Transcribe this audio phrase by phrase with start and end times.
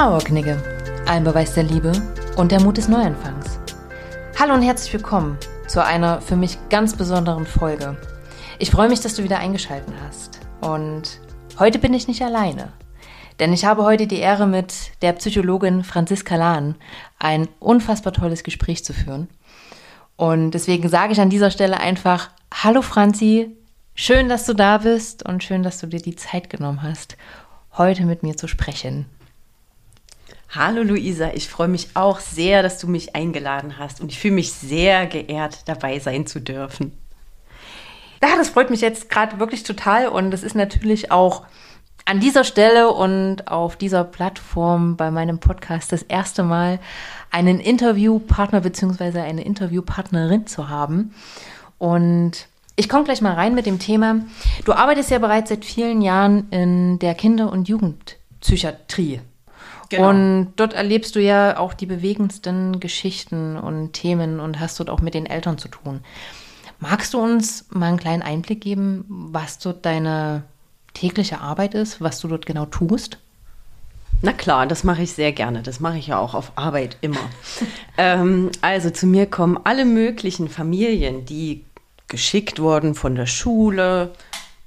[0.00, 0.56] Trauerknigge,
[1.04, 1.92] ein Beweis der Liebe
[2.38, 3.60] und der Mut des Neuanfangs.
[4.38, 5.36] Hallo und herzlich willkommen
[5.68, 7.98] zu einer für mich ganz besonderen Folge.
[8.58, 10.40] Ich freue mich, dass du wieder eingeschaltet hast.
[10.62, 11.20] Und
[11.58, 12.72] heute bin ich nicht alleine.
[13.40, 14.72] Denn ich habe heute die Ehre, mit
[15.02, 16.76] der Psychologin Franziska Lahn
[17.18, 19.28] ein unfassbar tolles Gespräch zu führen.
[20.16, 23.54] Und deswegen sage ich an dieser Stelle einfach, hallo Franzi,
[23.94, 27.18] schön, dass du da bist und schön, dass du dir die Zeit genommen hast,
[27.76, 29.04] heute mit mir zu sprechen.
[30.52, 34.34] Hallo Luisa, ich freue mich auch sehr, dass du mich eingeladen hast und ich fühle
[34.34, 36.90] mich sehr geehrt, dabei sein zu dürfen.
[38.20, 41.44] Ja, das freut mich jetzt gerade wirklich total und es ist natürlich auch
[42.04, 46.80] an dieser Stelle und auf dieser Plattform bei meinem Podcast das erste Mal
[47.30, 49.20] einen Interviewpartner bzw.
[49.20, 51.14] eine Interviewpartnerin zu haben.
[51.78, 54.22] Und ich komme gleich mal rein mit dem Thema.
[54.64, 59.20] Du arbeitest ja bereits seit vielen Jahren in der Kinder- und Jugendpsychiatrie.
[59.90, 60.08] Genau.
[60.08, 65.00] Und dort erlebst du ja auch die bewegendsten Geschichten und Themen und hast dort auch
[65.00, 66.00] mit den Eltern zu tun.
[66.78, 70.44] Magst du uns mal einen kleinen Einblick geben, was dort deine
[70.94, 73.18] tägliche Arbeit ist, was du dort genau tust?
[74.22, 75.62] Na klar, das mache ich sehr gerne.
[75.62, 77.28] Das mache ich ja auch auf Arbeit immer.
[77.98, 81.64] ähm, also zu mir kommen alle möglichen Familien, die
[82.06, 84.12] geschickt wurden von der Schule,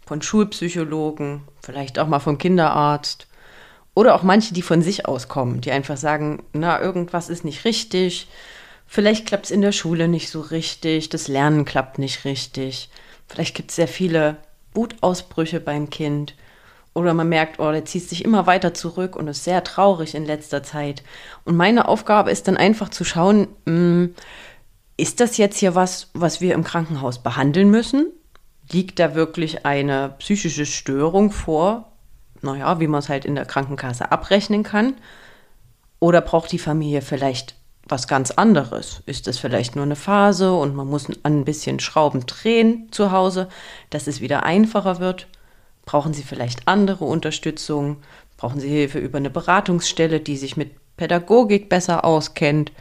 [0.06, 3.28] von Schulpsychologen, vielleicht auch mal vom Kinderarzt
[3.96, 7.66] oder auch manche, die von sich aus kommen, die einfach sagen, na, irgendwas ist nicht
[7.66, 8.28] richtig,
[8.88, 12.90] vielleicht klappt es in der Schule nicht so richtig, das Lernen klappt nicht richtig,
[13.28, 14.38] vielleicht gibt es sehr viele
[14.74, 16.36] Wutausbrüche beim Kind.
[16.96, 20.26] Oder man merkt, oh, der zieht sich immer weiter zurück und ist sehr traurig in
[20.26, 21.02] letzter Zeit.
[21.44, 24.14] Und meine Aufgabe ist dann einfach zu schauen, hm,
[24.96, 28.12] ist das jetzt hier was, was wir im Krankenhaus behandeln müssen?
[28.72, 31.93] Liegt da wirklich eine psychische Störung vor,
[32.44, 34.96] naja, wie man es halt in der Krankenkasse abrechnen kann?
[36.00, 37.56] Oder braucht die Familie vielleicht
[37.88, 39.02] was ganz anderes?
[39.06, 43.48] Ist es vielleicht nur eine Phase und man muss ein bisschen Schrauben drehen zu Hause,
[43.90, 45.28] dass es wieder einfacher wird?
[45.86, 47.98] Brauchen Sie vielleicht andere Unterstützung?
[48.38, 52.72] Brauchen Sie Hilfe über eine Beratungsstelle, die sich mit Pädagogik besser auskennt?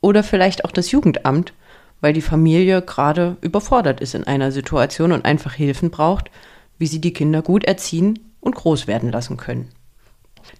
[0.00, 1.52] Oder vielleicht auch das Jugendamt,
[2.00, 6.30] weil die Familie gerade überfordert ist in einer Situation und einfach Hilfen braucht,
[6.78, 9.68] wie sie die Kinder gut erziehen und groß werden lassen können.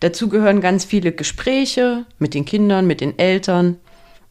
[0.00, 3.78] Dazu gehören ganz viele Gespräche mit den Kindern, mit den Eltern,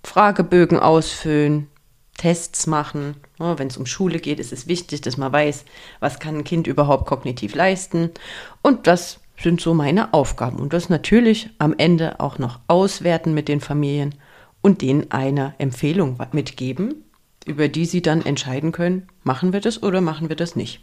[0.04, 1.68] Fragebögen ausfüllen,
[2.18, 3.16] Tests machen.
[3.38, 5.66] Wenn es um Schule geht, ist es wichtig, dass man weiß,
[6.00, 8.12] was kann ein Kind überhaupt kognitiv leisten.
[8.62, 10.58] Und das sind so meine Aufgaben.
[10.60, 14.16] Und das natürlich am Ende auch noch auswerten mit den Familien
[14.62, 17.06] und denen eine Empfehlung mitgeben,
[17.46, 20.82] über die sie dann entscheiden können, machen wir das oder machen wir das nicht.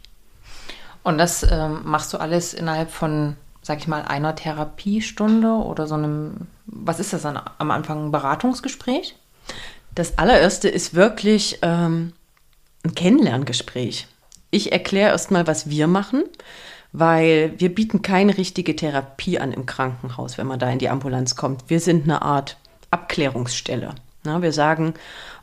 [1.07, 5.95] Und das ähm, machst du alles innerhalb von, sag ich mal, einer Therapiestunde oder so
[5.95, 9.15] einem, was ist das dann am Anfang, ein Beratungsgespräch?
[9.95, 12.11] Das allererste ist wirklich ähm,
[12.83, 14.07] ein Kennenlerngespräch.
[14.51, 16.25] Ich erkläre erstmal, was wir machen,
[16.91, 21.37] weil wir bieten keine richtige Therapie an im Krankenhaus, wenn man da in die Ambulanz
[21.37, 21.69] kommt.
[21.69, 22.57] Wir sind eine Art
[22.91, 23.95] Abklärungsstelle.
[24.25, 24.93] Na, wir sagen,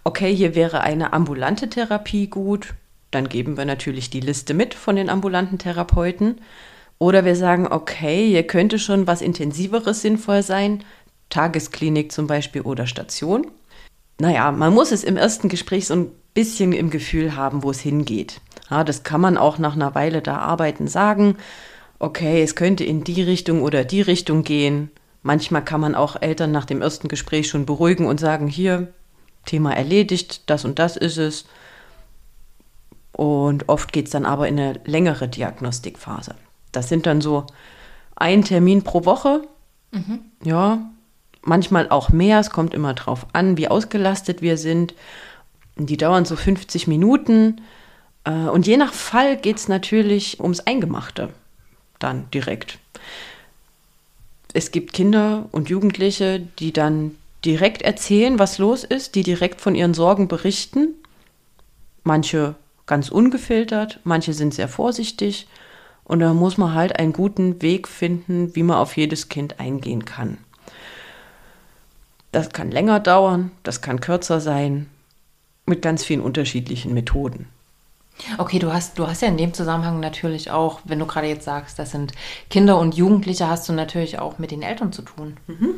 [0.04, 2.74] okay, hier wäre eine ambulante Therapie gut,
[3.14, 6.41] dann geben wir natürlich die Liste mit von den ambulanten Therapeuten.
[6.98, 10.84] Oder wir sagen, okay, hier könnte schon was Intensiveres sinnvoll sein,
[11.28, 13.47] Tagesklinik zum Beispiel oder Station.
[14.19, 17.80] Naja, man muss es im ersten Gespräch so ein bisschen im Gefühl haben, wo es
[17.80, 18.41] hingeht.
[18.70, 21.36] Ja, das kann man auch nach einer Weile da arbeiten sagen,
[21.98, 24.91] okay, es könnte in die Richtung oder die Richtung gehen.
[25.22, 28.92] Manchmal kann man auch Eltern nach dem ersten Gespräch schon beruhigen und sagen, hier,
[29.47, 31.47] Thema erledigt, das und das ist es.
[33.14, 36.34] Und oft geht es dann aber in eine längere Diagnostikphase.
[36.72, 37.47] Das sind dann so
[38.16, 39.42] ein Termin pro Woche.
[39.92, 40.19] Mhm.
[40.42, 40.91] Ja,
[41.42, 42.41] manchmal auch mehr.
[42.41, 44.94] Es kommt immer drauf an, wie ausgelastet wir sind.
[45.76, 47.60] Die dauern so 50 Minuten.
[48.24, 51.30] Äh, und je nach Fall geht es natürlich ums Eingemachte
[52.00, 52.78] dann direkt.
[54.53, 59.74] Es gibt Kinder und Jugendliche, die dann direkt erzählen, was los ist, die direkt von
[59.74, 60.94] ihren Sorgen berichten.
[62.03, 62.54] Manche
[62.86, 65.47] ganz ungefiltert, manche sind sehr vorsichtig
[66.04, 70.04] und da muss man halt einen guten Weg finden, wie man auf jedes Kind eingehen
[70.04, 70.39] kann.
[72.33, 74.89] Das kann länger dauern, das kann kürzer sein,
[75.66, 77.48] mit ganz vielen unterschiedlichen Methoden.
[78.39, 81.45] Okay, du hast, du hast ja in dem Zusammenhang natürlich auch, wenn du gerade jetzt
[81.45, 82.13] sagst, das sind
[82.48, 85.37] Kinder und Jugendliche, hast du natürlich auch mit den Eltern zu tun.
[85.47, 85.75] Mhm.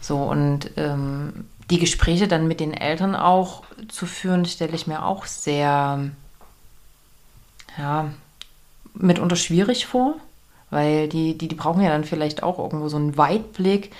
[0.00, 5.04] So, und ähm, die Gespräche dann mit den Eltern auch zu führen, stelle ich mir
[5.04, 6.10] auch sehr
[7.78, 8.10] ja,
[8.94, 10.16] mitunter schwierig vor,
[10.70, 13.92] weil die, die, die brauchen ja dann vielleicht auch irgendwo so einen Weitblick,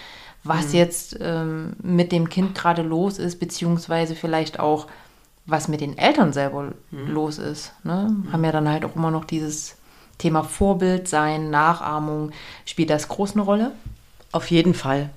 [0.44, 0.74] was mhm.
[0.74, 4.86] jetzt ähm, mit dem Kind gerade los ist, beziehungsweise vielleicht auch,
[5.44, 7.08] was mit den Eltern selber mhm.
[7.08, 7.72] los ist.
[7.84, 8.08] Ne?
[8.10, 8.32] Mhm.
[8.32, 9.76] Haben ja dann halt auch immer noch dieses
[10.18, 12.32] Thema Vorbild sein, Nachahmung.
[12.64, 13.72] Spielt das groß eine Rolle?
[14.32, 15.10] Auf jeden Fall.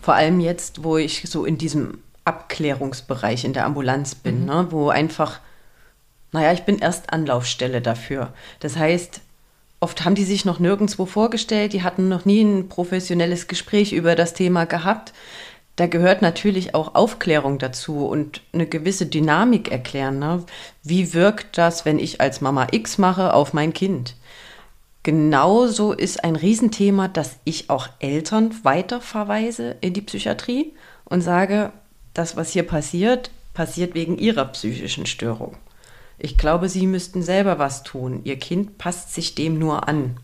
[0.00, 4.46] Vor allem jetzt, wo ich so in diesem Abklärungsbereich in der Ambulanz bin, mhm.
[4.46, 4.66] ne?
[4.70, 5.40] wo einfach,
[6.34, 8.32] naja, ich bin erst Anlaufstelle dafür.
[8.58, 9.20] Das heißt,
[9.78, 14.16] oft haben die sich noch nirgendwo vorgestellt, die hatten noch nie ein professionelles Gespräch über
[14.16, 15.12] das Thema gehabt.
[15.76, 20.18] Da gehört natürlich auch Aufklärung dazu und eine gewisse Dynamik erklären.
[20.18, 20.42] Ne?
[20.82, 24.16] Wie wirkt das, wenn ich als Mama X mache, auf mein Kind?
[25.04, 30.72] Genauso ist ein Riesenthema, dass ich auch Eltern weiterverweise in die Psychiatrie
[31.04, 31.70] und sage,
[32.12, 35.56] das, was hier passiert, passiert wegen ihrer psychischen Störung.
[36.24, 38.20] Ich glaube, sie müssten selber was tun.
[38.24, 40.16] Ihr Kind passt sich dem nur an.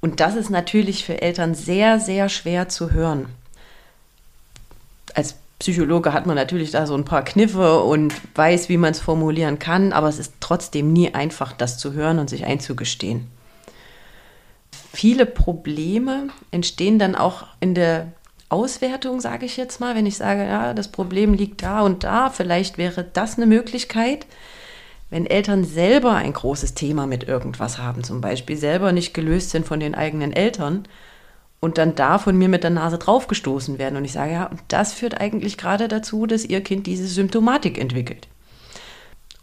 [0.00, 3.26] Und das ist natürlich für Eltern sehr, sehr schwer zu hören.
[5.14, 9.00] Als Psychologe hat man natürlich da so ein paar Kniffe und weiß, wie man es
[9.00, 13.28] formulieren kann, aber es ist trotzdem nie einfach, das zu hören und sich einzugestehen
[14.92, 18.12] viele Probleme entstehen dann auch in der
[18.48, 22.30] Auswertung, sage ich jetzt mal, wenn ich sage, ja, das Problem liegt da und da,
[22.30, 24.26] vielleicht wäre das eine Möglichkeit.
[25.10, 29.66] Wenn Eltern selber ein großes Thema mit irgendwas haben, zum Beispiel selber nicht gelöst sind
[29.66, 30.86] von den eigenen Eltern
[31.58, 34.92] und dann da von mir mit der Nase draufgestoßen werden und ich sage, ja, das
[34.92, 38.28] führt eigentlich gerade dazu, dass ihr Kind diese Symptomatik entwickelt.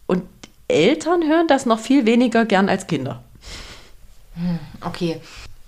[0.07, 0.23] Und
[0.69, 3.23] Eltern hören das noch viel weniger gern als Kinder.
[4.35, 5.21] Hm, okay,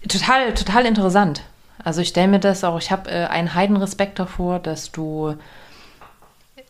[0.08, 1.44] total, total interessant.
[1.84, 5.36] Also ich stelle mir das auch, ich habe äh, einen Heidenrespekt davor, dass du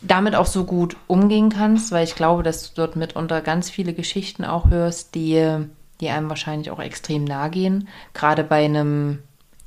[0.02, 3.94] damit auch so gut umgehen kannst, weil ich glaube, dass du dort mitunter ganz viele
[3.94, 5.66] Geschichten auch hörst, die,
[6.00, 7.88] die einem wahrscheinlich auch extrem nahe gehen.
[8.14, 9.20] Gerade bei einem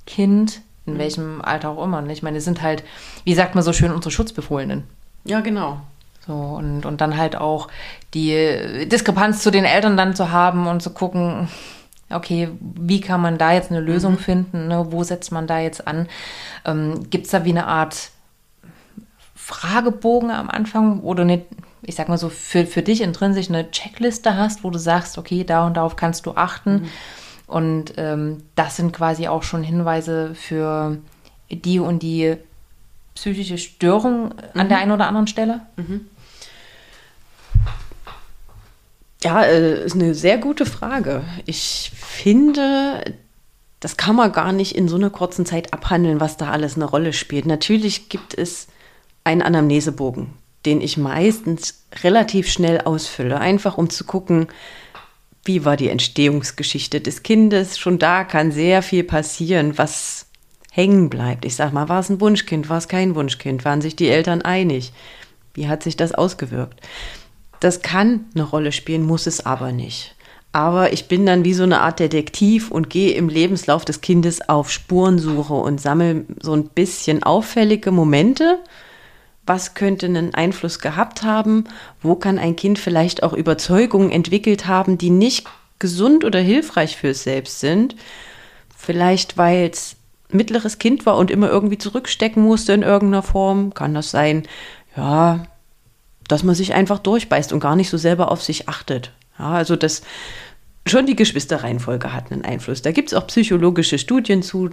[0.07, 0.99] Kind, in mhm.
[0.99, 2.05] welchem Alter auch immer.
[2.09, 2.83] Ich meine, es sind halt,
[3.25, 4.85] wie sagt man so schön, unsere Schutzbefohlenen.
[5.25, 5.81] Ja, genau.
[6.27, 7.69] So, und, und dann halt auch
[8.15, 11.49] die Diskrepanz zu den Eltern dann zu haben und zu gucken,
[12.11, 14.19] okay, wie kann man da jetzt eine Lösung mhm.
[14.19, 14.69] finden?
[14.69, 14.87] Ne?
[14.91, 16.09] Wo setzt man da jetzt an?
[16.65, 18.11] Ähm, Gibt es da wie eine Art
[19.45, 21.47] Fragebogen am Anfang, wo du nicht,
[21.83, 25.43] ich sag mal so, für, für dich intrinsisch eine Checkliste hast, wo du sagst, okay,
[25.43, 26.73] da und darauf kannst du achten.
[26.73, 26.89] Mhm.
[27.49, 30.99] Und ähm, das sind quasi auch schon Hinweise für
[31.51, 32.37] die und die
[33.17, 34.83] psychische Störung an der mhm.
[34.83, 35.63] einen oder anderen Stelle?
[35.77, 36.07] Mhm.
[39.25, 41.25] Ja, äh, ist eine sehr gute Frage.
[41.47, 43.03] Ich finde,
[43.81, 46.85] das kann man gar nicht in so einer kurzen Zeit abhandeln, was da alles eine
[46.85, 47.45] Rolle spielt.
[47.45, 48.69] Natürlich gibt es
[49.25, 50.31] einen Anamnesebogen,
[50.67, 54.49] den ich meistens relativ schnell ausfülle, einfach um zu gucken,
[55.45, 57.79] wie war die Entstehungsgeschichte des Kindes.
[57.79, 60.27] Schon da kann sehr viel passieren, was
[60.71, 61.45] hängen bleibt.
[61.45, 64.43] Ich sag mal, war es ein Wunschkind, war es kein Wunschkind, waren sich die Eltern
[64.43, 64.93] einig?
[65.55, 66.81] Wie hat sich das ausgewirkt?
[67.61, 70.15] Das kann eine Rolle spielen, muss es aber nicht.
[70.53, 74.49] Aber ich bin dann wie so eine Art Detektiv und gehe im Lebenslauf des Kindes
[74.49, 78.59] auf Spurensuche und sammle so ein bisschen auffällige Momente.
[79.45, 81.65] Was könnte einen Einfluss gehabt haben?
[82.01, 85.47] Wo kann ein Kind vielleicht auch Überzeugungen entwickelt haben, die nicht
[85.79, 87.97] gesund oder hilfreich fürs Selbst sind?
[88.77, 89.97] Vielleicht, weil es
[90.31, 93.75] mittleres Kind war und immer irgendwie zurückstecken musste in irgendeiner Form.
[93.75, 94.45] Kann das sein?
[94.97, 95.45] Ja,
[96.29, 99.13] dass man sich einfach durchbeißt und gar nicht so selber auf sich achtet.
[99.39, 100.03] Ja, also das
[100.87, 102.83] schon die Geschwisterreihenfolge hat einen Einfluss.
[102.83, 104.71] Da gibt es auch psychologische Studien zu.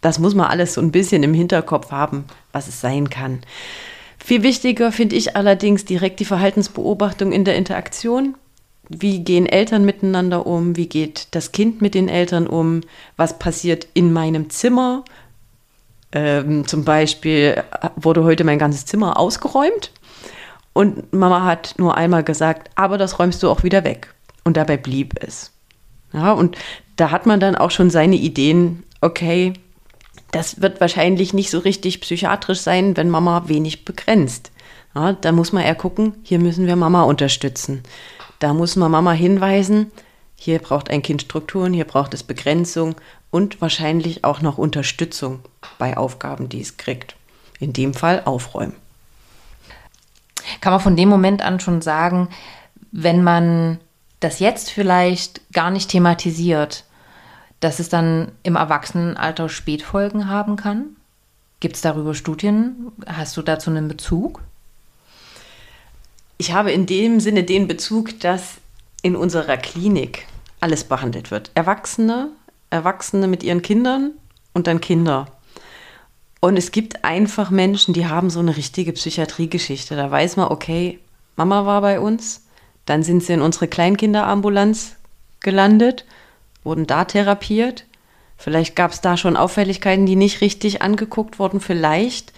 [0.00, 3.40] Das muss man alles so ein bisschen im Hinterkopf haben, was es sein kann.
[4.18, 8.36] Viel wichtiger finde ich allerdings direkt die Verhaltensbeobachtung in der Interaktion.
[8.88, 10.76] Wie gehen Eltern miteinander um?
[10.76, 12.80] Wie geht das Kind mit den Eltern um?
[13.16, 15.04] Was passiert in meinem Zimmer?
[16.12, 17.62] Ähm, zum Beispiel
[17.96, 19.92] wurde heute mein ganzes Zimmer ausgeräumt
[20.78, 24.14] und Mama hat nur einmal gesagt, aber das räumst du auch wieder weg.
[24.44, 25.52] Und dabei blieb es.
[26.12, 26.56] Ja, und
[26.94, 29.54] da hat man dann auch schon seine Ideen, okay,
[30.30, 34.50] das wird wahrscheinlich nicht so richtig psychiatrisch sein, wenn Mama wenig begrenzt.
[34.94, 37.82] Ja, da muss man eher gucken, hier müssen wir Mama unterstützen.
[38.38, 39.90] Da muss man Mama hinweisen,
[40.36, 42.94] hier braucht ein Kind Strukturen, hier braucht es Begrenzung
[43.30, 45.40] und wahrscheinlich auch noch Unterstützung
[45.78, 47.16] bei Aufgaben, die es kriegt.
[47.58, 48.76] In dem Fall aufräumen.
[50.60, 52.28] Kann man von dem Moment an schon sagen,
[52.92, 53.80] wenn man
[54.20, 56.84] das jetzt vielleicht gar nicht thematisiert,
[57.60, 60.96] dass es dann im Erwachsenenalter Spätfolgen haben kann?
[61.60, 62.92] Gibt es darüber Studien?
[63.06, 64.40] Hast du dazu einen Bezug?
[66.36, 68.58] Ich habe in dem Sinne den Bezug, dass
[69.02, 70.26] in unserer Klinik
[70.60, 71.50] alles behandelt wird.
[71.54, 72.30] Erwachsene,
[72.70, 74.12] Erwachsene mit ihren Kindern
[74.52, 75.26] und dann Kinder.
[76.40, 79.96] Und es gibt einfach Menschen, die haben so eine richtige Psychiatriegeschichte.
[79.96, 81.00] Da weiß man, okay,
[81.34, 82.44] Mama war bei uns,
[82.86, 84.96] dann sind sie in unsere Kleinkinderambulanz
[85.40, 86.04] gelandet,
[86.68, 87.86] wurden da therapiert.
[88.36, 91.60] Vielleicht gab es da schon Auffälligkeiten, die nicht richtig angeguckt wurden.
[91.60, 92.32] Vielleicht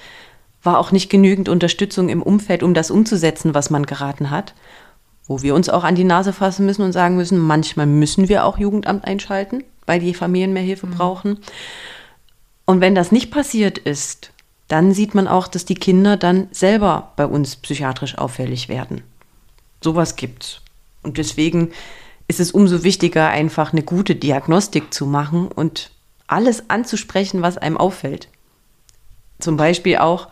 [0.63, 4.55] war auch nicht genügend Unterstützung im Umfeld, um das umzusetzen, was man geraten hat.
[5.27, 8.45] Wo wir uns auch an die Nase fassen müssen und sagen müssen, manchmal müssen wir
[8.45, 10.93] auch Jugendamt einschalten, weil die Familien mehr Hilfe mhm.
[10.93, 11.39] brauchen.
[12.65, 14.33] Und wenn das nicht passiert ist,
[14.69, 19.03] dann sieht man auch, dass die Kinder dann selber bei uns psychiatrisch auffällig werden.
[19.83, 20.61] Sowas gibt's.
[21.03, 21.73] Und deswegen
[22.31, 25.91] ist es umso wichtiger, einfach eine gute Diagnostik zu machen und
[26.29, 28.29] alles anzusprechen, was einem auffällt.
[29.41, 30.29] Zum Beispiel auch,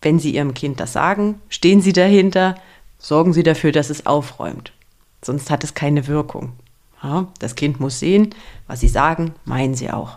[0.00, 2.54] wenn Sie Ihrem Kind das sagen, stehen Sie dahinter,
[2.98, 4.72] sorgen Sie dafür, dass es aufräumt.
[5.20, 6.52] Sonst hat es keine Wirkung.
[7.02, 8.34] Ja, das Kind muss sehen,
[8.66, 10.16] was Sie sagen, meinen Sie auch.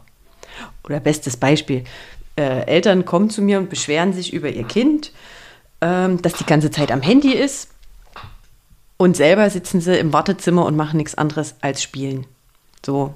[0.86, 1.84] Oder bestes Beispiel,
[2.38, 5.12] äh, Eltern kommen zu mir und beschweren sich über ihr Kind,
[5.82, 7.72] ähm, das die ganze Zeit am Handy ist
[8.97, 12.25] und selber sitzen sie im Wartezimmer und machen nichts anderes als spielen.
[12.85, 13.13] So.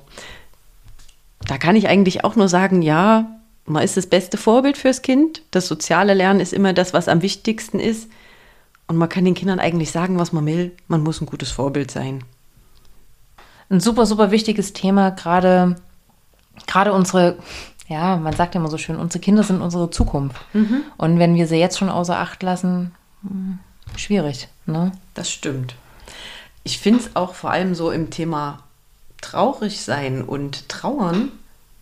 [1.47, 3.25] Da kann ich eigentlich auch nur sagen, ja,
[3.65, 5.41] man ist das beste Vorbild fürs Kind.
[5.51, 8.09] Das soziale Lernen ist immer das, was am wichtigsten ist.
[8.87, 10.71] Und man kann den Kindern eigentlich sagen, was man will.
[10.87, 12.23] Man muss ein gutes Vorbild sein.
[13.69, 15.77] Ein super, super wichtiges Thema, gerade,
[16.67, 17.37] gerade unsere,
[17.87, 20.35] ja, man sagt ja immer so schön, unsere Kinder sind unsere Zukunft.
[20.53, 20.83] Mhm.
[20.97, 22.91] Und wenn wir sie jetzt schon außer Acht lassen,
[23.95, 24.47] schwierig.
[24.65, 24.91] Ne?
[25.13, 25.75] Das stimmt.
[26.63, 28.63] Ich finde es auch vor allem so im Thema
[29.21, 31.31] traurig sein und trauern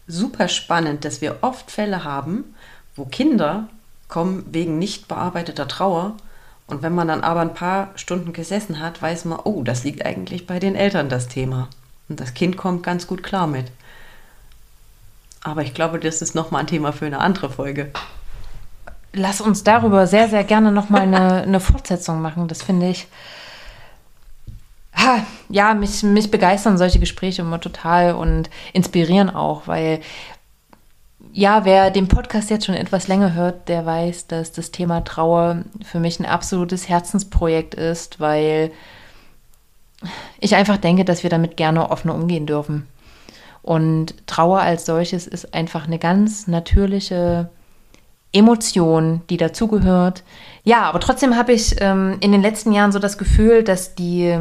[0.07, 2.55] super spannend, dass wir oft Fälle haben,
[2.95, 3.67] wo Kinder
[4.07, 6.17] kommen wegen nicht bearbeiteter Trauer.
[6.67, 10.05] Und wenn man dann aber ein paar Stunden gesessen hat, weiß man, oh, das liegt
[10.05, 11.69] eigentlich bei den Eltern das Thema.
[12.09, 13.71] Und das Kind kommt ganz gut klar mit.
[15.41, 17.91] Aber ich glaube, das ist nochmal ein Thema für eine andere Folge
[19.19, 22.47] lass uns darüber sehr, sehr gerne nochmal eine, eine Fortsetzung machen.
[22.47, 23.07] Das finde ich.
[24.95, 30.01] Ha, ja, mich, mich begeistern solche Gespräche immer total und inspirieren auch, weil
[31.31, 35.63] ja, wer den Podcast jetzt schon etwas länger hört, der weiß, dass das Thema Trauer
[35.83, 38.71] für mich ein absolutes Herzensprojekt ist, weil
[40.39, 42.87] ich einfach denke, dass wir damit gerne offener umgehen dürfen.
[43.61, 47.49] Und Trauer als solches ist einfach eine ganz natürliche
[48.31, 50.23] Emotion, die dazugehört.
[50.63, 54.37] Ja, aber trotzdem habe ich ähm, in den letzten Jahren so das Gefühl, dass die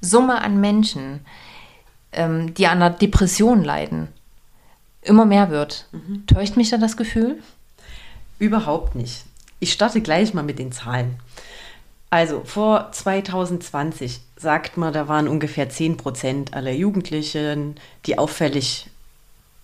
[0.00, 1.20] Summe an Menschen,
[2.12, 4.08] ähm, die an einer Depression leiden,
[5.02, 5.86] immer mehr wird.
[5.92, 6.26] Mhm.
[6.26, 7.40] Täuscht mich da das Gefühl?
[8.38, 9.24] Überhaupt nicht.
[9.60, 11.16] Ich starte gleich mal mit den Zahlen.
[12.10, 18.90] Also vor 2020 sagt man, da waren ungefähr 10 Prozent aller Jugendlichen, die auffällig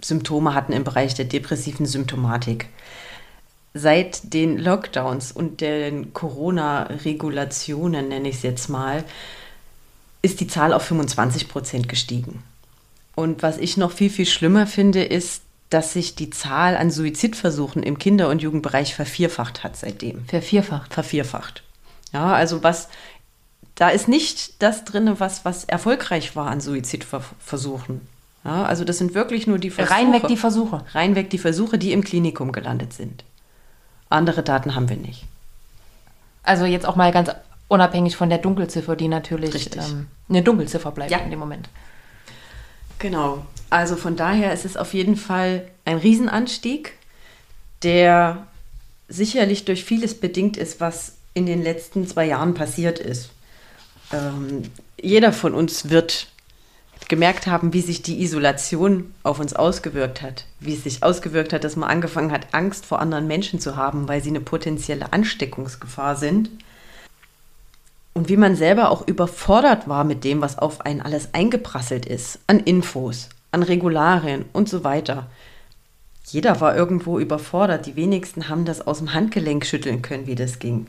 [0.00, 2.68] Symptome hatten im Bereich der depressiven Symptomatik
[3.74, 9.04] seit den Lockdowns und den Corona-Regulationen, nenne ich es jetzt mal,
[10.22, 12.42] ist die Zahl auf 25 Prozent gestiegen.
[13.14, 17.82] Und was ich noch viel, viel schlimmer finde, ist, dass sich die Zahl an Suizidversuchen
[17.82, 20.24] im Kinder- und Jugendbereich vervierfacht hat seitdem.
[20.26, 20.94] Vervierfacht?
[20.94, 21.62] Vervierfacht.
[22.12, 22.88] Ja, also was,
[23.74, 28.00] da ist nicht das drin, was, was erfolgreich war an Suizidversuchen.
[28.44, 29.94] Ja, also das sind wirklich nur die Versuche.
[29.94, 30.84] Reinweg die Versuche.
[30.92, 33.24] Reinweg die Versuche, die im Klinikum gelandet sind.
[34.10, 35.24] Andere Daten haben wir nicht.
[36.42, 37.30] Also jetzt auch mal ganz
[37.68, 41.18] unabhängig von der Dunkelziffer, die natürlich ähm, eine Dunkelziffer bleibt ja.
[41.18, 41.68] in dem Moment.
[42.98, 43.44] Genau.
[43.70, 46.94] Also von daher ist es auf jeden Fall ein Riesenanstieg,
[47.82, 48.46] der
[49.08, 53.30] sicherlich durch vieles bedingt ist, was in den letzten zwei Jahren passiert ist.
[54.12, 54.62] Ähm,
[55.00, 56.28] jeder von uns wird
[57.08, 60.44] gemerkt haben, wie sich die Isolation auf uns ausgewirkt hat.
[60.60, 64.08] Wie es sich ausgewirkt hat, dass man angefangen hat, Angst vor anderen Menschen zu haben,
[64.08, 66.50] weil sie eine potenzielle Ansteckungsgefahr sind.
[68.12, 72.40] Und wie man selber auch überfordert war mit dem, was auf einen alles eingeprasselt ist,
[72.46, 75.28] an Infos, an Regularien und so weiter.
[76.26, 77.86] Jeder war irgendwo überfordert.
[77.86, 80.88] Die wenigsten haben das aus dem Handgelenk schütteln können, wie das ging.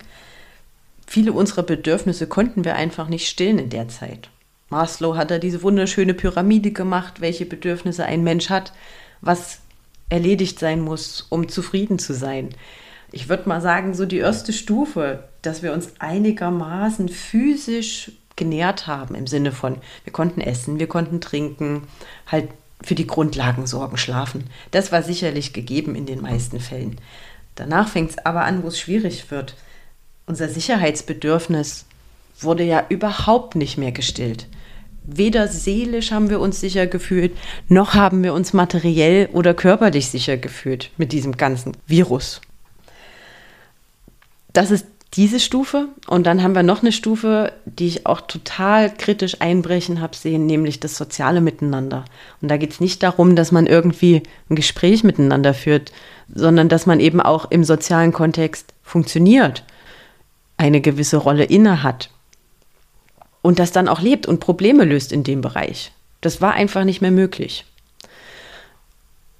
[1.07, 4.29] Viele unserer Bedürfnisse konnten wir einfach nicht stillen in der Zeit.
[4.69, 8.71] Maslow hat da diese wunderschöne Pyramide gemacht, welche Bedürfnisse ein Mensch hat,
[9.21, 9.59] was
[10.09, 12.49] erledigt sein muss, um zufrieden zu sein.
[13.11, 19.15] Ich würde mal sagen, so die erste Stufe, dass wir uns einigermaßen physisch genährt haben,
[19.15, 21.87] im Sinne von, wir konnten essen, wir konnten trinken,
[22.27, 22.49] halt
[22.81, 24.45] für die Grundlagen sorgen, schlafen.
[24.71, 26.97] Das war sicherlich gegeben in den meisten Fällen.
[27.55, 29.55] Danach fängt es aber an, wo es schwierig wird.
[30.25, 31.85] Unser Sicherheitsbedürfnis
[32.39, 34.47] wurde ja überhaupt nicht mehr gestillt
[35.17, 37.31] weder seelisch haben wir uns sicher gefühlt,
[37.67, 42.41] noch haben wir uns materiell oder körperlich sicher gefühlt mit diesem ganzen Virus.
[44.53, 44.85] Das ist
[45.15, 45.87] diese Stufe.
[46.07, 50.45] Und dann haben wir noch eine Stufe, die ich auch total kritisch einbrechen habe sehen,
[50.45, 52.05] nämlich das soziale Miteinander.
[52.41, 55.91] Und da geht es nicht darum, dass man irgendwie ein Gespräch miteinander führt,
[56.33, 59.63] sondern dass man eben auch im sozialen Kontext funktioniert,
[60.57, 62.09] eine gewisse Rolle inne hat
[63.41, 65.91] und das dann auch lebt und Probleme löst in dem Bereich.
[66.21, 67.65] Das war einfach nicht mehr möglich.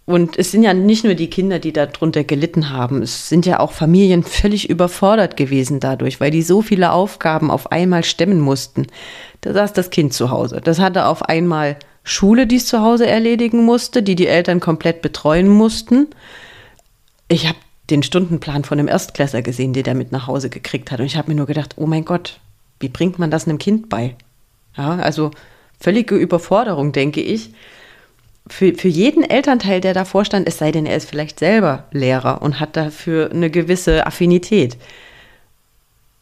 [0.09, 3.03] Und es sind ja nicht nur die Kinder, die darunter gelitten haben.
[3.03, 7.71] Es sind ja auch Familien völlig überfordert gewesen dadurch, weil die so viele Aufgaben auf
[7.71, 8.87] einmal stemmen mussten.
[9.41, 10.61] Da saß das Kind zu Hause.
[10.63, 15.03] Das hatte auf einmal Schule, die es zu Hause erledigen musste, die die Eltern komplett
[15.03, 16.07] betreuen mussten.
[17.27, 17.59] Ich habe
[17.91, 20.99] den Stundenplan von einem Erstklässler gesehen, den der mit nach Hause gekriegt hat.
[20.99, 22.39] Und ich habe mir nur gedacht, oh mein Gott,
[22.79, 24.15] wie bringt man das einem Kind bei?
[24.75, 25.31] Ja, also
[25.79, 27.51] völlige Überforderung, denke ich
[28.50, 32.41] für, für jeden Elternteil, der davor stand, es sei denn, er ist vielleicht selber Lehrer
[32.41, 34.77] und hat dafür eine gewisse Affinität.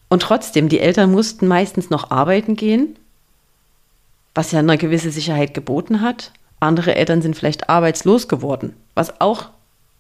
[0.10, 2.98] Und trotzdem, die Eltern mussten meistens noch arbeiten gehen,
[4.36, 6.32] was ja eine gewisse Sicherheit geboten hat.
[6.60, 9.50] Andere Eltern sind vielleicht arbeitslos geworden, was auch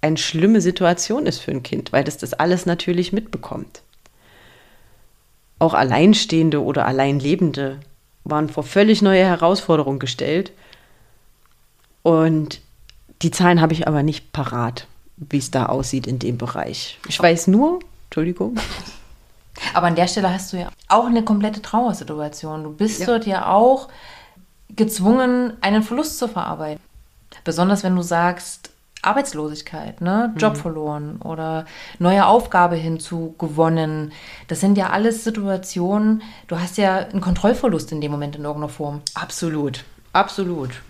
[0.01, 3.81] eine schlimme Situation ist für ein Kind, weil das das alles natürlich mitbekommt.
[5.59, 7.79] Auch Alleinstehende oder Alleinlebende
[8.23, 10.51] waren vor völlig neue Herausforderungen gestellt
[12.03, 12.61] und
[13.21, 14.87] die Zahlen habe ich aber nicht parat,
[15.17, 16.99] wie es da aussieht in dem Bereich.
[17.07, 18.57] Ich weiß nur, Entschuldigung.
[19.73, 22.63] Aber an der Stelle hast du ja auch eine komplette Trauersituation.
[22.63, 23.05] Du bist ja.
[23.07, 23.89] dort ja auch
[24.75, 26.81] gezwungen, einen Verlust zu verarbeiten.
[27.43, 28.66] Besonders wenn du sagst,
[29.07, 30.33] Arbeitslosigkeit, ne?
[30.37, 30.57] Job mhm.
[30.57, 31.65] verloren oder
[31.99, 34.11] neue Aufgabe hinzugewonnen.
[34.47, 38.69] Das sind ja alles Situationen, du hast ja einen Kontrollverlust in dem Moment in irgendeiner
[38.69, 39.01] Form.
[39.13, 39.83] Absolut,
[40.13, 40.81] absolut.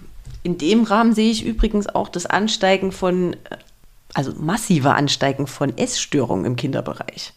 [0.43, 3.35] In dem Rahmen sehe ich übrigens auch das Ansteigen von,
[4.13, 7.33] also massive Ansteigen von Essstörungen im Kinderbereich.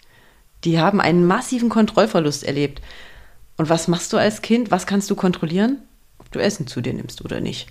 [0.64, 2.82] Die haben einen massiven Kontrollverlust erlebt.
[3.56, 4.70] Und was machst du als Kind?
[4.70, 5.78] Was kannst du kontrollieren?
[6.18, 7.68] Ob du Essen zu dir nimmst oder nicht.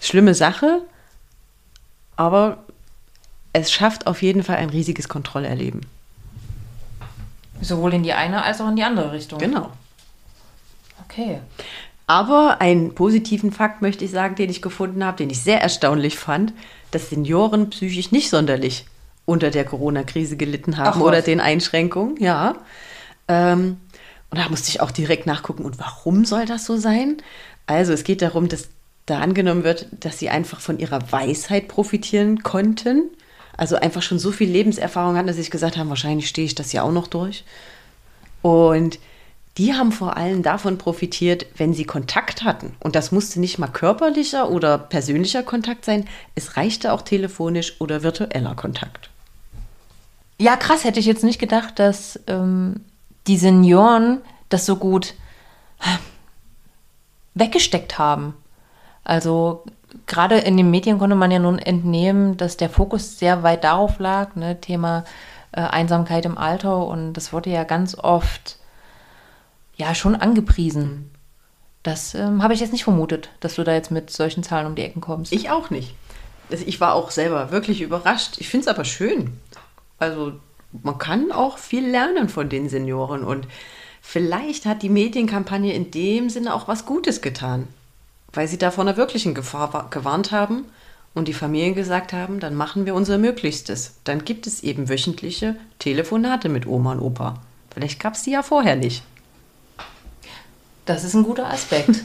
[0.00, 0.82] Schlimme Sache,
[2.20, 2.58] aber
[3.54, 5.80] es schafft auf jeden Fall ein riesiges Kontrollerleben.
[7.62, 9.38] Sowohl in die eine als auch in die andere Richtung.
[9.38, 9.70] Genau.
[11.02, 11.38] Okay.
[12.06, 16.18] Aber einen positiven Fakt möchte ich sagen, den ich gefunden habe, den ich sehr erstaunlich
[16.18, 16.52] fand,
[16.90, 18.84] dass Senioren psychisch nicht sonderlich
[19.24, 22.54] unter der Corona-Krise gelitten haben Ach, oder den Einschränkungen, ja.
[23.28, 23.78] Ähm,
[24.28, 27.16] und da musste ich auch direkt nachgucken, und warum soll das so sein?
[27.64, 28.68] Also es geht darum, dass
[29.06, 33.10] da angenommen wird, dass sie einfach von ihrer Weisheit profitieren konnten.
[33.56, 36.54] Also einfach schon so viel Lebenserfahrung hatten, dass sie sich gesagt haben, wahrscheinlich stehe ich
[36.54, 37.44] das ja auch noch durch.
[38.42, 38.98] Und
[39.58, 42.74] die haben vor allem davon profitiert, wenn sie Kontakt hatten.
[42.80, 48.02] Und das musste nicht mal körperlicher oder persönlicher Kontakt sein, es reichte auch telefonisch oder
[48.02, 49.10] virtueller Kontakt.
[50.38, 52.80] Ja, krass, hätte ich jetzt nicht gedacht, dass ähm,
[53.26, 55.14] die Senioren das so gut
[57.34, 58.34] weggesteckt haben.
[59.04, 59.64] Also
[60.06, 63.98] gerade in den Medien konnte man ja nun entnehmen, dass der Fokus sehr weit darauf
[63.98, 65.04] lag, ne, Thema
[65.52, 66.86] äh, Einsamkeit im Alter.
[66.86, 68.56] Und das wurde ja ganz oft
[69.76, 71.10] ja schon angepriesen.
[71.82, 74.74] Das ähm, habe ich jetzt nicht vermutet, dass du da jetzt mit solchen Zahlen um
[74.74, 75.32] die Ecken kommst.
[75.32, 75.94] Ich auch nicht.
[76.50, 78.36] Ich war auch selber wirklich überrascht.
[78.38, 79.38] Ich finde es aber schön.
[79.98, 80.32] Also
[80.82, 83.46] man kann auch viel lernen von den Senioren und
[84.00, 87.68] vielleicht hat die Medienkampagne in dem Sinne auch was Gutes getan,
[88.32, 90.64] weil sie da vor einer wirklichen Gefahr gewarnt haben
[91.14, 93.94] und die Familien gesagt haben, dann machen wir unser Möglichstes.
[94.04, 97.34] Dann gibt es eben wöchentliche Telefonate mit Oma und Opa.
[97.72, 99.02] Vielleicht gab es die ja vorher nicht.
[100.84, 102.04] Das ist ein guter Aspekt.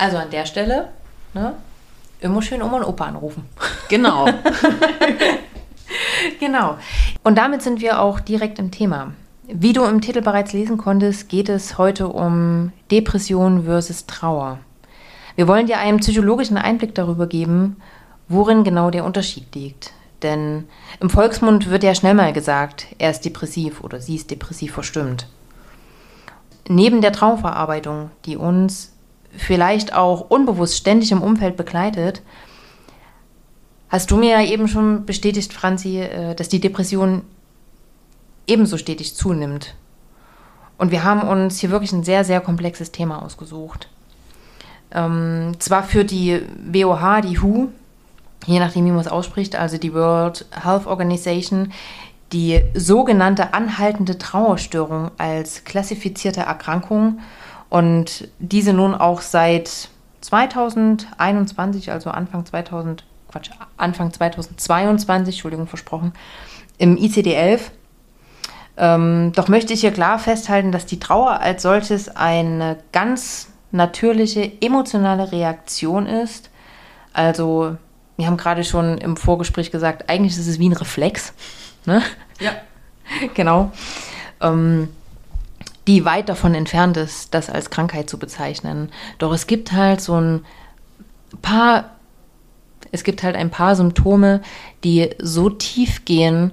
[0.00, 0.90] Also an der Stelle,
[1.34, 1.54] ne,
[2.20, 3.48] immer schön Oma und Opa anrufen.
[3.88, 4.28] Genau.
[6.40, 6.78] genau.
[7.24, 9.12] Und damit sind wir auch direkt im Thema.
[9.48, 14.60] Wie du im Titel bereits lesen konntest, geht es heute um Depression versus Trauer.
[15.38, 17.76] Wir wollen dir einen psychologischen Einblick darüber geben,
[18.28, 19.92] worin genau der Unterschied liegt.
[20.22, 20.64] Denn
[20.98, 25.28] im Volksmund wird ja schnell mal gesagt, er ist depressiv oder sie ist depressiv verstimmt
[26.68, 28.92] neben der Traumverarbeitung, die uns
[29.36, 32.22] vielleicht auch unbewusst ständig im Umfeld begleitet,
[33.88, 37.22] hast du mir ja eben schon bestätigt, Franzi, äh, dass die Depression
[38.46, 39.74] ebenso stetig zunimmt.
[40.78, 43.88] Und wir haben uns hier wirklich ein sehr, sehr komplexes Thema ausgesucht.
[44.92, 46.40] Ähm, zwar führt die
[46.72, 47.68] WOH, die WHO,
[48.46, 51.72] je nachdem, wie man es ausspricht, also die World Health Organization,
[52.32, 57.20] die sogenannte anhaltende Trauerstörung als klassifizierte Erkrankung
[57.70, 59.88] und diese nun auch seit
[60.20, 66.12] 2021, also Anfang 2000, Quatsch, Anfang 2022, Entschuldigung, versprochen,
[66.78, 67.60] im ICD-11.
[68.76, 74.52] Ähm, doch möchte ich hier klar festhalten, dass die Trauer als solches eine ganz natürliche
[74.60, 76.50] emotionale Reaktion ist.
[77.12, 77.76] Also,
[78.16, 81.32] wir haben gerade schon im Vorgespräch gesagt, eigentlich ist es wie ein Reflex.
[81.86, 82.02] Ne?
[82.40, 82.52] Ja.
[83.34, 83.72] genau.
[84.40, 84.88] Ähm,
[85.86, 88.90] die weit davon entfernt ist, das als Krankheit zu bezeichnen.
[89.18, 90.44] Doch es gibt halt so ein
[91.40, 91.92] paar,
[92.92, 94.42] es gibt halt ein paar Symptome,
[94.84, 96.52] die so tief gehen,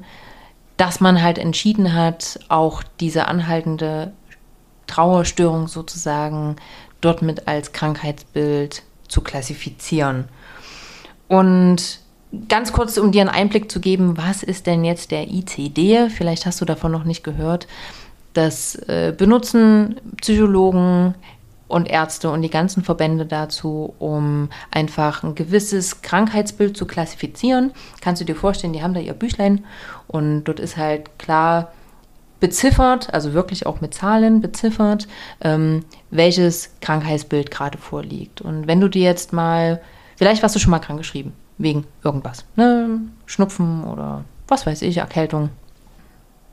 [0.77, 4.13] dass man halt entschieden hat, auch diese anhaltende
[4.87, 6.55] Trauerstörung sozusagen
[7.05, 10.25] dort mit als Krankheitsbild zu klassifizieren.
[11.27, 11.99] Und
[12.49, 16.09] ganz kurz, um dir einen Einblick zu geben, was ist denn jetzt der ICD?
[16.09, 17.67] Vielleicht hast du davon noch nicht gehört.
[18.33, 21.15] Das äh, benutzen Psychologen
[21.67, 27.71] und Ärzte und die ganzen Verbände dazu, um einfach ein gewisses Krankheitsbild zu klassifizieren.
[28.01, 29.65] Kannst du dir vorstellen, die haben da ihr Büchlein
[30.07, 31.71] und dort ist halt klar
[32.45, 35.07] beziffert, also wirklich auch mit Zahlen beziffert,
[35.41, 38.39] ähm, welches Krankheitsbild gerade vorliegt.
[38.39, 39.81] Und wenn du dir jetzt mal,
[40.15, 42.99] vielleicht warst du schon mal krank geschrieben, wegen irgendwas, ne?
[43.25, 45.49] Schnupfen oder was weiß ich, Erkältung,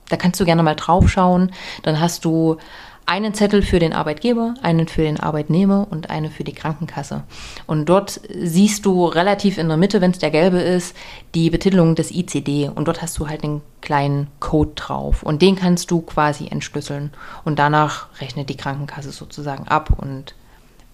[0.09, 1.53] da kannst du gerne mal drauf schauen.
[1.83, 2.57] Dann hast du
[3.07, 7.25] einen Zettel für den Arbeitgeber, einen für den Arbeitnehmer und eine für die Krankenkasse.
[7.67, 10.97] Und dort siehst du relativ in der Mitte, wenn es der gelbe ist,
[11.35, 12.71] die Betitelung des ICD.
[12.75, 15.23] Und dort hast du halt den kleinen Code drauf.
[15.23, 17.11] Und den kannst du quasi entschlüsseln.
[17.45, 20.35] Und danach rechnet die Krankenkasse sozusagen ab und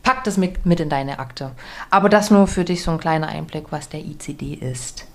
[0.02, 1.50] packt es mit, mit in deine Akte.
[1.90, 5.07] Aber das nur für dich so ein kleiner Einblick, was der ICD ist.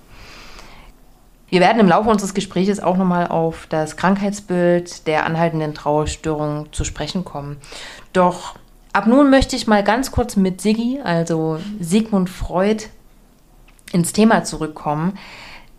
[1.53, 6.83] Wir werden im Laufe unseres Gesprächs auch nochmal auf das Krankheitsbild der anhaltenden Trauerstörung zu
[6.83, 7.57] sprechen kommen.
[8.11, 8.55] Doch
[8.91, 12.85] ab nun möchte ich mal ganz kurz mit Siggi, also Sigmund Freud,
[13.91, 15.19] ins Thema zurückkommen,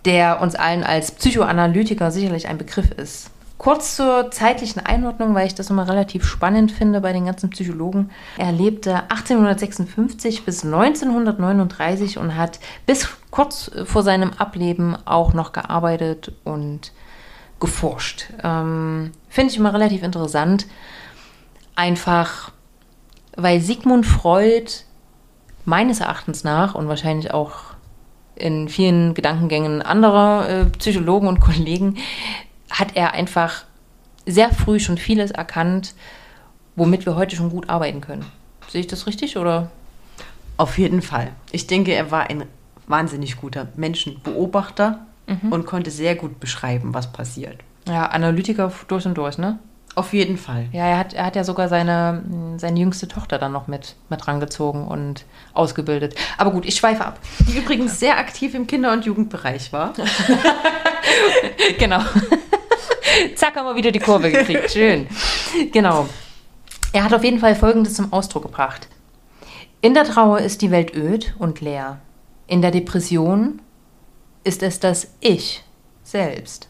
[0.05, 3.33] der uns allen als Psychoanalytiker sicherlich ein Begriff ist.
[3.57, 8.11] Kurz zur zeitlichen Einordnung, weil ich das immer relativ spannend finde bei den ganzen Psychologen.
[8.37, 16.33] Er lebte 1856 bis 1939 und hat bis kurz vor seinem Ableben auch noch gearbeitet
[16.43, 16.93] und
[17.61, 18.27] geforscht.
[18.43, 20.67] Ähm, finde ich immer relativ interessant.
[21.77, 22.51] Einfach,
[23.37, 24.71] weil Sigmund Freud
[25.65, 27.75] meines Erachtens nach und wahrscheinlich auch
[28.37, 31.97] in vielen Gedankengängen anderer äh, Psychologen und Kollegen
[32.75, 33.65] hat er einfach
[34.27, 35.95] sehr früh schon vieles erkannt,
[36.77, 38.27] womit wir heute schon gut arbeiten können.
[38.69, 39.71] Sehe ich das richtig oder?
[40.57, 41.31] Auf jeden Fall.
[41.53, 42.45] Ich denke, er war ein
[42.87, 45.53] wahnsinnig guter Menschenbeobachter mhm.
[45.53, 47.59] und konnte sehr gut beschreiben, was passiert.
[47.87, 49.59] Ja, Analytiker durch und durch, ne?
[49.97, 50.67] Auf jeden Fall.
[50.73, 52.25] Ja, er hat, er hat ja sogar seine,
[52.57, 56.17] seine jüngste Tochter dann noch mit, mit rangezogen und ausgebildet.
[56.37, 57.21] Aber gut, ich schweife ab.
[57.41, 59.93] Die übrigens sehr aktiv im Kinder- und Jugendbereich war.
[61.79, 62.01] genau.
[63.35, 64.71] Zack, haben wir wieder die Kurve gekriegt.
[64.71, 65.07] Schön.
[65.73, 66.09] Genau.
[66.93, 68.89] Er hat auf jeden Fall Folgendes zum Ausdruck gebracht.
[69.81, 72.01] In der Trauer ist die Welt öd und leer.
[72.47, 73.61] In der Depression
[74.45, 75.65] ist es das Ich
[76.03, 76.69] selbst.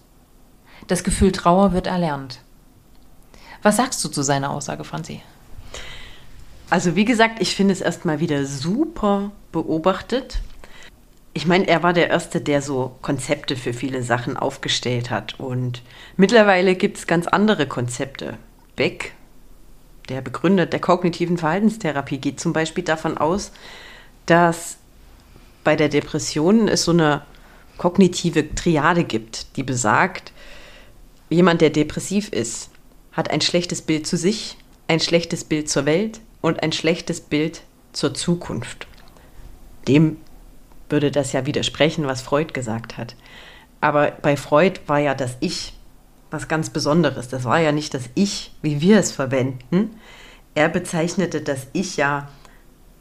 [0.87, 2.41] Das Gefühl Trauer wird erlernt.
[3.63, 5.23] Was sagst du zu seiner Aussage, Franzi?
[6.71, 10.41] Also wie gesagt, ich finde es erstmal wieder super beobachtet
[11.37, 15.39] ich meine, er war der Erste, der so Konzepte für viele Sachen aufgestellt hat.
[15.41, 15.83] Und
[16.17, 18.39] mittlerweile gibt es ganz andere Konzepte.
[18.77, 19.13] Beck,
[20.09, 23.51] der Begründer der kognitiven Verhaltenstherapie, geht zum Beispiel davon aus,
[24.27, 24.77] dass
[25.65, 27.23] bei der Depression es so eine
[27.79, 30.33] kognitive Triade gibt, die besagt,
[31.31, 32.71] jemand, der depressiv ist,
[33.11, 37.63] hat ein schlechtes Bild zu sich, ein schlechtes Bild zur Welt und ein schlechtes Bild
[37.93, 38.87] zur Zukunft.
[39.89, 40.19] Dem
[40.95, 43.17] würde das ja widersprechen, was Freud gesagt hat.
[43.81, 45.75] Aber bei Freud war ja das Ich
[46.31, 47.29] was ganz Besonderes.
[47.29, 49.99] Das war ja nicht das Ich, wie wir es verwenden.
[50.55, 52.29] Er bezeichnete das Ich ja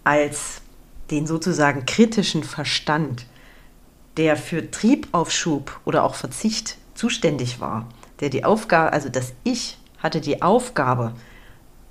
[0.04, 0.62] als
[1.12, 3.28] den sozusagen kritischen Verstand,
[4.18, 7.88] der für Triebaufschub oder auch Verzicht zuständig war,
[8.22, 11.14] der die Aufgabe, also das Ich hatte die Aufgabe,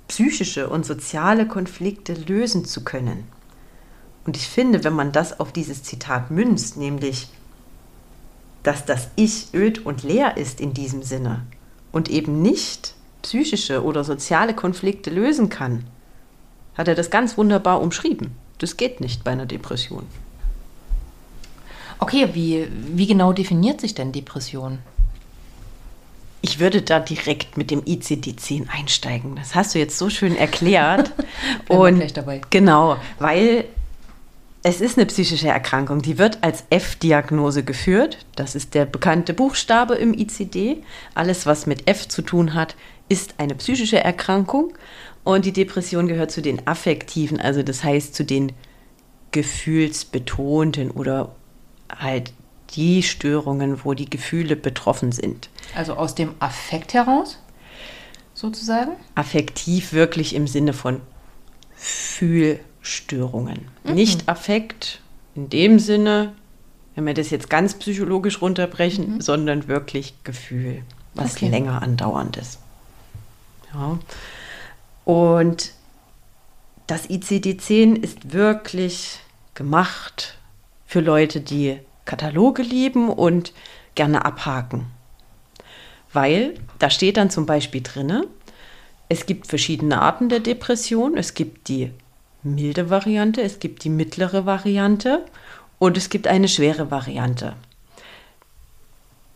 [0.09, 3.25] psychische und soziale Konflikte lösen zu können.
[4.25, 7.27] Und ich finde, wenn man das auf dieses Zitat münzt, nämlich,
[8.63, 11.41] dass das Ich öd und leer ist in diesem Sinne
[11.91, 15.85] und eben nicht psychische oder soziale Konflikte lösen kann,
[16.75, 18.35] hat er das ganz wunderbar umschrieben.
[18.57, 20.05] Das geht nicht bei einer Depression.
[21.99, 24.79] Okay, wie, wie genau definiert sich denn Depression?
[26.41, 29.37] Ich würde da direkt mit dem ICD-10 einsteigen.
[29.37, 31.13] Das hast du jetzt so schön erklärt.
[31.69, 32.41] und gleich dabei.
[32.49, 33.65] genau, weil
[34.63, 38.25] es ist eine psychische Erkrankung, die wird als F-Diagnose geführt.
[38.37, 40.83] Das ist der bekannte Buchstabe im ICD.
[41.13, 42.77] Alles, was mit F zu tun hat,
[43.09, 44.73] ist eine psychische Erkrankung.
[45.25, 48.53] Und die Depression gehört zu den affektiven, also das heißt zu den
[49.31, 51.35] gefühlsbetonten oder
[51.89, 52.33] halt
[52.71, 55.49] die Störungen, wo die Gefühle betroffen sind.
[55.75, 57.39] Also aus dem Affekt heraus,
[58.33, 58.91] sozusagen?
[59.15, 61.01] Affektiv wirklich im Sinne von
[62.83, 63.67] Fühlstörungen.
[63.83, 63.93] Mhm.
[63.95, 64.99] Nicht Affekt
[65.35, 66.33] in dem Sinne,
[66.95, 69.21] wenn wir das jetzt ganz psychologisch runterbrechen, mhm.
[69.21, 70.83] sondern wirklich Gefühl,
[71.15, 71.49] was okay.
[71.49, 72.59] länger andauernd ist.
[73.73, 73.97] Ja.
[75.05, 75.71] Und
[76.85, 79.19] das ICD-10 ist wirklich
[79.55, 80.37] gemacht
[80.85, 83.53] für Leute, die Kataloge lieben und
[83.95, 84.85] gerne abhaken.
[86.11, 88.27] Weil da steht dann zum Beispiel drinne,
[89.09, 91.17] es gibt verschiedene Arten der Depression.
[91.17, 91.91] Es gibt die
[92.43, 95.25] milde Variante, es gibt die mittlere Variante
[95.79, 97.55] und es gibt eine schwere Variante.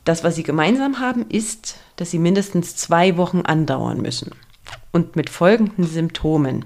[0.04, 4.32] Das, was sie gemeinsam haben, ist, dass sie mindestens zwei Wochen andauern müssen
[4.92, 6.66] und mit folgenden Symptomen.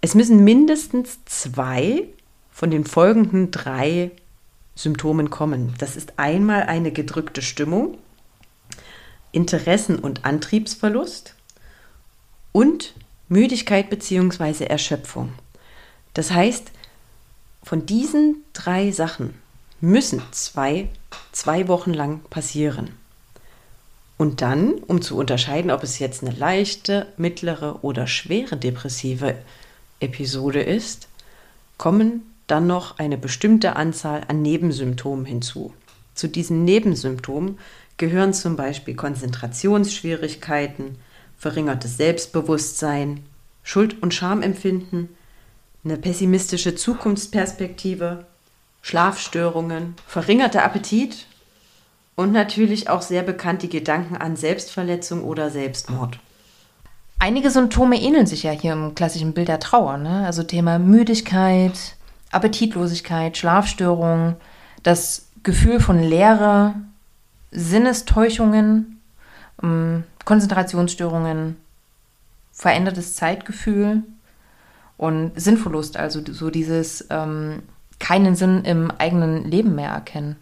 [0.00, 2.04] Es müssen mindestens zwei
[2.50, 4.12] von den folgenden drei
[4.74, 5.74] Symptomen kommen.
[5.78, 7.98] Das ist einmal eine gedrückte Stimmung,
[9.32, 11.34] Interessen- und Antriebsverlust
[12.52, 12.94] und
[13.32, 14.64] Müdigkeit bzw.
[14.64, 15.32] Erschöpfung.
[16.12, 16.70] Das heißt,
[17.62, 19.32] von diesen drei Sachen
[19.80, 20.90] müssen zwei,
[21.32, 22.90] zwei Wochen lang passieren.
[24.18, 29.36] Und dann, um zu unterscheiden, ob es jetzt eine leichte, mittlere oder schwere depressive
[29.98, 31.08] Episode ist,
[31.78, 35.72] kommen dann noch eine bestimmte Anzahl an Nebensymptomen hinzu.
[36.14, 37.58] Zu diesen Nebensymptomen
[37.96, 40.98] gehören zum Beispiel Konzentrationsschwierigkeiten,
[41.42, 43.24] verringertes Selbstbewusstsein,
[43.64, 45.08] Schuld- und Schamempfinden,
[45.84, 48.24] eine pessimistische Zukunftsperspektive,
[48.80, 51.26] Schlafstörungen, verringerter Appetit
[52.14, 56.20] und natürlich auch sehr bekannt die Gedanken an Selbstverletzung oder Selbstmord.
[57.18, 59.96] Einige Symptome ähneln sich ja hier im klassischen Bild der Trauer.
[59.96, 60.24] Ne?
[60.24, 61.96] Also Thema Müdigkeit,
[62.30, 64.36] Appetitlosigkeit, Schlafstörungen,
[64.84, 66.74] das Gefühl von Leere,
[67.50, 69.00] Sinnestäuschungen,
[69.60, 71.56] ähm, Konzentrationsstörungen,
[72.52, 74.02] verändertes Zeitgefühl
[74.96, 77.62] und Sinnverlust, also so dieses ähm,
[77.98, 80.36] keinen Sinn im eigenen Leben mehr erkennen.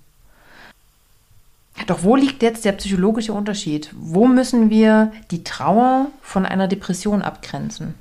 [1.86, 3.90] Doch wo liegt jetzt der psychologische Unterschied?
[3.96, 7.94] Wo müssen wir die Trauer von einer Depression abgrenzen?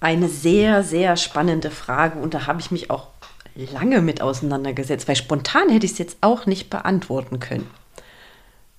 [0.00, 3.08] Eine sehr, sehr spannende Frage und da habe ich mich auch
[3.54, 7.70] lange mit auseinandergesetzt, weil spontan hätte ich es jetzt auch nicht beantworten können.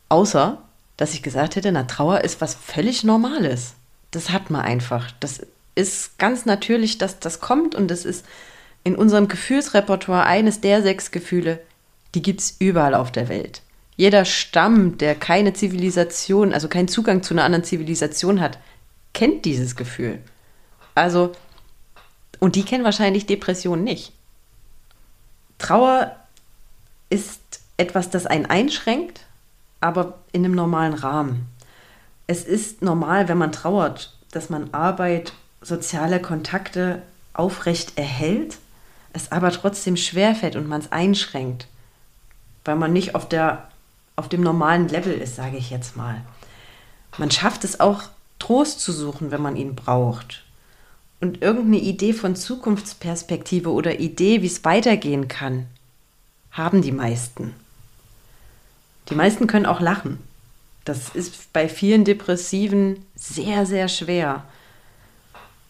[0.10, 0.58] Außer,
[0.98, 3.74] dass ich gesagt hätte, na, Trauer ist was völlig Normales.
[4.12, 5.12] Das hat man einfach.
[5.20, 5.42] Das
[5.76, 8.26] ist ganz natürlich, dass das kommt und das ist
[8.84, 11.60] in unserem Gefühlsrepertoire eines der sechs Gefühle,
[12.14, 13.62] die gibt es überall auf der Welt.
[13.98, 18.58] Jeder Stamm, der keine Zivilisation, also keinen Zugang zu einer anderen Zivilisation hat,
[19.14, 20.20] kennt dieses Gefühl.
[20.94, 21.32] Also,
[22.40, 24.14] und die kennen wahrscheinlich Depressionen nicht.
[25.58, 26.16] Trauer
[27.10, 27.40] ist
[27.78, 29.22] etwas, das einen einschränkt,
[29.86, 31.45] aber in einem normalen Rahmen.
[32.26, 38.58] Es ist normal, wenn man trauert, dass man Arbeit, soziale Kontakte aufrecht erhält,
[39.13, 41.67] es aber trotzdem schwerfällt und man es einschränkt,
[42.65, 43.67] weil man nicht auf, der,
[44.15, 46.21] auf dem normalen Level ist, sage ich jetzt mal.
[47.19, 48.04] Man schafft es auch,
[48.39, 50.43] Trost zu suchen, wenn man ihn braucht.
[51.21, 55.67] Und irgendeine Idee von Zukunftsperspektive oder Idee, wie es weitergehen kann,
[56.52, 57.54] haben die meisten.
[59.10, 60.20] Die meisten können auch lachen.
[60.84, 64.44] Das ist bei vielen Depressiven sehr, sehr schwer.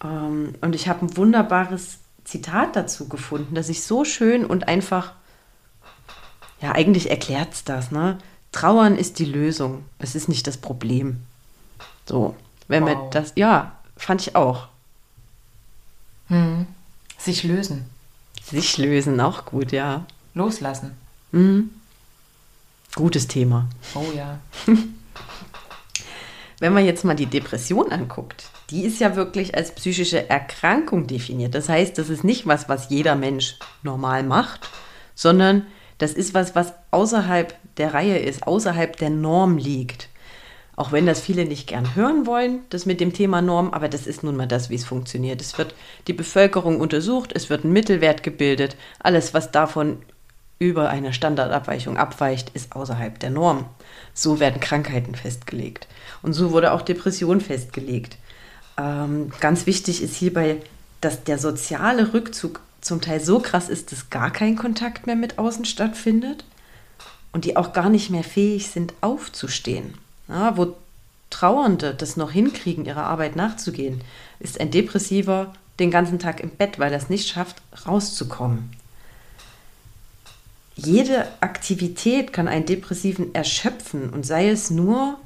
[0.04, 5.14] Ähm, und ich habe ein wunderbares Zitat dazu gefunden, das ich so schön und einfach,
[6.62, 8.18] ja, eigentlich erklärt es das, ne?
[8.52, 11.22] Trauern ist die Lösung, es ist nicht das Problem.
[12.08, 12.36] So,
[12.68, 12.90] wenn wow.
[12.90, 14.68] wir das, ja, fand ich auch.
[16.28, 16.66] Hm.
[17.18, 17.86] Sich lösen.
[18.44, 20.06] Sich lösen, auch gut, ja.
[20.34, 20.92] Loslassen.
[21.32, 21.70] Mhm.
[22.96, 23.68] Gutes Thema.
[23.94, 24.40] Oh ja.
[26.60, 31.54] Wenn man jetzt mal die Depression anguckt, die ist ja wirklich als psychische Erkrankung definiert.
[31.54, 34.70] Das heißt, das ist nicht was, was jeder Mensch normal macht,
[35.14, 40.10] sondern das ist was, was außerhalb der Reihe ist, außerhalb der Norm liegt.
[40.78, 44.08] Auch wenn das viele nicht gern hören wollen, das mit dem Thema Norm, aber das
[44.08, 45.40] ist nun mal das, wie es funktioniert.
[45.42, 45.74] Es wird
[46.08, 48.76] die Bevölkerung untersucht, es wird ein Mittelwert gebildet.
[49.00, 50.00] Alles, was davon
[50.60, 53.66] über eine Standardabweichung abweicht, ist außerhalb der Norm.
[54.14, 55.88] So werden Krankheiten festgelegt.
[56.22, 58.18] Und so wurde auch Depression festgelegt.
[58.78, 60.58] Ähm, ganz wichtig ist hierbei,
[61.02, 65.40] dass der soziale Rückzug zum Teil so krass ist, dass gar kein Kontakt mehr mit
[65.40, 66.46] außen stattfindet
[67.34, 69.96] und die auch gar nicht mehr fähig sind, aufzustehen.
[70.28, 70.76] Ja, wo
[71.30, 74.02] Trauernde das noch hinkriegen, ihrer Arbeit nachzugehen,
[74.40, 78.72] ist ein Depressiver den ganzen Tag im Bett, weil er es nicht schafft, rauszukommen.
[80.76, 85.18] Jede Aktivität kann einen Depressiven erschöpfen und sei es nur,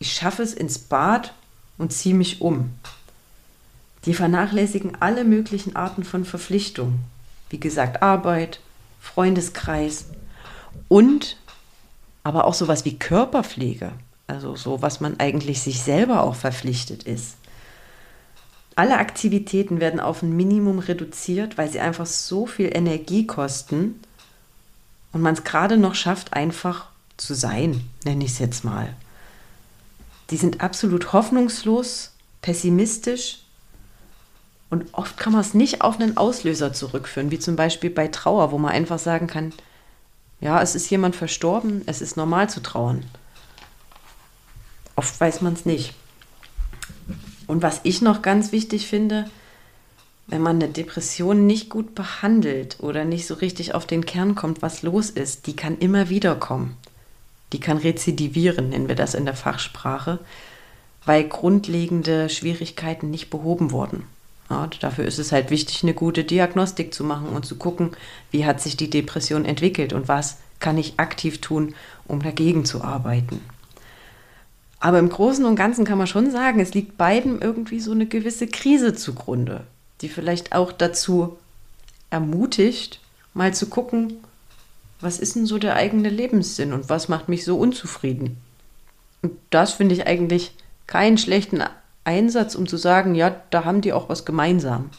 [0.00, 1.32] ich schaffe es ins Bad
[1.78, 2.72] und ziehe mich um.
[4.04, 6.98] Die vernachlässigen alle möglichen Arten von Verpflichtung.
[7.50, 8.58] Wie gesagt, Arbeit,
[9.00, 10.06] Freundeskreis
[10.88, 11.36] und
[12.24, 13.92] aber auch sowas wie Körperpflege.
[14.26, 17.36] Also so, was man eigentlich sich selber auch verpflichtet ist.
[18.74, 24.00] Alle Aktivitäten werden auf ein Minimum reduziert, weil sie einfach so viel Energie kosten
[25.12, 28.94] und man es gerade noch schafft, einfach zu sein, nenne ich es jetzt mal.
[30.30, 33.40] Die sind absolut hoffnungslos, pessimistisch
[34.70, 38.52] und oft kann man es nicht auf einen Auslöser zurückführen, wie zum Beispiel bei Trauer,
[38.52, 39.52] wo man einfach sagen kann,
[40.40, 43.04] ja, es ist jemand verstorben, es ist normal zu trauern.
[44.96, 45.94] Oft weiß man es nicht.
[47.46, 49.30] Und was ich noch ganz wichtig finde,
[50.32, 54.62] wenn man eine Depression nicht gut behandelt oder nicht so richtig auf den Kern kommt,
[54.62, 56.74] was los ist, die kann immer wieder kommen.
[57.52, 60.20] Die kann rezidivieren, nennen wir das in der Fachsprache,
[61.04, 64.04] weil grundlegende Schwierigkeiten nicht behoben wurden.
[64.48, 67.90] Ja, dafür ist es halt wichtig, eine gute Diagnostik zu machen und zu gucken,
[68.30, 71.74] wie hat sich die Depression entwickelt und was kann ich aktiv tun,
[72.06, 73.42] um dagegen zu arbeiten.
[74.80, 78.06] Aber im Großen und Ganzen kann man schon sagen, es liegt beiden irgendwie so eine
[78.06, 79.66] gewisse Krise zugrunde,
[80.02, 81.38] die vielleicht auch dazu
[82.10, 83.00] ermutigt,
[83.34, 84.22] mal zu gucken,
[85.00, 88.36] was ist denn so der eigene Lebenssinn und was macht mich so unzufrieden.
[89.22, 90.54] Und das finde ich eigentlich
[90.86, 91.62] keinen schlechten
[92.04, 94.90] Einsatz, um zu sagen, ja, da haben die auch was gemeinsam.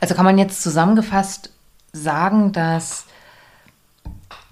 [0.00, 1.50] Also kann man jetzt zusammengefasst
[1.92, 3.04] sagen, dass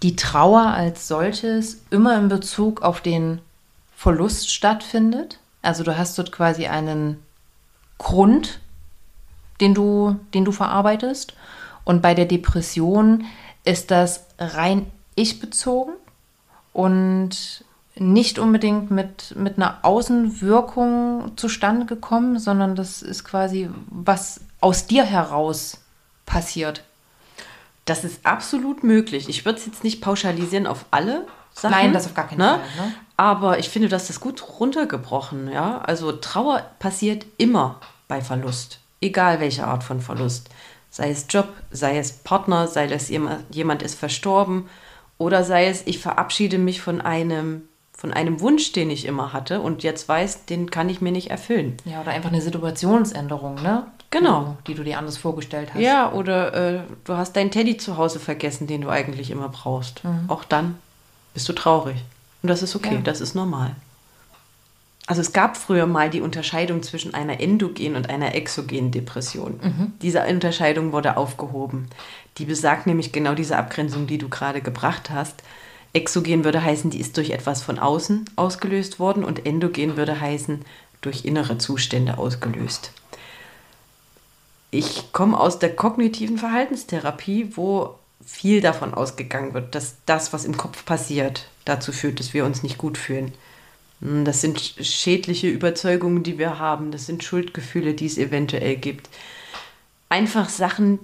[0.03, 3.41] die Trauer als solches immer in Bezug auf den
[3.97, 5.39] Verlust stattfindet.
[5.63, 7.23] Also du hast dort quasi einen
[7.99, 8.61] Grund,
[9.63, 11.35] den du, den du verarbeitest.
[11.85, 13.25] Und bei der Depression
[13.65, 15.95] ist das rein ich-bezogen
[16.73, 24.87] und nicht unbedingt mit, mit einer Außenwirkung zustande gekommen, sondern das ist quasi, was aus
[24.87, 25.79] dir heraus
[26.27, 26.85] passiert.
[27.85, 29.29] Das ist absolut möglich.
[29.29, 31.73] Ich würde es jetzt nicht pauschalisieren auf alle Sachen.
[31.73, 32.61] Nein, das auf gar keinen ne?
[32.77, 32.87] Fall.
[32.87, 32.95] Ne?
[33.17, 35.51] Aber ich finde, das ist gut runtergebrochen.
[35.51, 35.79] Ja?
[35.79, 40.49] Also Trauer passiert immer bei Verlust, egal welche Art von Verlust.
[40.91, 44.69] Sei es Job, sei es Partner, sei es jemand, jemand ist verstorben
[45.19, 47.63] oder sei es, ich verabschiede mich von einem
[48.03, 51.31] von einem Wunsch, den ich immer hatte und jetzt weiß, den kann ich mir nicht
[51.31, 51.77] erfüllen.
[51.85, 53.87] Ja, oder einfach eine Situationsänderung, ne?
[54.11, 54.57] Genau.
[54.67, 55.81] Die, die du dir anders vorgestellt hast.
[55.81, 60.03] Ja, oder äh, du hast deinen Teddy zu Hause vergessen, den du eigentlich immer brauchst.
[60.03, 60.25] Mhm.
[60.27, 60.79] Auch dann
[61.33, 61.97] bist du traurig.
[62.43, 63.01] Und das ist okay, ja.
[63.03, 63.77] das ist normal.
[65.07, 69.59] Also es gab früher mal die Unterscheidung zwischen einer endogenen und einer exogenen Depression.
[69.63, 69.93] Mhm.
[70.01, 71.89] Diese Unterscheidung wurde aufgehoben.
[72.39, 75.43] Die besagt nämlich genau diese Abgrenzung, die du gerade gebracht hast.
[75.93, 80.65] Exogen würde heißen, die ist durch etwas von außen ausgelöst worden und endogen würde heißen,
[81.01, 82.93] durch innere Zustände ausgelöst.
[84.71, 90.57] Ich komme aus der kognitiven Verhaltenstherapie, wo viel davon ausgegangen wird, dass das, was im
[90.57, 93.33] Kopf passiert, dazu führt, dass wir uns nicht gut fühlen.
[94.03, 96.91] Hm, das sind schädliche Überzeugungen, die wir haben.
[96.91, 99.09] Das sind Schuldgefühle, die es eventuell gibt.
[100.09, 100.99] Einfach Sachen,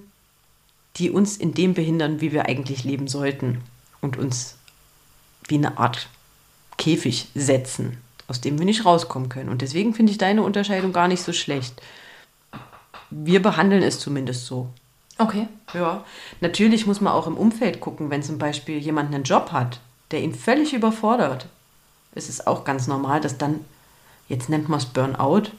[0.96, 3.62] die uns in dem behindern, wie wir eigentlich leben sollten
[4.00, 4.56] und uns
[5.46, 6.08] wie eine Art
[6.76, 9.48] Käfig setzen, aus dem wir nicht rauskommen können.
[9.48, 11.80] Und deswegen finde ich deine Unterscheidung gar nicht so schlecht.
[13.10, 14.68] Wir behandeln es zumindest so.
[15.16, 15.48] Okay.
[15.72, 16.04] Ja.
[16.40, 19.80] Natürlich muss man auch im Umfeld gucken, wenn zum Beispiel jemand einen Job hat,
[20.10, 21.48] der ihn völlig überfordert.
[22.18, 23.60] Es ist auch ganz normal, dass dann,
[24.28, 25.52] jetzt nennt man es Burnout,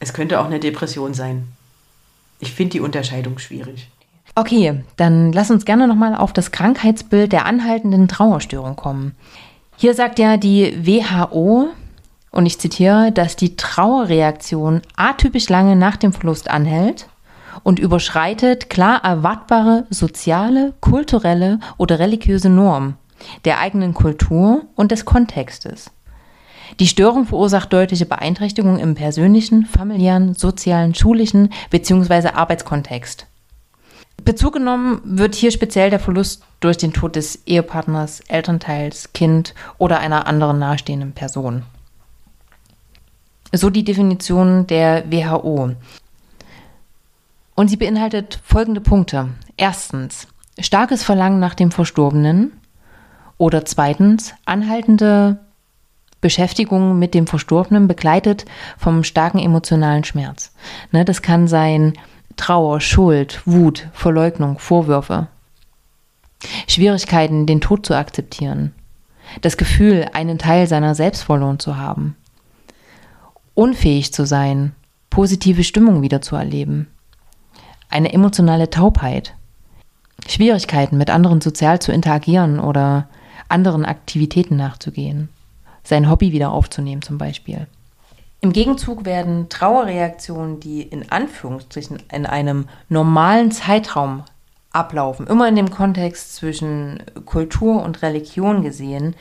[0.00, 1.46] es könnte auch eine Depression sein.
[2.40, 3.88] Ich finde die Unterscheidung schwierig.
[4.34, 9.14] Okay, dann lass uns gerne nochmal auf das Krankheitsbild der anhaltenden Trauerstörung kommen.
[9.76, 11.68] Hier sagt ja die WHO,
[12.32, 17.06] und ich zitiere, dass die Trauerreaktion atypisch lange nach dem Verlust anhält
[17.62, 22.96] und überschreitet klar erwartbare soziale, kulturelle oder religiöse Normen
[23.44, 25.90] der eigenen Kultur und des Kontextes.
[26.80, 32.28] Die Störung verursacht deutliche Beeinträchtigungen im persönlichen, familiären, sozialen, schulischen bzw.
[32.28, 33.26] Arbeitskontext.
[34.24, 39.98] Bezug genommen wird hier speziell der Verlust durch den Tod des Ehepartners, Elternteils, Kind oder
[39.98, 41.64] einer anderen nahestehenden Person.
[43.52, 45.72] So die Definition der WHO.
[47.54, 49.28] Und sie beinhaltet folgende Punkte.
[49.56, 52.52] Erstens, starkes Verlangen nach dem Verstorbenen.
[53.42, 55.36] Oder zweitens, anhaltende
[56.20, 58.44] Beschäftigung mit dem Verstorbenen begleitet
[58.78, 60.54] vom starken emotionalen Schmerz.
[60.92, 61.94] Ne, das kann sein
[62.36, 65.26] Trauer, Schuld, Wut, Verleugnung, Vorwürfe.
[66.68, 68.74] Schwierigkeiten, den Tod zu akzeptieren.
[69.40, 72.14] Das Gefühl, einen Teil seiner selbst verloren zu haben.
[73.54, 74.70] Unfähig zu sein,
[75.10, 76.86] positive Stimmung wieder zu erleben.
[77.90, 79.34] Eine emotionale Taubheit.
[80.28, 83.08] Schwierigkeiten, mit anderen sozial zu interagieren oder
[83.52, 85.28] anderen Aktivitäten nachzugehen.
[85.84, 87.66] Sein Hobby wieder aufzunehmen zum Beispiel.
[88.40, 94.24] Im Gegenzug werden Trauerreaktionen, die in Anführungsstrichen in einem normalen Zeitraum
[94.72, 99.14] ablaufen, immer in dem Kontext zwischen Kultur und Religion gesehen,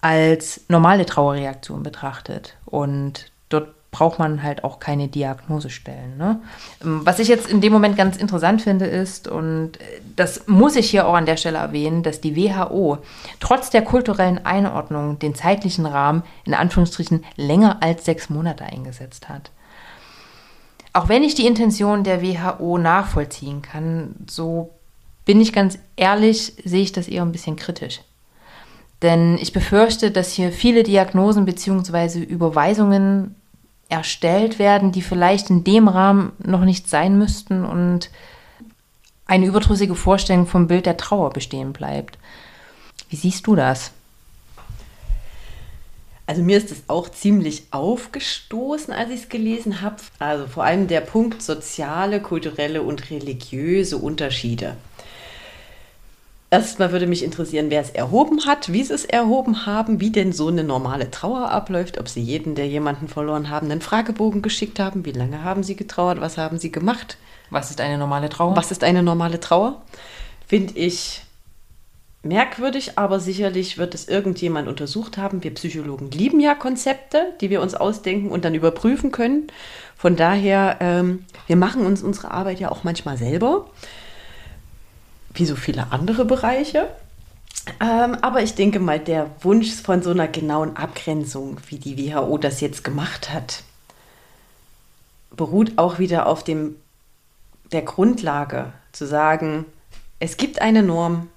[0.00, 2.56] als normale Trauerreaktion betrachtet.
[2.64, 6.16] Und dort braucht man halt auch keine Diagnose stellen.
[6.16, 6.40] Ne?
[6.82, 10.74] Ähm, was ich jetzt in dem Moment ganz interessant finde, ist, und äh, das muss
[10.74, 12.98] ich hier auch an der Stelle erwähnen, dass die WHO
[13.38, 19.52] trotz der kulturellen Einordnung den zeitlichen Rahmen in Anführungsstrichen länger als sechs Monate eingesetzt hat.
[20.94, 24.70] Auch wenn ich die Intention der WHO nachvollziehen kann, so
[25.26, 28.00] bin ich ganz ehrlich, sehe ich das eher ein bisschen kritisch.
[29.02, 32.20] Denn ich befürchte, dass hier viele Diagnosen bzw.
[32.20, 33.34] Überweisungen
[33.92, 38.10] erstellt werden, die vielleicht in dem Rahmen noch nicht sein müssten und
[39.26, 42.18] eine überdrüssige Vorstellung vom Bild der Trauer bestehen bleibt.
[43.10, 43.92] Wie siehst du das?
[46.26, 49.96] Also mir ist es auch ziemlich aufgestoßen, als ich es gelesen habe.
[50.18, 54.76] Also vor allem der Punkt soziale, kulturelle und religiöse Unterschiede.
[56.52, 60.34] Erstmal würde mich interessieren, wer es erhoben hat, wie sie es erhoben haben, wie denn
[60.34, 64.78] so eine normale Trauer abläuft, ob sie jeden, der jemanden verloren haben, einen Fragebogen geschickt
[64.78, 67.16] haben, wie lange haben sie getrauert, was haben sie gemacht.
[67.48, 68.54] Was ist eine normale Trauer?
[68.54, 69.80] Was ist eine normale Trauer?
[70.46, 71.22] Finde ich
[72.22, 75.42] merkwürdig, aber sicherlich wird es irgendjemand untersucht haben.
[75.42, 79.46] Wir Psychologen lieben ja Konzepte, die wir uns ausdenken und dann überprüfen können.
[79.96, 83.70] Von daher, ähm, wir machen uns unsere Arbeit ja auch manchmal selber
[85.34, 86.88] wie so viele andere Bereiche.
[87.80, 92.38] Ähm, aber ich denke mal, der Wunsch von so einer genauen Abgrenzung, wie die WHO
[92.38, 93.62] das jetzt gemacht hat,
[95.30, 96.76] beruht auch wieder auf dem,
[97.70, 99.64] der Grundlage zu sagen,
[100.18, 101.28] es gibt eine Norm,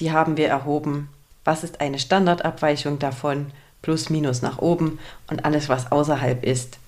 [0.00, 1.08] die haben wir erhoben.
[1.44, 3.52] Was ist eine Standardabweichung davon?
[3.82, 4.98] Plus, minus nach oben.
[5.30, 6.78] Und alles, was außerhalb ist,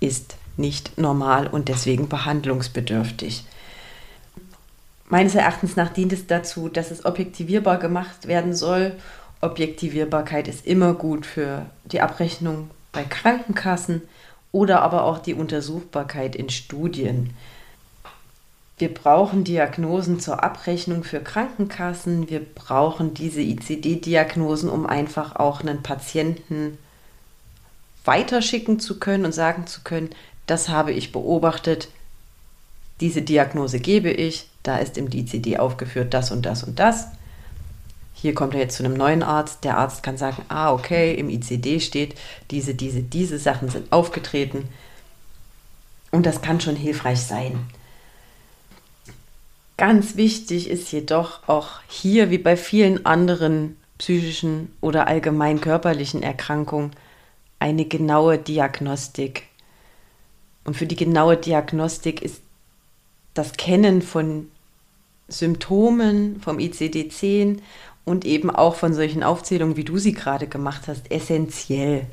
[0.00, 3.44] ist nicht normal und deswegen behandlungsbedürftig.
[5.12, 8.94] Meines Erachtens nach dient es dazu, dass es objektivierbar gemacht werden soll.
[9.42, 14.00] Objektivierbarkeit ist immer gut für die Abrechnung bei Krankenkassen
[14.52, 17.34] oder aber auch die Untersuchbarkeit in Studien.
[18.78, 22.30] Wir brauchen Diagnosen zur Abrechnung für Krankenkassen.
[22.30, 26.78] Wir brauchen diese ICD-Diagnosen, um einfach auch einen Patienten
[28.06, 30.08] weiterschicken zu können und sagen zu können,
[30.46, 31.88] das habe ich beobachtet,
[33.02, 37.08] diese Diagnose gebe ich, da ist im DCD aufgeführt das und das und das.
[38.14, 39.64] Hier kommt er jetzt zu einem neuen Arzt.
[39.64, 42.14] Der Arzt kann sagen, ah, okay, im ICD steht,
[42.50, 44.68] diese, diese, diese Sachen sind aufgetreten.
[46.12, 47.66] Und das kann schon hilfreich sein.
[49.76, 56.92] Ganz wichtig ist jedoch auch hier, wie bei vielen anderen psychischen oder allgemein körperlichen Erkrankungen,
[57.58, 59.44] eine genaue Diagnostik.
[60.64, 62.41] Und für die genaue Diagnostik ist
[63.34, 64.48] das Kennen von
[65.28, 67.58] Symptomen vom ICD-10
[68.04, 72.06] und eben auch von solchen Aufzählungen, wie du sie gerade gemacht hast, essentiell.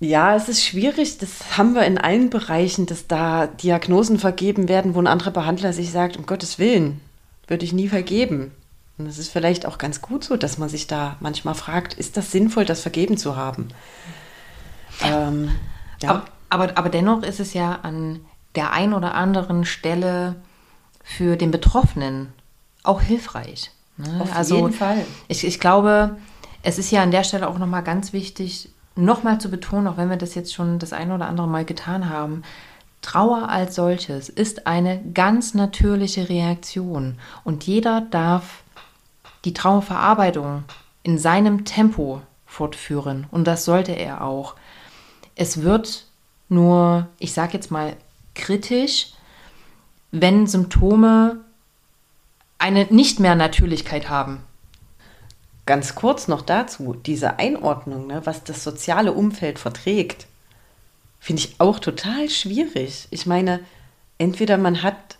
[0.00, 4.94] Ja, es ist schwierig, das haben wir in allen Bereichen, dass da Diagnosen vergeben werden,
[4.94, 7.00] wo ein anderer Behandler sich sagt, um Gottes Willen,
[7.46, 8.50] würde ich nie vergeben.
[8.96, 12.16] Und es ist vielleicht auch ganz gut so, dass man sich da manchmal fragt, ist
[12.16, 13.68] das sinnvoll, das vergeben zu haben?
[15.02, 15.50] Ähm,
[16.02, 16.10] ja.
[16.10, 18.20] aber, aber, aber dennoch ist es ja an
[18.54, 20.36] der ein oder anderen Stelle
[21.02, 22.32] für den Betroffenen
[22.82, 23.70] auch hilfreich.
[23.96, 24.20] Ne?
[24.20, 25.04] Auf also, jeden Fall.
[25.28, 26.16] Ich, ich glaube,
[26.62, 30.10] es ist ja an der Stelle auch nochmal ganz wichtig, nochmal zu betonen, auch wenn
[30.10, 32.42] wir das jetzt schon das ein oder andere Mal getan haben,
[33.02, 38.62] Trauer als solches ist eine ganz natürliche Reaktion und jeder darf
[39.46, 40.64] die Trauerverarbeitung
[41.02, 44.54] in seinem Tempo fortführen und das sollte er auch.
[45.34, 46.04] Es wird
[46.50, 47.96] nur, ich sage jetzt mal
[48.34, 49.12] kritisch,
[50.10, 51.40] wenn Symptome
[52.58, 54.42] eine nicht mehr Natürlichkeit haben.
[55.66, 60.26] Ganz kurz noch dazu, diese Einordnung, ne, was das soziale Umfeld verträgt,
[61.20, 63.06] finde ich auch total schwierig.
[63.10, 63.60] Ich meine,
[64.18, 65.18] entweder man hat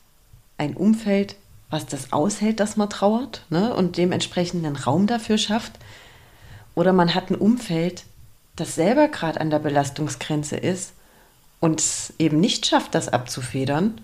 [0.59, 1.37] ein Umfeld,
[1.71, 5.73] was das aushält, dass man trauert ne, und dementsprechend einen Raum dafür schafft,
[6.75, 8.05] oder man hat ein Umfeld,
[8.57, 10.95] das selber gerade an der Belastungsgrenze ist
[11.61, 14.01] und es eben nicht schafft, das abzufedern,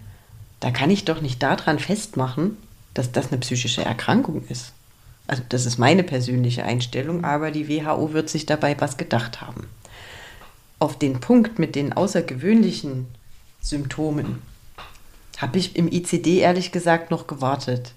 [0.60, 2.56] da kann ich doch nicht daran festmachen,
[2.94, 4.72] dass das eine psychische Erkrankung ist.
[5.26, 9.68] Also das ist meine persönliche Einstellung, aber die WHO wird sich dabei was gedacht haben.
[10.78, 13.06] Auf den Punkt mit den außergewöhnlichen
[13.60, 14.42] Symptomen
[15.38, 17.92] habe ich im ICD ehrlich gesagt noch gewartet.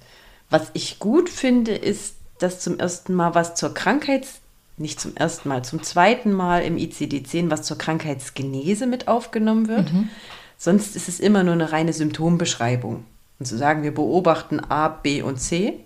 [0.50, 4.40] Was ich gut finde, ist, dass zum ersten Mal was zur Krankheits
[4.80, 9.92] nicht zum ersten Mal, zum zweiten Mal im ICD-10 was zur Krankheitsgenese mit aufgenommen wird.
[9.94, 10.10] Mhm.
[10.58, 13.06] Sonst ist es immer nur eine reine Symptombeschreibung.
[13.40, 15.80] Und zu sagen, wir beobachten A, B und C.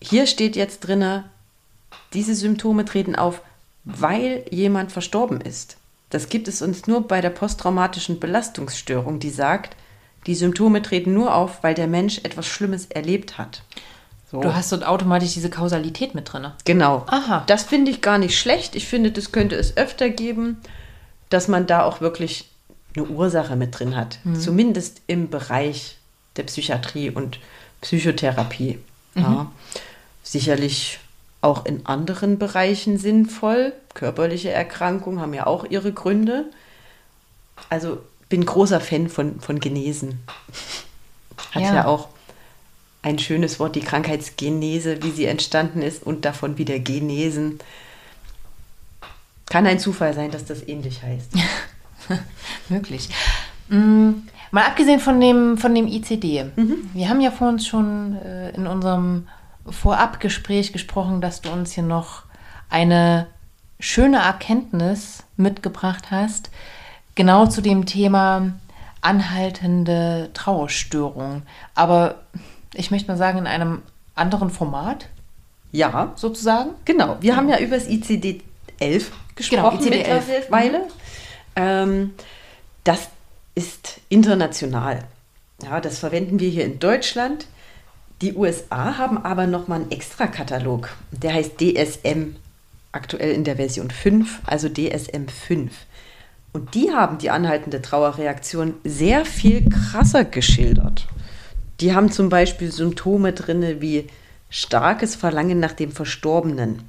[0.00, 1.24] Hier steht jetzt drin,
[2.12, 3.42] diese Symptome treten auf,
[3.84, 5.76] weil jemand verstorben ist.
[6.10, 9.76] Das gibt es uns nur bei der posttraumatischen Belastungsstörung, die sagt,
[10.26, 13.62] die Symptome treten nur auf, weil der Mensch etwas Schlimmes erlebt hat.
[14.30, 14.40] So.
[14.40, 16.46] Du hast dort automatisch diese Kausalität mit drin.
[16.64, 17.04] Genau.
[17.08, 17.42] Aha.
[17.48, 18.76] Das finde ich gar nicht schlecht.
[18.76, 20.58] Ich finde, das könnte es öfter geben,
[21.30, 22.48] dass man da auch wirklich
[22.94, 24.18] eine Ursache mit drin hat.
[24.22, 24.38] Mhm.
[24.38, 25.96] Zumindest im Bereich
[26.36, 27.40] der Psychiatrie und
[27.80, 28.78] Psychotherapie.
[29.14, 29.22] Mhm.
[29.22, 29.52] Ja.
[30.22, 31.00] Sicherlich
[31.40, 33.72] auch in anderen Bereichen sinnvoll.
[33.94, 36.44] Körperliche Erkrankungen haben ja auch ihre Gründe.
[37.68, 40.20] Also bin großer Fan von, von Genesen.
[41.52, 42.08] Hat ja, ja auch
[43.02, 47.58] ein schönes Wort, die Krankheitsgenese, wie sie entstanden ist und davon wieder Genesen.
[49.46, 51.32] Kann ein Zufall sein, dass das ähnlich heißt.
[52.68, 53.08] Möglich.
[53.68, 54.24] Mhm.
[54.50, 56.44] Mal abgesehen von dem, von dem ICD.
[56.56, 56.90] Mhm.
[56.92, 59.28] Wir haben ja vor uns schon äh, in unserem
[59.66, 62.24] Vorabgespräch gesprochen, dass du uns hier noch
[62.68, 63.28] eine
[63.78, 66.50] schöne Erkenntnis mitgebracht hast,
[67.14, 68.52] genau zu dem Thema
[69.00, 71.42] anhaltende Trauerstörung.
[71.74, 72.22] Aber
[72.74, 73.82] ich möchte mal sagen, in einem
[74.14, 75.08] anderen Format.
[75.72, 76.12] Ja.
[76.16, 76.70] Sozusagen.
[76.84, 77.16] Genau.
[77.20, 77.36] Wir ja.
[77.36, 78.42] haben ja über das ICD
[78.78, 80.28] 11 gesprochen genau, ICD 11.
[80.28, 80.78] mittlerweile.
[80.78, 80.84] Mhm.
[81.56, 82.14] Ähm,
[82.84, 83.08] das
[83.54, 85.04] ist international.
[85.62, 87.46] Ja, das verwenden wir hier in Deutschland.
[88.22, 90.90] Die USA haben aber nochmal einen Extra-Katalog.
[91.10, 92.36] Der heißt DSM,
[92.92, 95.72] aktuell in der Version 5, also DSM 5.
[96.52, 101.06] Und die haben die anhaltende Trauerreaktion sehr viel krasser geschildert.
[101.80, 104.06] Die haben zum Beispiel Symptome drin wie
[104.50, 106.82] starkes Verlangen nach dem Verstorbenen,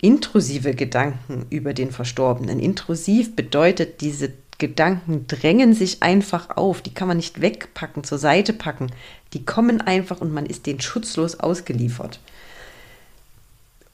[0.00, 2.58] intrusive Gedanken über den Verstorbenen.
[2.58, 8.52] Intrusiv bedeutet, diese Gedanken drängen sich einfach auf, die kann man nicht wegpacken, zur Seite
[8.52, 8.92] packen.
[9.32, 12.20] Die kommen einfach und man ist denen schutzlos ausgeliefert.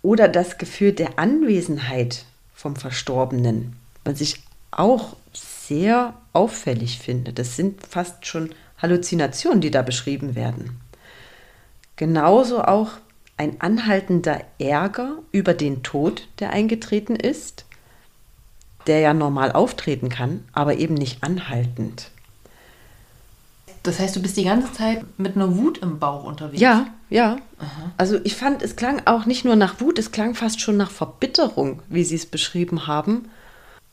[0.02, 7.32] Oder das Gefühl der Anwesenheit vom Verstorbenen, was ich auch sehr auffällig finde.
[7.32, 8.50] Das sind fast schon
[8.80, 10.80] Halluzinationen, die da beschrieben werden.
[11.96, 12.90] Genauso auch
[13.36, 17.64] ein anhaltender Ärger über den Tod, der eingetreten ist,
[18.86, 22.10] der ja normal auftreten kann, aber eben nicht anhaltend.
[23.82, 26.60] Das heißt, du bist die ganze Zeit mit einer Wut im Bauch unterwegs?
[26.60, 27.38] Ja, ja.
[27.58, 27.92] Aha.
[27.96, 30.90] Also ich fand, es klang auch nicht nur nach Wut, es klang fast schon nach
[30.90, 33.30] Verbitterung, wie sie es beschrieben haben.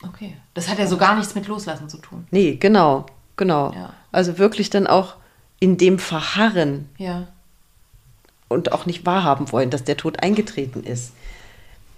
[0.03, 0.35] Okay.
[0.53, 2.27] Das hat ja so gar nichts mit Loslassen zu tun.
[2.31, 3.05] Nee, genau.
[3.37, 3.73] Genau.
[3.73, 3.93] Ja.
[4.15, 5.15] Also wirklich dann auch
[5.59, 6.89] in dem Verharren.
[6.97, 7.27] Ja.
[8.47, 11.11] Und auch nicht wahrhaben wollen, dass der Tod eingetreten ist.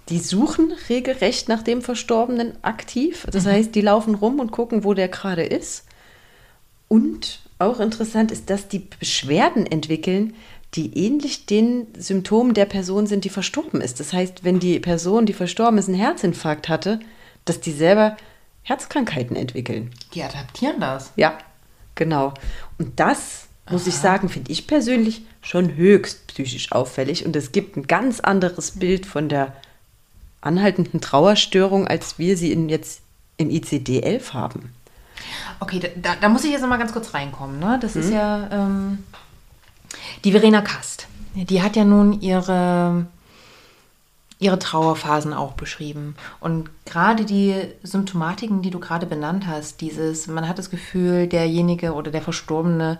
[0.09, 3.27] Die suchen regelrecht nach dem Verstorbenen aktiv.
[3.31, 3.49] Das mhm.
[3.49, 5.85] heißt, die laufen rum und gucken, wo der gerade ist.
[6.87, 10.33] Und auch interessant ist, dass die Beschwerden entwickeln,
[10.73, 13.99] die ähnlich den Symptomen der Person sind, die verstorben ist.
[13.99, 16.99] Das heißt, wenn die Person, die verstorben ist, einen Herzinfarkt hatte,
[17.45, 18.17] dass die selber
[18.63, 19.91] Herzkrankheiten entwickeln.
[20.13, 21.13] Die adaptieren das.
[21.15, 21.37] Ja,
[21.97, 22.33] genau.
[22.77, 23.89] Und das, muss Aha.
[23.89, 27.25] ich sagen, finde ich persönlich schon höchst psychisch auffällig.
[27.25, 29.53] Und es gibt ein ganz anderes Bild von der
[30.39, 33.01] anhaltenden Trauerstörung, als wir sie in jetzt
[33.35, 34.73] im ICD-11 haben.
[35.59, 37.59] Okay, da, da, muss ich jetzt noch mal ganz kurz reinkommen.
[37.59, 37.79] Ne?
[37.81, 38.01] Das hm.
[38.01, 38.13] ist mhm.
[38.13, 39.03] ja ähm,
[40.23, 41.07] die Verena Kast.
[41.35, 43.05] Die hat ja nun ihre
[44.39, 46.15] ihre Trauerphasen auch beschrieben.
[46.39, 51.93] Und gerade die Symptomatiken, die du gerade benannt hast, dieses, man hat das Gefühl, derjenige
[51.93, 52.99] oder der Verstorbene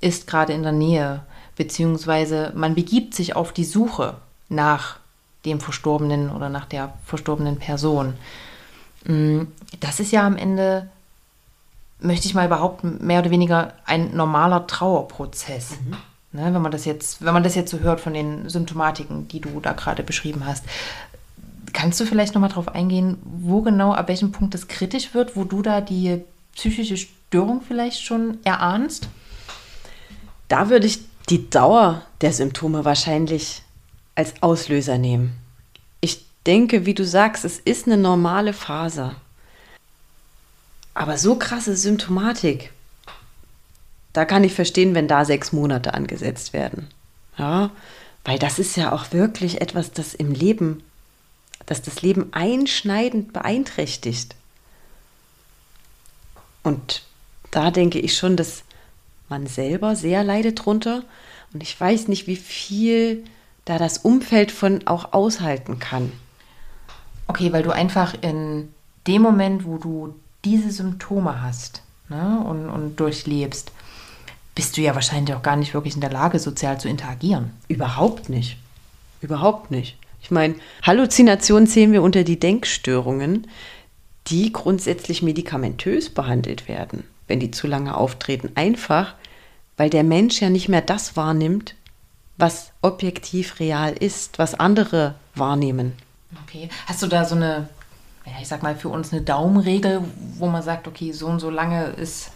[0.00, 1.22] ist gerade in der Nähe,
[1.56, 4.14] beziehungsweise man begibt sich auf die Suche
[4.48, 4.98] nach
[5.44, 8.14] dem Verstorbenen oder nach der verstorbenen Person.
[9.04, 9.42] Mm,
[9.80, 10.88] das ist ja am Ende
[12.00, 15.72] möchte ich mal behaupten, mehr oder weniger ein normaler Trauerprozess.
[15.72, 15.96] Mhm.
[16.30, 19.40] Ne, wenn man das jetzt, wenn man das jetzt so hört von den Symptomatiken, die
[19.40, 20.64] du da gerade beschrieben hast.
[21.72, 25.44] Kannst du vielleicht nochmal darauf eingehen, wo genau, ab welchem Punkt es kritisch wird, wo
[25.44, 26.22] du da die
[26.54, 29.08] psychische Störung vielleicht schon erahnst?
[30.48, 33.62] Da würde ich die Dauer der Symptome wahrscheinlich
[34.14, 35.32] als Auslöser nehmen.
[36.00, 39.14] Ich denke, wie du sagst, es ist eine normale Phase.
[40.94, 42.72] Aber so krasse Symptomatik,
[44.12, 46.88] da kann ich verstehen, wenn da sechs Monate angesetzt werden.
[47.36, 47.70] Ja,
[48.24, 50.82] weil das ist ja auch wirklich etwas, das im Leben,
[51.66, 54.34] das das Leben einschneidend beeinträchtigt.
[56.62, 57.02] Und
[57.50, 58.64] da denke ich schon, dass
[59.28, 61.04] man selber sehr leidet drunter.
[61.52, 63.24] Und ich weiß nicht, wie viel
[63.64, 66.12] da das Umfeld von auch aushalten kann.
[67.26, 68.72] Okay, weil du einfach in
[69.06, 73.72] dem Moment, wo du diese Symptome hast ne, und, und durchlebst,
[74.58, 77.52] bist du ja wahrscheinlich auch gar nicht wirklich in der Lage, sozial zu interagieren.
[77.68, 78.56] Überhaupt nicht.
[79.20, 79.96] Überhaupt nicht.
[80.20, 83.46] Ich meine, Halluzinationen zählen wir unter die Denkstörungen,
[84.26, 88.50] die grundsätzlich medikamentös behandelt werden, wenn die zu lange auftreten.
[88.56, 89.14] Einfach,
[89.76, 91.76] weil der Mensch ja nicht mehr das wahrnimmt,
[92.36, 95.92] was objektiv real ist, was andere wahrnehmen.
[96.42, 96.68] Okay.
[96.86, 97.68] Hast du da so eine
[98.26, 100.02] ja, ich sag mal, für uns eine Daumenregel,
[100.36, 102.32] wo man sagt, okay, so und so lange ist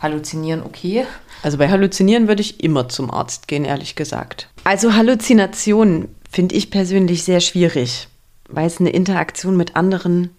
[0.00, 1.06] Halluzinieren okay?
[1.42, 4.48] Also bei Halluzinieren würde ich immer zum Arzt gehen, ehrlich gesagt.
[4.64, 8.08] Also Halluzinationen finde ich persönlich sehr schwierig,
[8.48, 10.30] weil es eine Interaktion mit anderen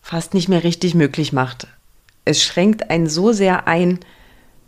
[0.00, 1.66] fast nicht mehr richtig möglich macht.
[2.24, 3.98] Es schränkt einen so sehr ein,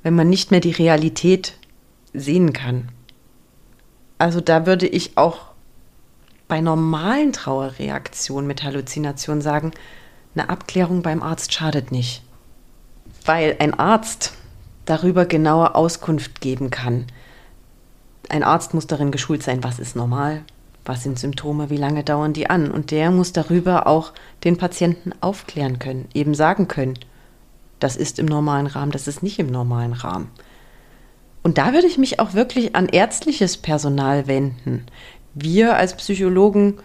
[0.02, 1.54] wenn man nicht mehr die Realität
[2.12, 2.88] sehen kann.
[4.18, 5.48] Also da würde ich auch
[6.48, 9.72] bei normalen Trauerreaktionen mit Halluzinationen sagen,
[10.34, 12.22] eine Abklärung beim Arzt schadet nicht.
[13.28, 14.32] Weil ein Arzt
[14.86, 17.04] darüber genaue Auskunft geben kann.
[18.30, 20.44] Ein Arzt muss darin geschult sein, was ist normal,
[20.86, 22.70] was sind Symptome, wie lange dauern die an.
[22.70, 24.14] Und der muss darüber auch
[24.44, 26.94] den Patienten aufklären können, eben sagen können,
[27.80, 30.30] das ist im normalen Rahmen, das ist nicht im normalen Rahmen.
[31.42, 34.86] Und da würde ich mich auch wirklich an ärztliches Personal wenden,
[35.34, 36.78] wir als Psychologen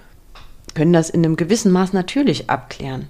[0.74, 3.08] können das in einem gewissen Maß natürlich abklären.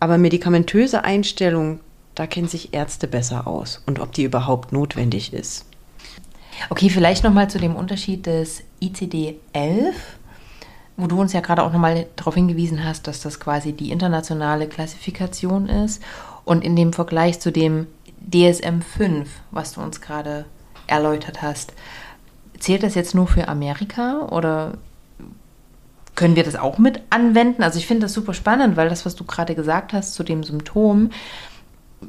[0.00, 1.80] Aber medikamentöse Einstellung,
[2.16, 5.66] da kennen sich Ärzte besser aus und ob die überhaupt notwendig ist.
[6.70, 9.92] Okay, vielleicht nochmal zu dem Unterschied des ICD-11,
[10.96, 14.66] wo du uns ja gerade auch nochmal darauf hingewiesen hast, dass das quasi die internationale
[14.66, 16.02] Klassifikation ist
[16.46, 17.86] und in dem Vergleich zu dem
[18.32, 20.46] DSM-5, was du uns gerade
[20.86, 21.74] erläutert hast.
[22.58, 24.78] Zählt das jetzt nur für Amerika oder
[26.14, 27.62] können wir das auch mit anwenden?
[27.62, 30.42] Also ich finde das super spannend, weil das, was du gerade gesagt hast zu dem
[30.42, 31.10] Symptom,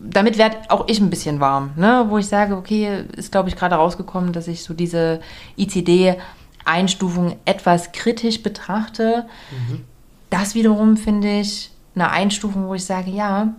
[0.01, 2.05] damit werde auch ich ein bisschen warm, ne?
[2.09, 5.21] wo ich sage, okay, ist glaube ich gerade rausgekommen, dass ich so diese
[5.57, 9.25] ICD-Einstufung etwas kritisch betrachte.
[9.51, 9.83] Mhm.
[10.29, 13.53] Das wiederum finde ich eine Einstufung, wo ich sage, ja,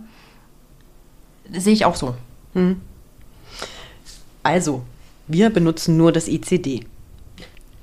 [1.51, 2.15] sehe ich auch so.
[2.53, 2.81] Mhm.
[4.43, 4.83] Also,
[5.27, 6.85] wir benutzen nur das ICD.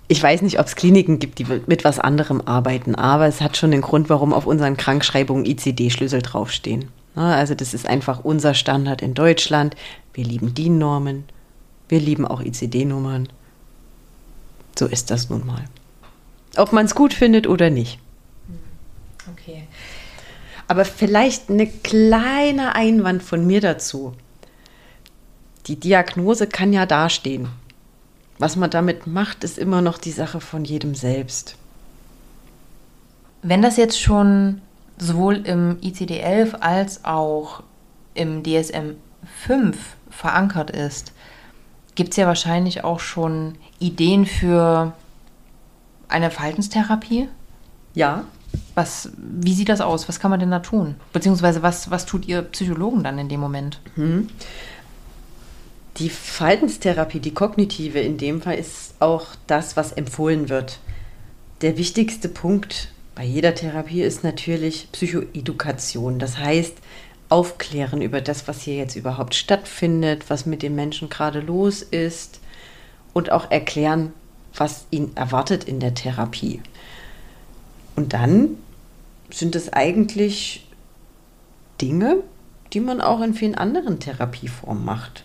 [0.08, 3.56] Ich weiß nicht, ob es Kliniken gibt, die mit was anderem arbeiten, aber es hat
[3.56, 6.88] schon den Grund, warum auf unseren Krankschreibungen ICD-Schlüssel draufstehen.
[7.24, 9.74] Also das ist einfach unser Standard in Deutschland.
[10.12, 11.24] Wir lieben DIN-Normen,
[11.88, 13.28] wir lieben auch ICD-Nummern.
[14.78, 15.64] So ist das nun mal.
[16.56, 17.98] Ob man es gut findet oder nicht.
[19.32, 19.66] Okay.
[20.68, 24.14] Aber vielleicht eine kleine Einwand von mir dazu
[25.66, 27.48] die Diagnose kann ja dastehen.
[28.38, 31.56] Was man damit macht, ist immer noch die Sache von jedem selbst.
[33.42, 34.60] Wenn das jetzt schon
[34.98, 37.62] sowohl im ICD-11 als auch
[38.14, 39.74] im DSM-5
[40.10, 41.12] verankert ist,
[41.94, 44.92] gibt es ja wahrscheinlich auch schon Ideen für
[46.08, 47.28] eine Verhaltenstherapie?
[47.94, 48.24] Ja.
[48.74, 50.08] Was, wie sieht das aus?
[50.08, 50.96] Was kann man denn da tun?
[51.12, 53.80] Beziehungsweise was, was tut ihr Psychologen dann in dem Moment?
[53.96, 54.28] Mhm.
[55.96, 60.78] Die Verhaltenstherapie, die kognitive in dem Fall, ist auch das, was empfohlen wird.
[61.62, 66.20] Der wichtigste Punkt bei jeder Therapie ist natürlich Psychoedukation.
[66.20, 66.74] Das heißt,
[67.28, 72.38] aufklären über das, was hier jetzt überhaupt stattfindet, was mit dem Menschen gerade los ist
[73.12, 74.12] und auch erklären,
[74.54, 76.62] was ihn erwartet in der Therapie.
[77.96, 78.50] Und dann
[79.30, 80.68] sind es eigentlich
[81.80, 82.18] Dinge,
[82.72, 85.24] die man auch in vielen anderen Therapieformen macht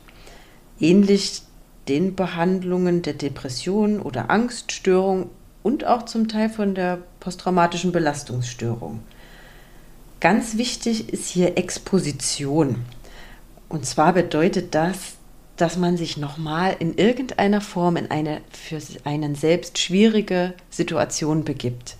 [0.81, 1.43] ähnlich
[1.87, 5.29] den Behandlungen der Depression oder Angststörung
[5.64, 9.01] und auch zum Teil von der posttraumatischen Belastungsstörung.
[10.20, 12.86] Ganz wichtig ist hier Exposition,
[13.70, 15.16] Und zwar bedeutet das,
[15.55, 21.97] dass man sich nochmal in irgendeiner Form in eine für einen selbst schwierige Situation begibt.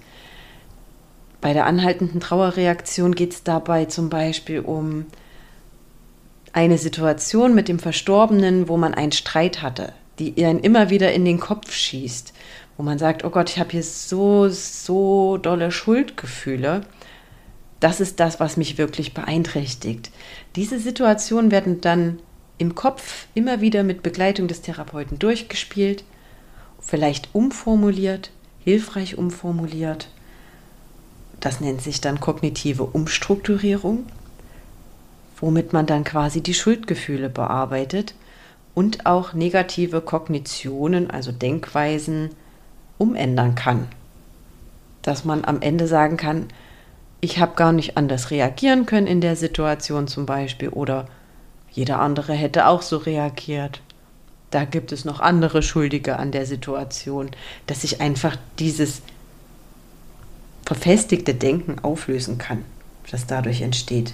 [1.42, 5.06] Bei der anhaltenden Trauerreaktion geht es dabei zum Beispiel um
[6.54, 11.26] eine Situation mit dem Verstorbenen, wo man einen Streit hatte, die einen immer wieder in
[11.26, 12.34] den Kopf schießt,
[12.82, 16.82] wo man sagt, oh Gott, ich habe hier so, so dolle Schuldgefühle.
[17.80, 20.10] Das ist das, was mich wirklich beeinträchtigt.
[20.56, 22.18] Diese Situationen werden dann
[22.58, 26.04] im Kopf immer wieder mit Begleitung des Therapeuten durchgespielt,
[26.80, 28.32] vielleicht umformuliert,
[28.64, 30.10] hilfreich umformuliert.
[31.40, 34.08] Das nennt sich dann kognitive Umstrukturierung
[35.42, 38.14] womit man dann quasi die Schuldgefühle bearbeitet
[38.74, 42.30] und auch negative Kognitionen, also Denkweisen,
[43.02, 43.88] umändern kann.
[45.02, 46.48] Dass man am Ende sagen kann,
[47.22, 51.08] ich habe gar nicht anders reagieren können in der Situation zum Beispiel oder
[51.72, 53.82] jeder andere hätte auch so reagiert.
[54.50, 57.32] Da gibt es noch andere Schuldige an der Situation,
[57.68, 59.02] dass sich einfach dieses
[60.66, 62.66] verfestigte Denken auflösen kann,
[63.10, 64.14] das dadurch entsteht.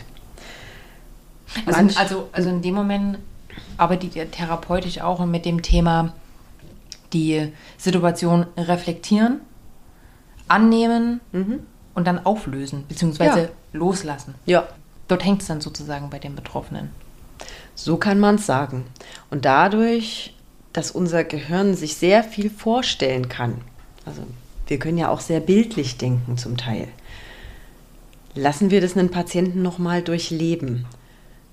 [1.66, 3.18] Also, also, also in dem Moment
[3.78, 6.14] arbeitet ihr therapeutisch auch mit dem Thema
[7.14, 9.42] die Situation reflektieren,
[10.48, 11.60] annehmen mhm.
[11.94, 13.50] und dann auflösen, beziehungsweise ja.
[13.74, 14.36] loslassen.
[14.46, 14.68] Ja.
[15.08, 16.90] Dort hängt es dann sozusagen bei den Betroffenen.
[17.76, 18.86] So kann man es sagen.
[19.30, 20.34] Und dadurch,
[20.74, 23.62] dass unser Gehirn sich sehr viel vorstellen kann,
[24.06, 24.22] also
[24.68, 26.88] wir können ja auch sehr bildlich denken zum Teil,
[28.36, 30.86] lassen wir das einen Patienten nochmal durchleben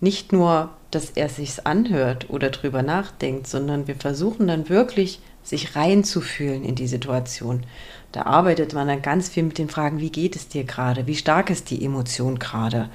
[0.05, 5.77] nicht nur, dass er sich's anhört oder drüber nachdenkt, sondern wir versuchen dann wirklich, sich
[5.77, 7.65] reinzufühlen in die Situation.
[8.11, 11.07] Da arbeitet man dann ganz viel mit den Fragen, wie geht es dir gerade?
[11.07, 12.89] Wie stark ist die Emotion gerade?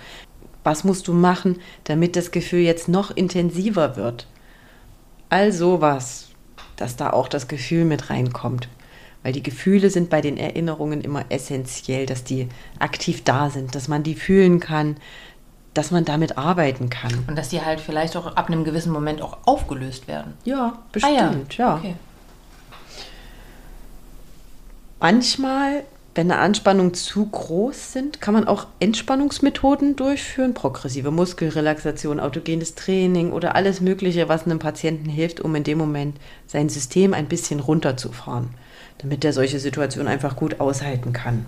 [0.63, 4.27] Was musst du machen, damit das Gefühl jetzt noch intensiver wird?
[5.29, 6.29] All sowas,
[6.75, 8.67] dass da auch das Gefühl mit reinkommt.
[9.21, 12.47] Weil die Gefühle sind bei den Erinnerungen immer essentiell, dass die
[12.79, 14.95] aktiv da sind, dass man die fühlen kann,
[15.73, 17.25] dass man damit arbeiten kann.
[17.27, 20.33] Und dass die halt vielleicht auch ab einem gewissen Moment auch aufgelöst werden.
[20.45, 21.65] Ja, bestimmt, ah, ja.
[21.65, 21.75] ja.
[21.75, 21.95] Okay.
[25.01, 32.75] Manchmal, wenn eine Anspannung zu groß sind, kann man auch Entspannungsmethoden durchführen, progressive Muskelrelaxation, autogenes
[32.75, 37.29] Training oder alles Mögliche, was einem Patienten hilft, um in dem Moment sein System ein
[37.29, 38.49] bisschen runterzufahren,
[38.97, 41.45] damit er solche Situationen einfach gut aushalten kann.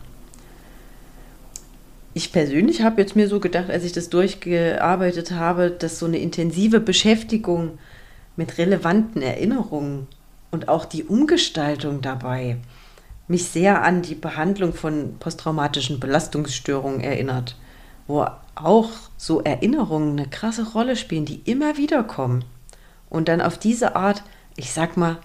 [2.14, 6.20] Ich persönlich habe jetzt mir so gedacht, als ich das durchgearbeitet habe, dass so eine
[6.20, 7.80] intensive Beschäftigung
[8.38, 10.08] mit relevanten Erinnerungen
[10.52, 12.58] und auch die Umgestaltung dabei
[13.32, 17.55] mich sehr an die Behandlung von posttraumatischen Belastungsstörungen erinnert,
[18.07, 22.45] wo auch so Erinnerungen eine krasse Rolle spielen, die immer wieder kommen
[23.09, 24.21] und dann auf diese Art,
[24.55, 25.17] ich sag mal,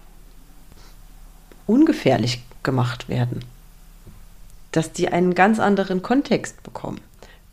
[1.66, 3.42] ungefährlich gemacht werden
[4.76, 7.00] dass die einen ganz anderen Kontext bekommen.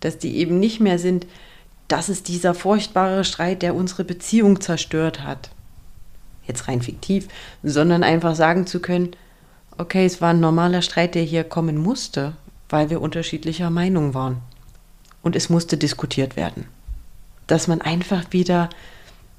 [0.01, 1.25] Dass die eben nicht mehr sind,
[1.87, 5.49] das ist dieser furchtbare Streit, der unsere Beziehung zerstört hat.
[6.45, 7.29] Jetzt rein fiktiv,
[7.63, 9.11] sondern einfach sagen zu können,
[9.77, 12.33] okay, es war ein normaler Streit, der hier kommen musste,
[12.69, 14.37] weil wir unterschiedlicher Meinung waren.
[15.21, 16.65] Und es musste diskutiert werden.
[17.47, 18.69] Dass man einfach wieder,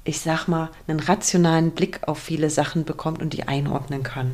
[0.03, 4.33] ich sag mal, einen rationalen Blick auf viele Sachen bekommt und die einordnen kann.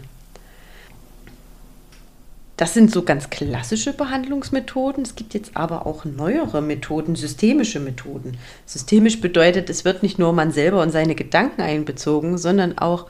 [2.62, 5.04] Das sind so ganz klassische Behandlungsmethoden.
[5.04, 8.38] Es gibt jetzt aber auch neuere Methoden, systemische Methoden.
[8.68, 13.08] Systemisch bedeutet, es wird nicht nur man selber und seine Gedanken einbezogen, sondern auch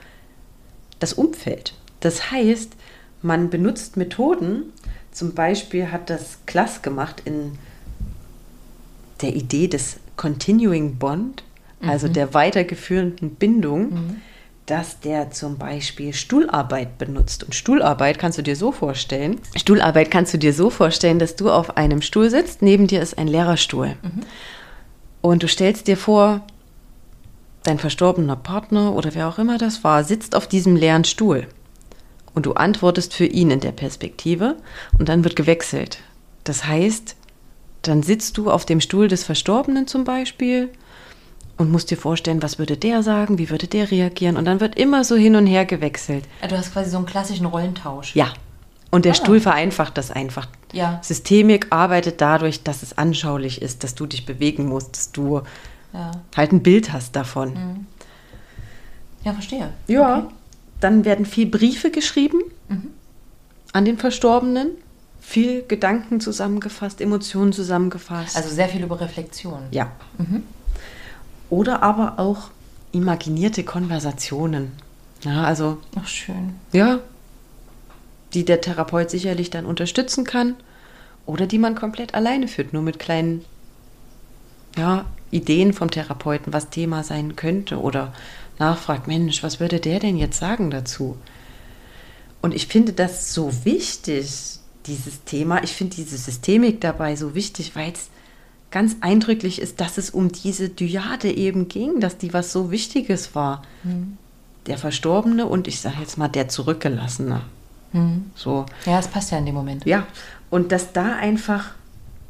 [1.00, 1.74] das Umfeld.
[2.00, 2.78] Das heißt,
[3.22, 4.74] man benutzt Methoden,
[5.12, 7.58] zum Beispiel hat das Klass gemacht in
[9.22, 11.44] der Idee des Continuing Bond,
[11.82, 12.14] also mhm.
[12.14, 13.94] der weitergeführenden Bindung.
[13.94, 14.22] Mhm
[14.72, 17.44] dass der zum Beispiel Stuhlarbeit benutzt.
[17.44, 19.42] Und Stuhlarbeit kannst du dir so vorstellen.
[19.58, 23.18] Stuhlarbeit kannst du dir so vorstellen, dass du auf einem Stuhl sitzt, neben dir ist
[23.18, 23.96] ein leerer Stuhl.
[24.02, 24.22] Mhm.
[25.20, 26.46] Und du stellst dir vor,
[27.64, 31.48] dein verstorbener Partner oder wer auch immer das war, sitzt auf diesem leeren Stuhl.
[32.34, 34.56] Und du antwortest für ihn in der Perspektive
[34.98, 36.00] und dann wird gewechselt.
[36.44, 37.16] Das heißt,
[37.82, 40.70] dann sitzt du auf dem Stuhl des Verstorbenen zum Beispiel
[41.58, 44.78] und musst dir vorstellen, was würde der sagen, wie würde der reagieren und dann wird
[44.78, 46.26] immer so hin und her gewechselt.
[46.48, 48.16] Du hast quasi so einen klassischen Rollentausch.
[48.16, 48.34] Ja.
[48.92, 49.16] Und der ah.
[49.16, 50.48] Stuhl vereinfacht das einfach.
[50.74, 51.00] Ja.
[51.02, 55.42] Systemik arbeitet dadurch, dass es anschaulich ist, dass du dich bewegen musst, dass du
[55.94, 56.12] ja.
[56.36, 57.54] halt ein Bild hast davon.
[57.54, 57.86] Mhm.
[59.24, 59.72] Ja, verstehe.
[59.88, 60.20] Ja.
[60.20, 60.28] Okay.
[60.82, 62.90] Dann werden viel Briefe geschrieben mhm.
[63.72, 64.72] an den Verstorbenen,
[65.22, 68.36] viel Gedanken zusammengefasst, Emotionen zusammengefasst.
[68.36, 69.62] Also sehr viel über Reflexion.
[69.72, 69.92] Ja.
[70.18, 70.44] Mhm.
[71.50, 72.50] Oder aber auch
[72.92, 74.74] imaginierte Konversationen.
[75.24, 75.78] Ja, also.
[75.96, 76.56] Ach, schön.
[76.74, 77.00] Ja,
[78.34, 80.56] die der Therapeut sicherlich dann unterstützen kann
[81.26, 83.44] oder die man komplett alleine führt, nur mit kleinen
[84.78, 88.14] ja, Ideen vom Therapeuten, was Thema sein könnte oder
[88.62, 91.18] nachfragt, Mensch, was würde der denn jetzt sagen dazu?
[92.42, 95.64] Und ich finde das so wichtig, dieses Thema.
[95.64, 98.10] Ich finde diese Systemik dabei so wichtig, weil es
[98.72, 103.36] ganz eindrücklich ist, dass es um diese Dyade eben ging, dass die was so Wichtiges
[103.36, 103.64] war.
[103.84, 104.18] Mhm.
[104.68, 107.42] Der Verstorbene und ich sage jetzt mal der Zurückgelassene.
[107.94, 108.32] Mhm.
[108.36, 108.66] So.
[108.86, 109.86] Ja, es passt ja in dem Moment.
[109.86, 110.08] Ja,
[110.50, 111.72] und dass da einfach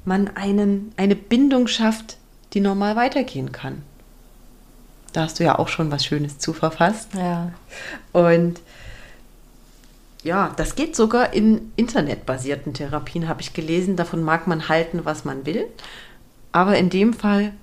[0.04, 2.18] man einen, eine Bindung schafft,
[2.54, 3.84] die normal weitergehen kann.
[5.14, 7.10] Da hast du ja auch schon was Schönes zu verfasst.
[7.16, 7.52] Ja.
[8.14, 8.62] Und
[10.24, 13.96] ja, das geht sogar in internetbasierten Therapien, habe ich gelesen.
[13.96, 15.66] Davon mag man halten, was man will.
[16.52, 17.54] Aber in dem Fall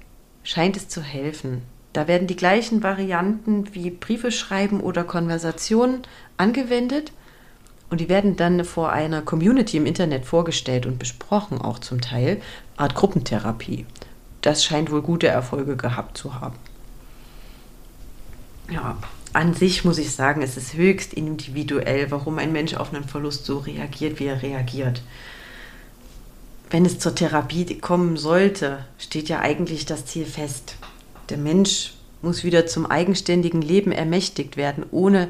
[0.42, 1.62] scheint es zu helfen.
[1.92, 6.03] Da werden die gleichen Varianten wie Briefe schreiben oder Konversationen
[6.36, 7.12] angewendet.
[7.90, 12.42] Und die werden dann vor einer Community im Internet vorgestellt und besprochen, auch zum Teil.
[12.76, 13.86] Art Gruppentherapie.
[14.42, 16.57] Das scheint wohl gute Erfolge gehabt zu haben.
[18.70, 18.98] Ja,
[19.32, 23.44] an sich muss ich sagen, es ist höchst individuell, warum ein Mensch auf einen Verlust
[23.44, 25.02] so reagiert, wie er reagiert.
[26.70, 30.76] Wenn es zur Therapie kommen sollte, steht ja eigentlich das Ziel fest.
[31.30, 35.28] Der Mensch muss wieder zum eigenständigen Leben ermächtigt werden, ohne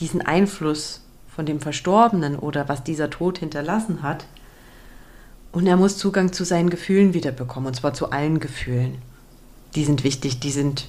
[0.00, 1.00] diesen Einfluss
[1.34, 4.26] von dem Verstorbenen oder was dieser Tod hinterlassen hat.
[5.52, 8.98] Und er muss Zugang zu seinen Gefühlen wiederbekommen, und zwar zu allen Gefühlen.
[9.74, 10.88] Die sind wichtig, die sind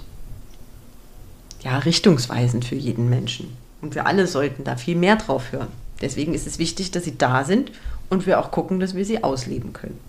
[1.65, 3.57] ja, richtungsweisend für jeden Menschen.
[3.81, 5.67] Und wir alle sollten da viel mehr drauf hören.
[5.99, 7.71] Deswegen ist es wichtig, dass sie da sind
[8.09, 9.99] und wir auch gucken, dass wir sie ausleben können.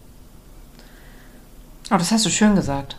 [1.90, 2.96] Oh, das hast du schön gesagt.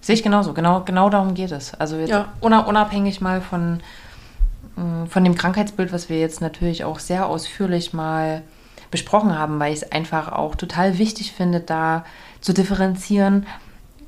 [0.00, 0.54] Sehe ich genauso.
[0.54, 1.74] Genau, genau darum geht es.
[1.74, 2.32] Also jetzt ja.
[2.40, 3.80] unabhängig mal von,
[4.76, 8.42] mm, von dem Krankheitsbild, was wir jetzt natürlich auch sehr ausführlich mal
[8.90, 12.04] besprochen haben, weil ich es einfach auch total wichtig finde, da
[12.40, 13.46] zu differenzieren,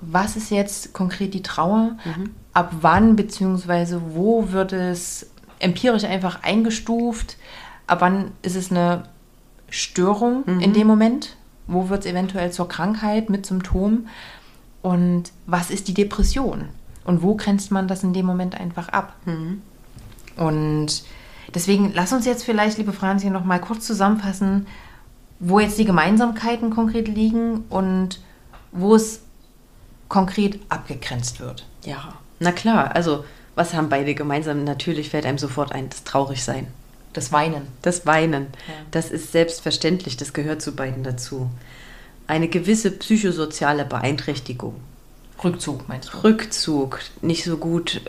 [0.01, 3.99] was ist jetzt konkret die Trauer, mhm ab wann bzw.
[4.15, 5.29] wo wird es
[5.59, 7.37] empirisch einfach eingestuft,
[7.87, 9.05] ab wann ist es eine
[9.69, 10.61] Störung mhm.
[10.61, 11.37] in dem Moment,
[11.67, 14.09] wo wird es eventuell zur Krankheit mit Symptomen
[14.81, 16.71] und was ist die Depression
[17.05, 19.15] und wo grenzt man das in dem Moment einfach ab.
[19.27, 19.61] Mhm.
[20.39, 21.05] Und
[21.55, 24.67] deswegen lass uns jetzt vielleicht, liebe Franzi, noch mal kurz zusammenfassen,
[25.41, 28.23] wo jetzt die Gemeinsamkeiten konkret liegen und
[28.73, 29.21] wo es
[30.09, 31.67] konkret abgegrenzt wird.
[31.85, 32.15] Ja.
[32.39, 33.25] Na klar, also
[33.55, 34.65] was haben beide gemeinsam?
[34.65, 36.69] Natürlich fällt einem sofort ein, das Traurigsein.
[37.13, 37.67] Das Weinen.
[37.81, 38.49] Das Weinen.
[38.69, 38.75] Ja.
[38.91, 41.49] Das ist selbstverständlich, das gehört zu beiden dazu.
[42.27, 44.75] Eine gewisse psychosoziale Beeinträchtigung.
[45.43, 46.25] Rückzug, meinst du?
[46.25, 47.01] Rückzug.
[47.23, 48.03] Nicht so gut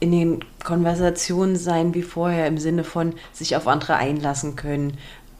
[0.00, 4.98] in den Konversationen sein wie vorher im Sinne von sich auf andere einlassen können,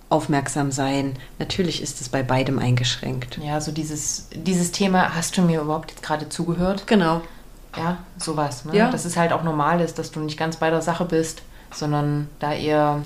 [0.08, 1.14] aufmerksam sein.
[1.38, 3.38] Natürlich ist es bei beidem eingeschränkt.
[3.42, 6.86] Ja, so dieses, dieses Thema, hast du mir überhaupt jetzt gerade zugehört?
[6.86, 7.20] Genau.
[7.76, 8.64] Ja, sowas.
[8.64, 8.76] Ne?
[8.76, 8.90] Ja.
[8.90, 12.28] Dass es halt auch normal ist, dass du nicht ganz bei der Sache bist, sondern
[12.38, 13.02] da eher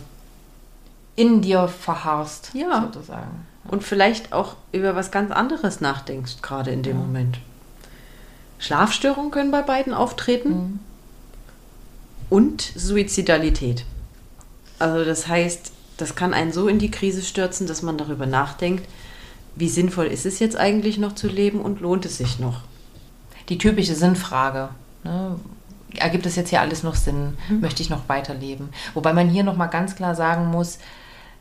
[1.16, 2.82] in dir verharrst, ja.
[2.92, 3.46] sozusagen.
[3.66, 7.02] Und vielleicht auch über was ganz anderes nachdenkst, gerade in dem ja.
[7.02, 7.38] Moment.
[8.58, 10.50] Schlafstörungen können bei beiden auftreten.
[10.50, 10.80] Mhm.
[12.30, 13.84] Und Suizidalität.
[14.78, 18.88] Also das heißt, das kann einen so in die Krise stürzen, dass man darüber nachdenkt,
[19.56, 22.60] wie sinnvoll ist es jetzt eigentlich noch zu leben und lohnt es sich noch?
[23.48, 24.70] Die typische Sinnfrage.
[25.04, 25.36] Ne?
[25.96, 27.36] Ergibt es jetzt hier alles noch Sinn?
[27.48, 27.60] Mhm.
[27.60, 28.68] Möchte ich noch weiterleben?
[28.94, 30.78] Wobei man hier nochmal ganz klar sagen muss,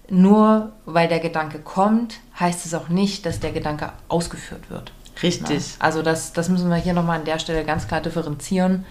[0.09, 4.91] nur weil der Gedanke kommt, heißt es auch nicht, dass der Gedanke ausgeführt wird.
[5.21, 5.49] Richtig.
[5.49, 5.73] Ne?
[5.79, 8.85] Also das, das müssen wir hier nochmal an der Stelle ganz klar differenzieren.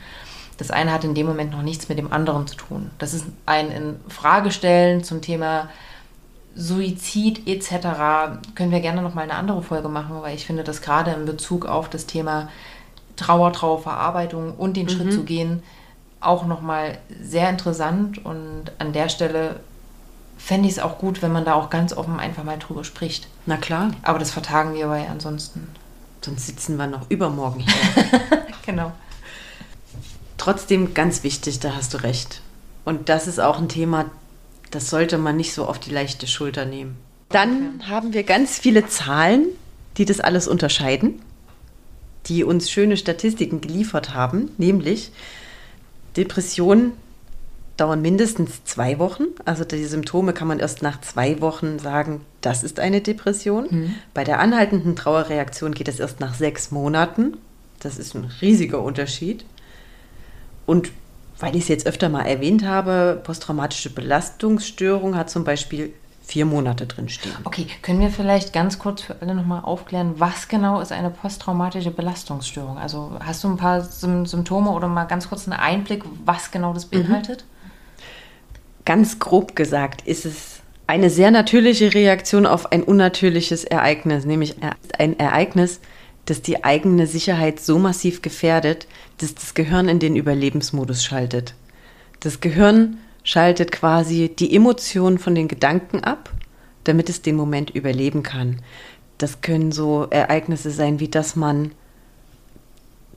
[0.58, 2.90] Das eine hat in dem Moment noch nichts mit dem anderen zu tun.
[2.98, 5.68] Das ist ein in Frage stellen zum Thema
[6.54, 7.70] Suizid etc.
[8.54, 11.66] können wir gerne nochmal eine andere Folge machen, weil ich finde, dass gerade in Bezug
[11.66, 12.48] auf das Thema
[13.16, 14.90] Trauer, Trauerverarbeitung und den mhm.
[14.90, 15.62] Schritt zu gehen,
[16.20, 18.24] auch nochmal sehr interessant.
[18.24, 19.60] Und an der Stelle
[20.38, 23.28] fände ich es auch gut, wenn man da auch ganz offen einfach mal drüber spricht.
[23.46, 23.92] Na klar.
[24.02, 25.68] Aber das vertagen wir weil ansonsten.
[26.22, 28.20] Sonst sitzen wir noch übermorgen hier.
[28.66, 28.92] genau.
[30.38, 32.42] Trotzdem ganz wichtig, da hast du recht.
[32.84, 34.06] Und das ist auch ein Thema,
[34.70, 36.96] das sollte man nicht so auf die leichte Schulter nehmen.
[37.28, 37.88] Dann okay.
[37.88, 39.46] haben wir ganz viele Zahlen,
[39.96, 41.20] die das alles unterscheiden
[42.26, 45.12] die uns schöne Statistiken geliefert haben, nämlich
[46.16, 46.92] Depressionen
[47.76, 49.24] dauern mindestens zwei Wochen.
[49.44, 53.66] Also die Symptome kann man erst nach zwei Wochen sagen, das ist eine Depression.
[53.70, 53.94] Mhm.
[54.14, 57.36] Bei der anhaltenden Trauerreaktion geht es erst nach sechs Monaten.
[57.80, 59.44] Das ist ein riesiger Unterschied.
[60.64, 60.90] Und
[61.38, 65.92] weil ich es jetzt öfter mal erwähnt habe, posttraumatische Belastungsstörung hat zum Beispiel
[66.26, 67.34] vier Monate drinstehen.
[67.44, 71.92] Okay, können wir vielleicht ganz kurz für alle nochmal aufklären, was genau ist eine posttraumatische
[71.92, 72.78] Belastungsstörung?
[72.78, 76.86] Also hast du ein paar Symptome oder mal ganz kurz einen Einblick, was genau das
[76.86, 77.44] beinhaltet?
[78.84, 84.56] Ganz grob gesagt ist es eine sehr natürliche Reaktion auf ein unnatürliches Ereignis, nämlich
[84.98, 85.80] ein Ereignis,
[86.24, 91.54] das die eigene Sicherheit so massiv gefährdet, dass das Gehirn in den Überlebensmodus schaltet.
[92.18, 96.30] Das Gehirn schaltet quasi die Emotionen von den Gedanken ab,
[96.84, 98.62] damit es den Moment überleben kann.
[99.18, 101.72] Das können so Ereignisse sein, wie dass man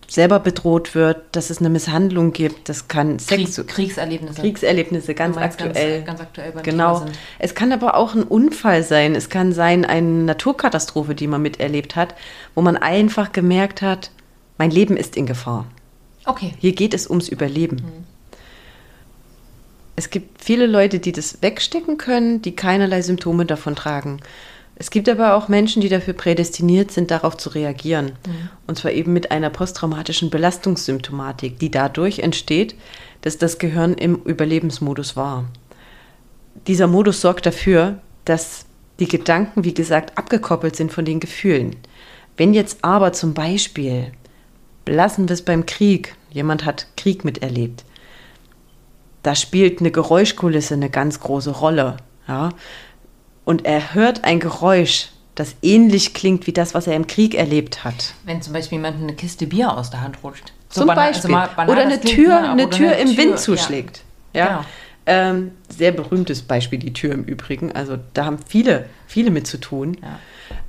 [0.08, 4.42] selber bedroht wird, dass es eine Misshandlung gibt, das kann Sex Krieg, Kriegserlebnisse.
[4.42, 6.02] Kriegserlebnisse, ganz aktuell.
[6.02, 7.06] Ganz, ganz aktuell genau.
[7.38, 9.14] Es kann aber auch ein Unfall sein.
[9.14, 12.16] Es kann sein eine Naturkatastrophe, die man miterlebt hat,
[12.56, 14.10] wo man einfach gemerkt hat,
[14.58, 15.68] mein Leben ist in Gefahr.
[16.26, 16.56] Okay.
[16.58, 17.76] Hier geht es ums Überleben.
[17.76, 18.09] Mhm.
[20.00, 24.22] Es gibt viele Leute, die das wegstecken können, die keinerlei Symptome davon tragen.
[24.78, 28.14] Es gibt aber auch Menschen, die dafür prädestiniert sind, darauf zu reagieren.
[28.26, 28.50] Mhm.
[28.66, 32.76] Und zwar eben mit einer posttraumatischen Belastungssymptomatik, die dadurch entsteht,
[33.24, 35.50] dass das Gehirn im Überlebensmodus war.
[36.66, 38.68] Dieser Modus sorgt dafür, dass
[39.02, 41.76] die Gedanken, wie gesagt, abgekoppelt sind von den Gefühlen.
[42.38, 44.14] Wenn jetzt aber zum Beispiel,
[44.86, 47.84] lassen wir es beim Krieg, jemand hat Krieg miterlebt,
[49.24, 51.98] da spielt eine Geräuschkulisse eine ganz große Rolle.
[52.28, 52.50] Ja?
[53.50, 57.84] und er hört ein Geräusch, das ähnlich klingt wie das, was er im Krieg erlebt
[57.84, 58.14] hat.
[58.24, 60.54] Wenn zum Beispiel jemand eine Kiste Bier aus der Hand rutscht.
[60.70, 61.34] So zum Beispiel.
[61.34, 64.04] Also banal, oder eine Tür, nah, eine Tür eine im Tür, Wind zuschlägt.
[64.34, 64.40] Ja.
[64.40, 64.48] ja?
[64.48, 64.66] Genau.
[65.08, 67.72] Ähm, sehr berühmtes Beispiel, die Tür im Übrigen.
[67.72, 69.98] Also da haben viele, viele mit zu tun.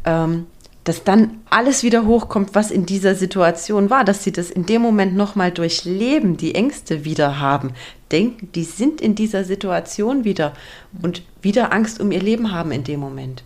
[0.05, 0.24] Ja.
[0.24, 0.46] Ähm,
[0.85, 4.83] dass dann alles wieder hochkommt, was in dieser Situation war, dass sie das in dem
[4.83, 7.72] Moment nochmal durchleben, die Ängste wieder haben,
[8.11, 10.55] denken, die sind in dieser Situation wieder
[11.03, 13.45] und wieder Angst um ihr Leben haben in dem Moment.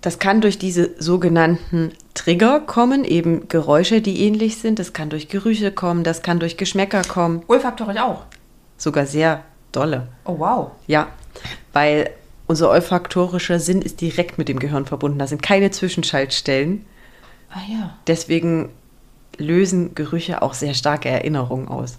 [0.00, 4.80] Das kann durch diese sogenannten Trigger kommen, eben Geräusche, die ähnlich sind.
[4.80, 7.42] Das kann durch Gerüche kommen, das kann durch Geschmäcker kommen.
[7.46, 8.24] Olfaktorisch auch.
[8.76, 10.08] Sogar sehr dolle.
[10.24, 10.72] Oh wow.
[10.88, 11.06] Ja,
[11.72, 12.10] weil
[12.52, 15.18] unser olfaktorischer Sinn ist direkt mit dem Gehirn verbunden.
[15.18, 16.84] Da sind keine Zwischenschaltstellen.
[17.50, 17.96] Ah ja.
[18.06, 18.68] Deswegen
[19.38, 21.96] lösen Gerüche auch sehr starke Erinnerungen aus.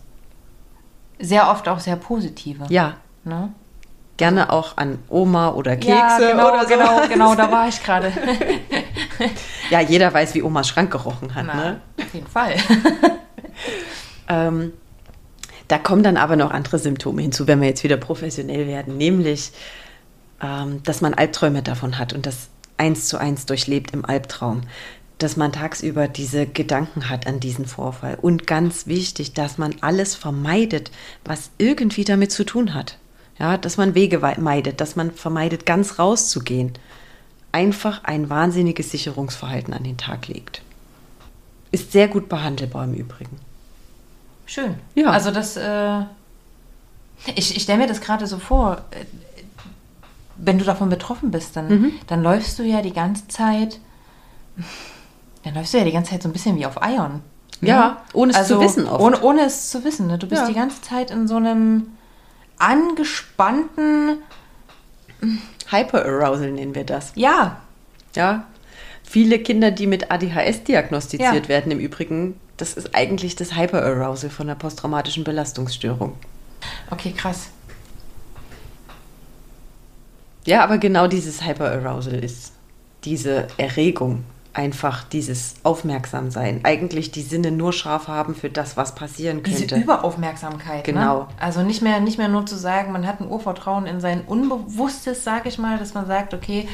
[1.19, 2.65] Sehr oft auch sehr positive.
[2.69, 2.97] Ja.
[3.23, 3.51] Ne?
[4.17, 6.67] Gerne auch an Oma oder Kekse ja, genau, oder so.
[6.67, 8.13] Genau, genau, da war ich gerade.
[9.71, 11.47] ja, jeder weiß, wie Omas Schrank gerochen hat.
[11.47, 11.81] Na, ne?
[11.99, 12.53] Auf jeden Fall.
[14.29, 14.73] ähm,
[15.67, 19.51] da kommen dann aber noch andere Symptome hinzu, wenn wir jetzt wieder professionell werden, nämlich
[20.39, 24.61] dass man Albträume davon hat und das eins zu eins durchlebt im Albtraum.
[25.19, 28.17] Dass man tagsüber diese Gedanken hat an diesen Vorfall.
[28.21, 30.91] Und ganz wichtig, dass man alles vermeidet,
[31.23, 32.97] was irgendwie damit zu tun hat.
[33.39, 36.73] Ja, dass man Wege meidet, dass man vermeidet, ganz rauszugehen.
[37.51, 40.61] Einfach ein wahnsinniges Sicherungsverhalten an den Tag legt.
[41.71, 43.39] Ist sehr gut behandelbar im Übrigen.
[44.45, 44.75] Schön.
[44.95, 45.09] Ja.
[45.09, 46.01] Also das, äh,
[47.35, 48.83] ich, ich stelle mir das gerade so vor,
[50.45, 51.91] wenn du davon betroffen bist, dann, mhm.
[52.07, 53.79] dann läufst du ja die ganze Zeit,
[55.43, 57.21] dann läufst du ja die ganze Zeit so ein bisschen wie auf Eiern.
[57.61, 57.69] Ne?
[57.69, 59.01] Ja, ohne es also, zu wissen oft.
[59.01, 60.07] Ohne, ohne es zu wissen.
[60.07, 60.17] Ne?
[60.17, 60.47] Du bist ja.
[60.47, 61.87] die ganze Zeit in so einem
[62.57, 64.17] angespannten
[65.69, 67.13] Hyperarousal nennen wir das.
[67.15, 67.57] Ja.
[68.15, 68.45] Ja.
[69.03, 71.47] Viele Kinder, die mit ADHS diagnostiziert ja.
[71.47, 76.13] werden, im Übrigen, das ist eigentlich das Hyperarousal von der posttraumatischen Belastungsstörung.
[76.89, 77.49] Okay, krass.
[80.45, 82.53] Ja, aber genau dieses Hyperarousal ist
[83.03, 84.23] diese Erregung,
[84.53, 89.61] einfach dieses Aufmerksamsein, eigentlich die Sinne nur scharf haben für das, was passieren könnte.
[89.61, 90.85] Diese Überaufmerksamkeit.
[90.87, 90.93] Ne?
[90.93, 91.19] Genau.
[91.21, 91.27] Ne?
[91.39, 95.23] Also nicht mehr, nicht mehr nur zu sagen, man hat ein Urvertrauen in sein Unbewusstes,
[95.23, 96.67] sage ich mal, dass man sagt, okay,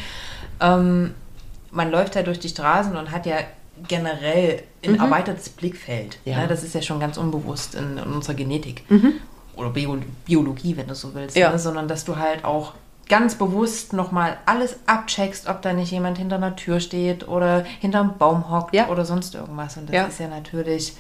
[0.59, 1.13] ähm,
[1.72, 3.38] man läuft ja durch die Straßen und hat ja
[3.88, 4.99] generell ein mhm.
[4.99, 6.20] erweitertes Blickfeld.
[6.26, 6.39] Ja.
[6.39, 6.47] Ne?
[6.47, 8.84] Das ist ja schon ganz unbewusst in, in unserer Genetik.
[8.89, 9.13] Mhm.
[9.55, 11.38] Oder Bio Biologie, wenn du so willst.
[11.38, 11.51] Ja.
[11.51, 11.59] Ne?
[11.59, 12.74] Sondern dass du halt auch
[13.10, 18.18] ganz bewusst nochmal alles abcheckst, ob da nicht jemand hinter einer Tür steht oder hinterm
[18.18, 18.88] Baum hockt ja.
[18.88, 19.76] oder sonst irgendwas.
[19.78, 20.03] Und das ja.
[20.05, 20.95] ist ja natürlich,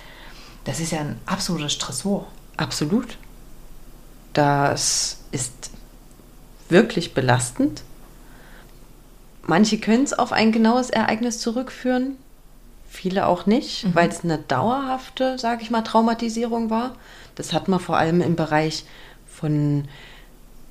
[0.65, 2.27] das ist ja ein absoluter Stressor.
[2.57, 3.17] Absolut.
[4.33, 5.71] Das ist
[6.67, 7.83] wirklich belastend.
[9.43, 12.17] Manche können es auf ein genaues Ereignis zurückführen,
[12.87, 13.95] viele auch nicht, mhm.
[13.95, 16.95] weil es eine dauerhafte, sage ich mal, Traumatisierung war.
[17.35, 18.85] Das hat man vor allem im Bereich
[19.27, 19.87] von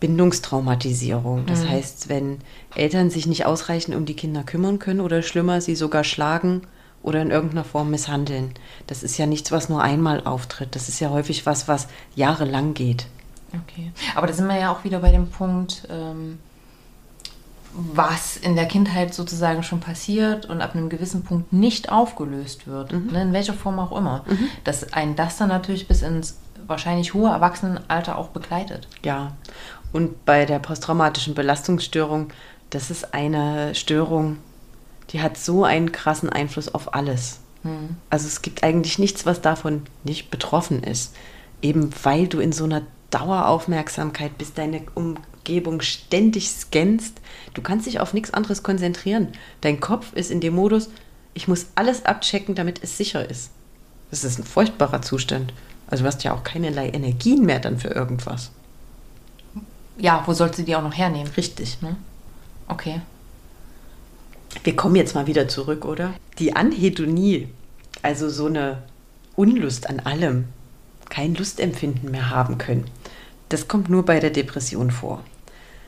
[0.00, 1.46] Bindungstraumatisierung.
[1.46, 1.70] Das mhm.
[1.70, 2.38] heißt, wenn
[2.74, 6.62] Eltern sich nicht ausreichend um die Kinder kümmern können oder schlimmer, sie sogar schlagen
[7.02, 8.52] oder in irgendeiner Form misshandeln.
[8.86, 10.74] Das ist ja nichts, was nur einmal auftritt.
[10.74, 13.06] Das ist ja häufig was, was jahrelang geht.
[13.48, 13.92] Okay.
[14.14, 16.38] Aber da sind wir ja auch wieder bei dem Punkt, ähm,
[17.72, 22.92] was in der Kindheit sozusagen schon passiert und ab einem gewissen Punkt nicht aufgelöst wird,
[22.92, 23.12] mhm.
[23.12, 24.48] ne, in welcher Form auch immer, mhm.
[24.64, 28.88] dass einen das dann natürlich bis ins wahrscheinlich hohe Erwachsenenalter auch begleitet.
[29.02, 29.32] Ja,
[29.92, 32.28] und bei der posttraumatischen Belastungsstörung,
[32.70, 34.38] das ist eine Störung,
[35.10, 37.40] die hat so einen krassen Einfluss auf alles.
[37.62, 37.96] Mhm.
[38.10, 41.14] Also es gibt eigentlich nichts, was davon nicht betroffen ist.
[41.62, 47.20] Eben weil du in so einer Daueraufmerksamkeit bist, deine Umgebung ständig scannst.
[47.54, 49.28] Du kannst dich auf nichts anderes konzentrieren.
[49.62, 50.90] Dein Kopf ist in dem Modus,
[51.34, 53.50] ich muss alles abchecken, damit es sicher ist.
[54.10, 55.52] Das ist ein furchtbarer Zustand.
[55.86, 58.50] Also du hast ja auch keinerlei Energien mehr dann für irgendwas.
[59.98, 61.30] Ja, wo sollst du die auch noch hernehmen?
[61.36, 61.82] Richtig.
[61.82, 61.96] Ne?
[62.68, 63.00] Okay.
[64.62, 66.14] Wir kommen jetzt mal wieder zurück, oder?
[66.38, 67.48] Die Anhedonie,
[68.02, 68.82] also so eine
[69.36, 70.44] Unlust an allem,
[71.10, 72.84] kein Lustempfinden mehr haben können,
[73.48, 75.22] das kommt nur bei der Depression vor.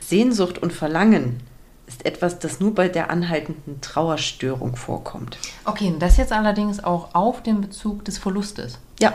[0.00, 1.40] Sehnsucht und Verlangen
[1.86, 5.38] ist etwas, das nur bei der anhaltenden Trauerstörung vorkommt.
[5.64, 8.78] Okay, das jetzt allerdings auch auf den Bezug des Verlustes.
[9.00, 9.14] Ja,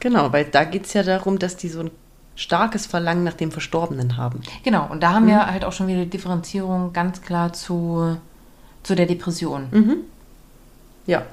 [0.00, 1.90] genau, weil da geht es ja darum, dass die so ein
[2.38, 4.42] starkes Verlangen nach dem Verstorbenen haben.
[4.62, 5.30] Genau, und da haben mhm.
[5.30, 8.16] wir halt auch schon wieder die Differenzierung ganz klar zu,
[8.84, 9.66] zu der Depression.
[9.72, 9.96] Mhm.
[11.06, 11.26] Ja.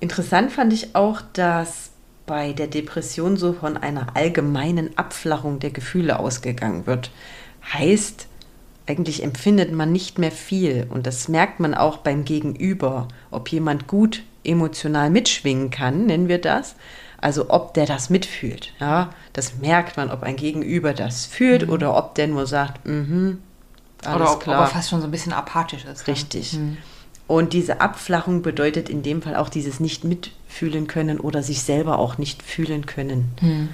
[0.00, 1.90] Interessant fand ich auch, dass
[2.26, 7.12] bei der Depression so von einer allgemeinen Abflachung der Gefühle ausgegangen wird.
[7.72, 8.26] Heißt,
[8.86, 13.86] eigentlich empfindet man nicht mehr viel und das merkt man auch beim Gegenüber, ob jemand
[13.86, 16.74] gut emotional mitschwingen kann, nennen wir das,
[17.20, 18.72] also ob der das mitfühlt.
[18.80, 21.72] Ja, das merkt man, ob ein Gegenüber das fühlt mhm.
[21.72, 23.38] oder ob der nur sagt, mhm,
[24.04, 24.60] alles oder ob, klar.
[24.60, 26.06] Ob er fast schon so ein bisschen apathisch ist.
[26.06, 26.54] Richtig.
[26.54, 26.78] Mhm.
[27.26, 31.98] Und diese Abflachung bedeutet in dem Fall auch dieses nicht mitfühlen können oder sich selber
[31.98, 33.32] auch nicht fühlen können.
[33.40, 33.68] Mhm.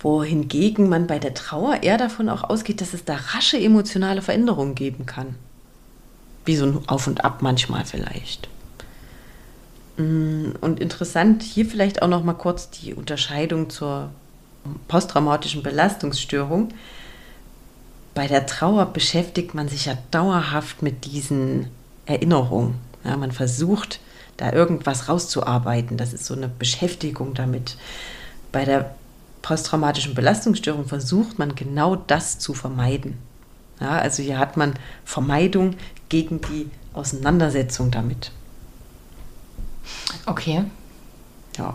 [0.00, 4.74] Wohingegen man bei der Trauer eher davon auch ausgeht, dass es da rasche emotionale Veränderungen
[4.74, 5.34] geben kann.
[6.44, 8.48] Wie so ein Auf und Ab manchmal vielleicht.
[9.96, 14.10] Mm, und interessant hier vielleicht auch noch mal kurz die Unterscheidung zur
[14.88, 16.68] posttraumatischen Belastungsstörung.
[18.14, 21.68] Bei der Trauer beschäftigt man sich ja dauerhaft mit diesen
[22.06, 22.74] Erinnerungen.
[23.04, 24.00] Ja, man versucht,
[24.36, 25.96] da irgendwas rauszuarbeiten.
[25.96, 27.76] Das ist so eine Beschäftigung damit.
[28.52, 28.94] Bei der
[29.40, 33.18] posttraumatischen Belastungsstörung versucht man genau das zu vermeiden.
[33.80, 34.74] Ja, also hier hat man
[35.04, 35.74] Vermeidung
[36.08, 38.30] gegen die Auseinandersetzung damit.
[40.26, 40.64] Okay.
[41.56, 41.74] Ja.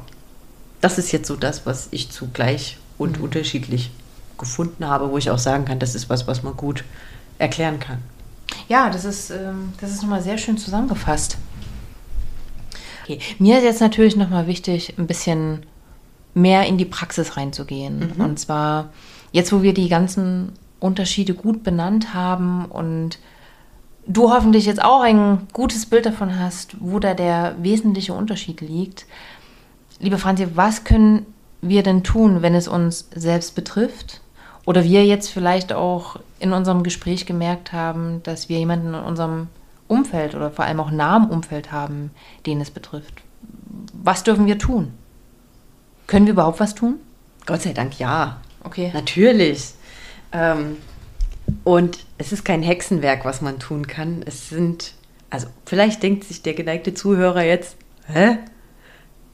[0.82, 3.26] Das ist jetzt so das, was ich zugleich und mhm.
[3.26, 3.92] unterschiedlich
[4.38, 6.84] gefunden habe, wo ich auch sagen kann, das ist was, was man gut
[7.40, 8.00] erklären kann.
[8.68, 11.38] Ja, das ist, ähm, das ist nochmal sehr schön zusammengefasst.
[13.04, 13.20] Okay.
[13.40, 15.66] Mir ist jetzt natürlich nochmal wichtig, ein bisschen
[16.34, 18.14] mehr in die Praxis reinzugehen.
[18.16, 18.24] Mhm.
[18.24, 18.90] Und zwar
[19.32, 23.18] jetzt, wo wir die ganzen Unterschiede gut benannt haben und
[24.08, 29.06] du hoffentlich jetzt auch ein gutes Bild davon hast, wo da der wesentliche Unterschied liegt.
[30.00, 31.26] Liebe Franzi, was können
[31.62, 34.22] wir denn tun, wenn es uns selbst betrifft?
[34.66, 39.48] Oder wir jetzt vielleicht auch in unserem Gespräch gemerkt haben, dass wir jemanden in unserem
[39.88, 42.12] Umfeld oder vor allem auch nahem Umfeld haben,
[42.46, 43.22] den es betrifft.
[43.94, 44.92] Was dürfen wir tun?
[46.06, 46.96] Können wir überhaupt was tun?
[47.46, 48.42] Gott sei Dank ja.
[48.64, 48.92] Okay.
[48.94, 49.74] Natürlich.
[50.34, 50.78] Ähm,
[51.64, 54.24] und es ist kein Hexenwerk, was man tun kann.
[54.26, 54.94] Es sind,
[55.30, 58.38] also vielleicht denkt sich der geneigte Zuhörer jetzt, hä?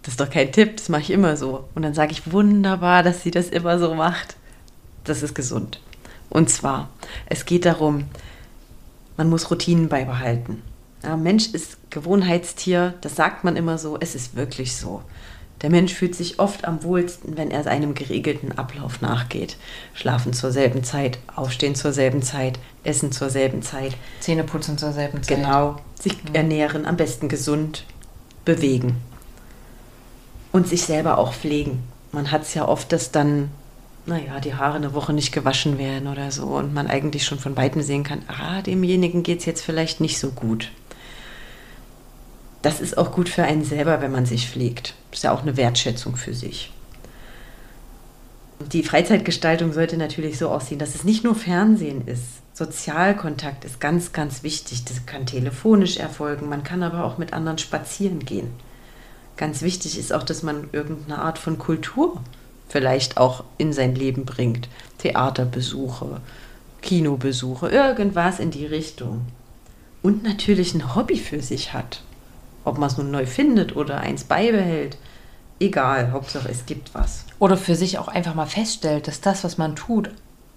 [0.02, 1.69] Das ist doch kein Tipp, das mache ich immer so.
[1.76, 4.35] Und dann sage ich, wunderbar, dass sie das immer so macht.
[5.06, 5.80] Das ist gesund.
[6.30, 6.90] Und zwar,
[7.27, 8.06] es geht darum,
[9.15, 10.61] man muss Routinen beibehalten.
[11.03, 15.03] Ja, Mensch ist Gewohnheitstier, das sagt man immer so, es ist wirklich so.
[15.64, 19.57] Der Mensch fühlt sich oft am wohlsten, wenn er seinem geregelten Ablauf nachgeht.
[19.94, 23.95] Schlafen zur selben Zeit, aufstehen zur selben Zeit, essen zur selben Zeit.
[24.19, 25.38] Zähne putzen zur selben Zeit.
[25.38, 25.77] Genau.
[25.99, 26.35] Sich mhm.
[26.35, 27.85] ernähren, am besten gesund,
[28.44, 28.98] bewegen.
[30.52, 31.81] Und sich selber auch pflegen.
[32.11, 33.49] Man hat es ja oft, dass dann,
[34.06, 37.56] naja, die Haare eine Woche nicht gewaschen werden oder so und man eigentlich schon von
[37.56, 40.69] weitem sehen kann, ah, demjenigen geht es jetzt vielleicht nicht so gut
[42.64, 44.95] das ist auch gut für einen selber, wenn man sich pflegt.
[45.14, 46.72] Ist ja auch eine Wertschätzung für sich.
[48.72, 52.41] Die Freizeitgestaltung sollte natürlich so aussehen, dass es nicht nur Fernsehen ist.
[52.53, 54.85] Sozialkontakt ist ganz, ganz wichtig.
[54.85, 58.52] Das kann telefonisch erfolgen, man kann aber auch mit anderen spazieren gehen.
[59.38, 62.22] Ganz wichtig ist auch, dass man irgendeine Art von Kultur
[62.69, 64.69] vielleicht auch in sein Leben bringt.
[64.99, 66.22] Theaterbesuche,
[66.81, 69.26] Kinobesuche, irgendwas in die Richtung.
[70.03, 72.03] und natürlich ein Hobby für sich hat.
[72.65, 74.98] Ob man es nun neu findet oder eins beibehält,
[75.60, 77.26] egal, Hauptsache es gibt was.
[77.40, 80.10] Oder für sich auch einfach mal feststellt, dass das, was man tut,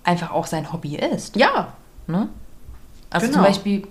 [0.05, 1.35] einfach auch sein Hobby ist.
[1.37, 1.73] Ja.
[2.07, 2.29] Ne?
[3.11, 3.39] Also Genau.
[3.39, 3.89] zum Beispiel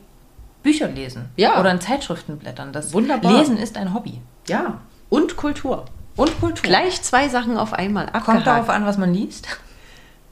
[0.64, 1.60] Bücher lesen Ja.
[1.60, 2.72] oder in Zeitschriften blättern.
[2.74, 3.34] Das Wunderbar.
[3.34, 4.22] Lesen ist ein Hobby.
[4.48, 4.80] Ja.
[5.10, 5.86] Und Kultur.
[6.16, 6.64] Und Kultur.
[6.64, 8.06] Gleich zwei Sachen auf einmal.
[8.06, 8.48] Kommt Abgehakt.
[8.48, 9.48] darauf an, was man liest.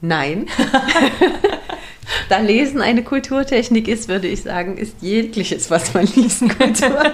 [0.00, 0.46] Nein.
[2.28, 6.98] da Lesen eine Kulturtechnik ist, würde ich sagen, ist jegliches, was man liest, Kultur.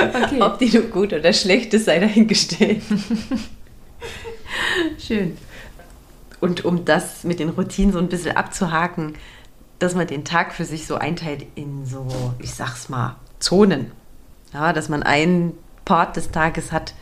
[0.00, 0.42] Okay.
[0.42, 2.82] Ob die nun gut oder schlecht ist, sei dahingestellt.
[4.98, 5.36] Schön.
[6.40, 9.14] Und um das mit den Routinen so ein bisschen abzuhaken,
[9.78, 13.92] dass man den Tag für sich so einteilt in so, ich sag's mal, Zonen.
[14.52, 15.52] Ja, dass man einen
[15.84, 16.94] Part des Tages hat,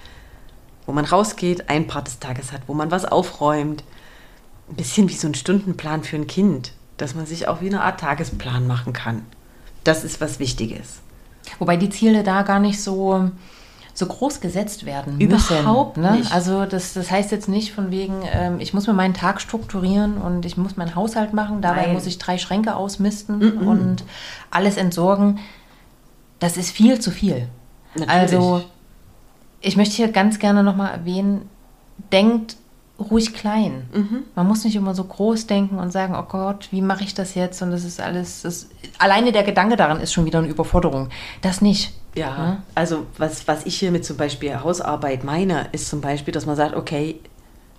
[0.87, 3.85] wo man rausgeht, einen Part des Tages hat, wo man was aufräumt.
[4.69, 7.83] Ein bisschen wie so ein Stundenplan für ein Kind, dass man sich auch wie eine
[7.83, 9.25] Art Tagesplan machen kann.
[9.85, 11.01] Das ist was Wichtiges.
[11.59, 13.31] Wobei die Ziele da gar nicht so,
[13.95, 15.59] so groß gesetzt werden müssen.
[15.59, 16.13] Überhaupt ne?
[16.13, 16.33] nicht.
[16.33, 20.19] Also das, das heißt jetzt nicht von wegen, ähm, ich muss mir meinen Tag strukturieren
[20.19, 21.95] und ich muss meinen Haushalt machen, dabei Nein.
[21.95, 23.67] muss ich drei Schränke ausmisten Mm-mm.
[23.67, 24.05] und
[24.51, 25.41] alles entsorgen.
[26.39, 27.49] Das ist viel zu viel.
[27.95, 28.11] Natürlich.
[28.11, 28.65] Also
[29.61, 31.49] ich möchte hier ganz gerne nochmal erwähnen,
[32.13, 32.57] denkt
[32.99, 33.87] ruhig klein.
[33.93, 34.25] Mhm.
[34.35, 37.35] Man muss nicht immer so groß denken und sagen, oh Gott, wie mache ich das
[37.35, 37.63] jetzt?
[37.63, 38.69] Und das ist alles, das,
[38.99, 41.09] alleine der Gedanke daran ist schon wieder eine Überforderung.
[41.43, 41.93] Das nicht.
[42.15, 42.63] Ja, Ne?
[42.75, 46.57] also was, was ich hier mit zum Beispiel Hausarbeit meine, ist zum Beispiel, dass man
[46.57, 47.21] sagt, okay,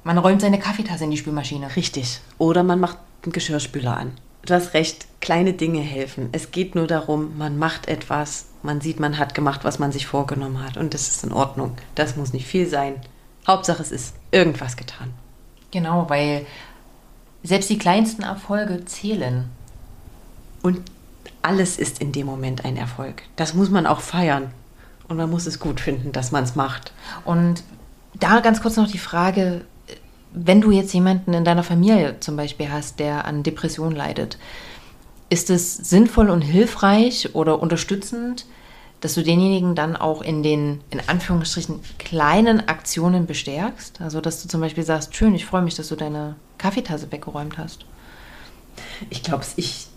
[0.03, 1.75] Man räumt seine Kaffeetasse in die Spülmaschine.
[1.75, 2.21] Richtig.
[2.37, 4.13] Oder man macht einen Geschirrspüler an.
[4.45, 6.29] Du hast recht, kleine Dinge helfen.
[6.31, 10.07] Es geht nur darum, man macht etwas, man sieht, man hat gemacht, was man sich
[10.07, 10.77] vorgenommen hat.
[10.77, 11.73] Und das ist in Ordnung.
[11.95, 12.95] Das muss nicht viel sein.
[13.49, 15.11] Hauptsache, es ist irgendwas getan.
[15.71, 16.45] Genau, weil
[17.43, 19.49] selbst die kleinsten Erfolge zählen.
[20.61, 20.81] Und
[21.41, 23.23] alles ist in dem Moment ein Erfolg.
[23.35, 24.51] Das muss man auch feiern.
[25.07, 26.93] Und man muss es gut finden, dass man es macht.
[27.25, 27.63] Und
[28.19, 29.61] da ganz kurz noch die Frage,
[30.31, 34.37] wenn du jetzt jemanden in deiner Familie zum Beispiel hast, der an Depressionen leidet,
[35.29, 38.45] ist es sinnvoll und hilfreich oder unterstützend,
[39.01, 44.01] dass du denjenigen dann auch in den, in Anführungsstrichen, kleinen Aktionen bestärkst?
[44.01, 47.57] Also, dass du zum Beispiel sagst, schön, ich freue mich, dass du deine Kaffeetasse weggeräumt
[47.57, 47.85] hast.
[49.09, 49.87] Ich glaube, ich.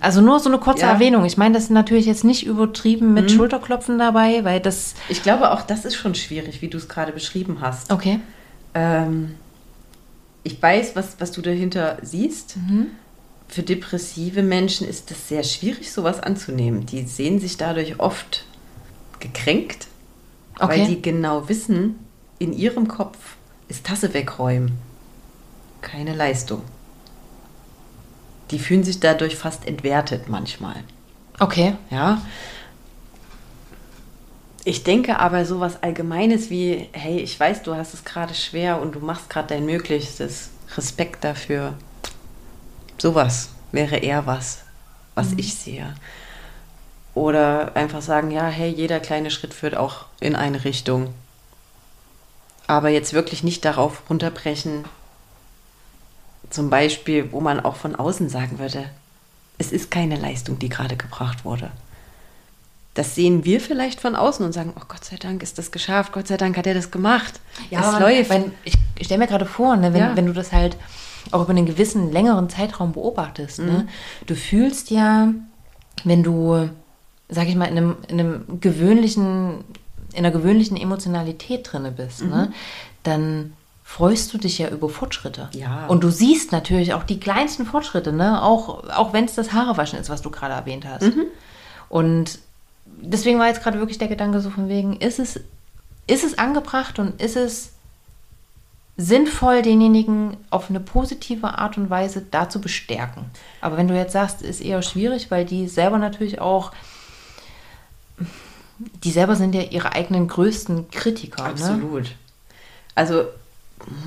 [0.00, 0.92] Also nur so eine kurze Ja.
[0.92, 1.24] Erwähnung.
[1.24, 3.36] Ich meine, das ist natürlich jetzt nicht übertrieben mit Mhm.
[3.36, 4.94] Schulterklopfen dabei, weil das.
[5.08, 7.90] Ich glaube, auch das ist schon schwierig, wie du es gerade beschrieben hast.
[7.90, 8.20] Okay.
[8.74, 9.34] Ähm,
[10.42, 12.56] ich weiß, was, was du dahinter siehst.
[12.58, 12.88] Mhm.
[13.48, 16.86] Für depressive Menschen ist es sehr schwierig, sowas anzunehmen.
[16.86, 18.44] Die sehen sich dadurch oft
[19.20, 19.86] gekränkt,
[20.58, 20.80] Okay.
[20.80, 21.98] weil die genau wissen,
[22.38, 23.16] in ihrem Kopf
[23.68, 24.78] ist Tasse wegräumen
[25.86, 26.62] keine Leistung.
[28.50, 30.76] Die fühlen sich dadurch fast entwertet manchmal.
[31.38, 31.74] Okay.
[31.90, 32.22] Ja.
[34.64, 38.96] Ich denke aber sowas Allgemeines wie, hey, ich weiß, du hast es gerade schwer und
[38.96, 40.50] du machst gerade dein Möglichstes.
[40.76, 41.74] Respekt dafür.
[42.98, 44.60] Sowas wäre eher was,
[45.14, 45.94] was ich sehe.
[47.14, 51.12] Oder einfach sagen, ja, hey, jeder kleine Schritt führt auch in eine Richtung.
[52.66, 54.84] Aber jetzt wirklich nicht darauf runterbrechen,
[56.50, 58.88] zum Beispiel, wo man auch von außen sagen würde,
[59.58, 61.70] es ist keine Leistung, die gerade gebracht wurde.
[62.94, 66.12] Das sehen wir vielleicht von außen und sagen, oh Gott sei Dank ist das geschafft,
[66.12, 67.40] Gott sei Dank hat er das gemacht.
[67.70, 68.30] Ja, es aber läuft.
[68.30, 70.16] Wenn, ich ich stelle mir gerade vor, ne, wenn, Ja.
[70.16, 70.76] wenn du das halt
[71.32, 73.66] auch über einen gewissen längeren Zeitraum beobachtest, Mhm.
[73.66, 73.88] ne,
[74.26, 75.28] du fühlst ja,
[76.04, 76.68] wenn du,
[77.28, 79.64] sag ich mal, in einem, in einem gewöhnlichen,
[80.12, 82.52] in einer gewöhnlichen Emotionalität drinne bist, ne,
[83.02, 83.52] dann
[83.84, 85.48] freust du dich ja über Fortschritte.
[85.52, 85.86] Ja.
[85.86, 88.42] Und du siehst natürlich auch die kleinsten Fortschritte, ne?
[88.42, 91.12] auch, auch wenn es das Haarewaschen ist, was du gerade erwähnt hast.
[91.88, 92.40] Und
[93.00, 95.38] deswegen war jetzt gerade wirklich der Gedanke so von wegen, ist es,
[96.08, 97.74] ist es angebracht und ist es
[98.96, 103.26] sinnvoll, denjenigen auf eine positive Art und Weise da zu bestärken?
[103.60, 106.72] Aber wenn du jetzt sagst, ist eher schwierig, weil die selber natürlich auch,
[109.04, 111.42] die selber sind ja ihre eigenen größten Kritiker.
[111.42, 111.50] Ne?
[111.50, 112.14] Absolut.
[112.94, 113.26] Also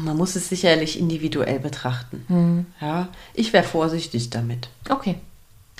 [0.03, 2.25] man muss es sicherlich individuell betrachten.
[2.27, 2.65] Hm.
[2.81, 4.69] Ja, ich wäre vorsichtig damit.
[4.89, 5.15] Okay.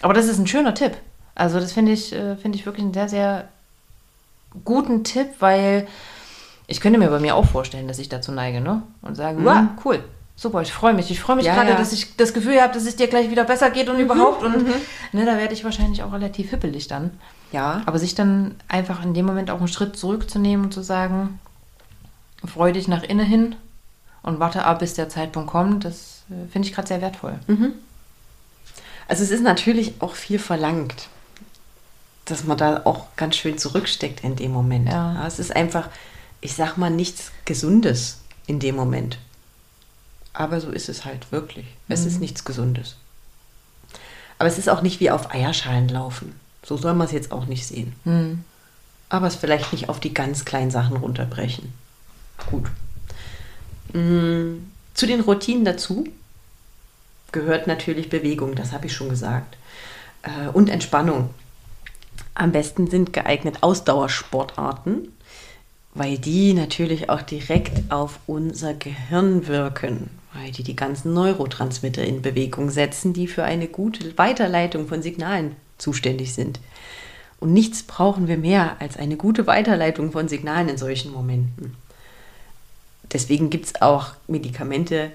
[0.01, 0.95] Aber das ist ein schöner Tipp.
[1.35, 3.47] Also das finde ich, äh, finde ich wirklich einen sehr, sehr
[4.65, 5.87] guten Tipp, weil
[6.69, 8.83] ich könnte mir bei mir auch vorstellen, dass ich dazu neige, ne?
[9.01, 10.03] Und sage, wow, cool,
[10.35, 11.11] super, ich freue mich.
[11.11, 11.75] Ich freue mich Ja, gerade, ja.
[11.75, 14.43] dass ich das Gefühl habe, dass es dir gleich wieder besser geht und überhaupt.
[14.43, 14.67] Und
[15.11, 17.11] ne, da werde ich wahrscheinlich auch relativ hippelig dann.
[17.51, 21.39] Ja, Aber sich dann einfach in dem Moment auch einen Schritt zurückzunehmen und zu sagen,
[22.45, 23.55] freu dich nach innen hin
[24.21, 27.39] und warte ab, bis der Zeitpunkt kommt, das äh, finde ich gerade sehr wertvoll.
[29.07, 31.07] Also es ist natürlich auch viel verlangt,
[32.25, 34.87] dass man da auch ganz schön zurücksteckt in dem Moment.
[34.87, 35.13] Ja.
[35.15, 35.89] Ja, es ist einfach,
[36.41, 39.17] ich sag mal, nichts Gesundes in dem Moment.
[40.33, 41.65] Aber so ist es halt wirklich.
[41.87, 42.95] Es ist nichts Gesundes.
[44.37, 46.39] Aber es ist auch nicht wie auf Eierschalen laufen.
[46.63, 47.93] So soll man es jetzt auch nicht sehen.
[48.03, 48.43] Hm.
[49.09, 51.73] Aber es vielleicht nicht auf die ganz kleinen Sachen runterbrechen.
[52.49, 52.67] Gut.
[53.93, 54.59] Mm,
[54.93, 56.07] Zu den Routinen dazu
[57.31, 59.57] gehört natürlich Bewegung, das habe ich schon gesagt.
[60.21, 61.31] Äh, Und Entspannung.
[62.33, 65.09] Am besten sind geeignet Ausdauersportarten,
[65.93, 72.21] weil die natürlich auch direkt auf unser Gehirn wirken, weil die die ganzen Neurotransmitter in
[72.21, 76.59] Bewegung setzen, die für eine gute Weiterleitung von Signalen zuständig sind.
[77.39, 81.75] Und nichts brauchen wir mehr als eine gute Weiterleitung von Signalen in solchen Momenten.
[83.11, 85.11] Deswegen gibt es auch Medikamente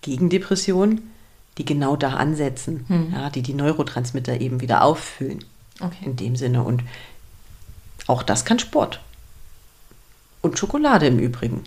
[0.00, 1.10] gegen Depressionen,
[1.58, 5.44] die genau da ansetzen, ja, die die Neurotransmitter eben wieder auffüllen.
[5.80, 6.04] Okay.
[6.04, 6.62] In dem Sinne.
[6.62, 6.82] Und
[8.06, 9.00] auch das kann Sport.
[10.44, 11.64] Und Schokolade im Übrigen.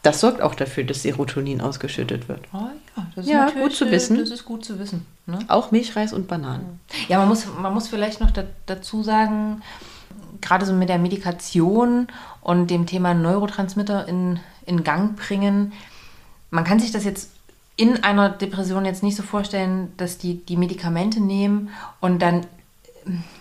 [0.00, 2.40] Das sorgt auch dafür, dass Serotonin ausgeschüttet wird.
[2.54, 4.18] Oh, ja, das Ja, natürlich, gut zu wissen.
[4.18, 5.04] Das ist gut zu wissen.
[5.26, 5.38] Ne?
[5.48, 6.80] Auch Milchreis und Bananen.
[7.08, 9.60] Ja, man muss, man muss vielleicht noch da, dazu sagen,
[10.40, 12.08] gerade so mit der Medikation
[12.40, 15.74] und dem Thema Neurotransmitter in, in Gang bringen,
[16.50, 17.32] man kann sich das jetzt
[17.76, 21.68] in einer Depression jetzt nicht so vorstellen, dass die die Medikamente nehmen
[22.00, 22.46] und dann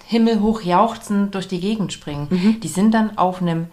[0.06, 2.60] himmelhoch jauchzend durch die Gegend springen.
[2.62, 3.68] Die sind dann auf einem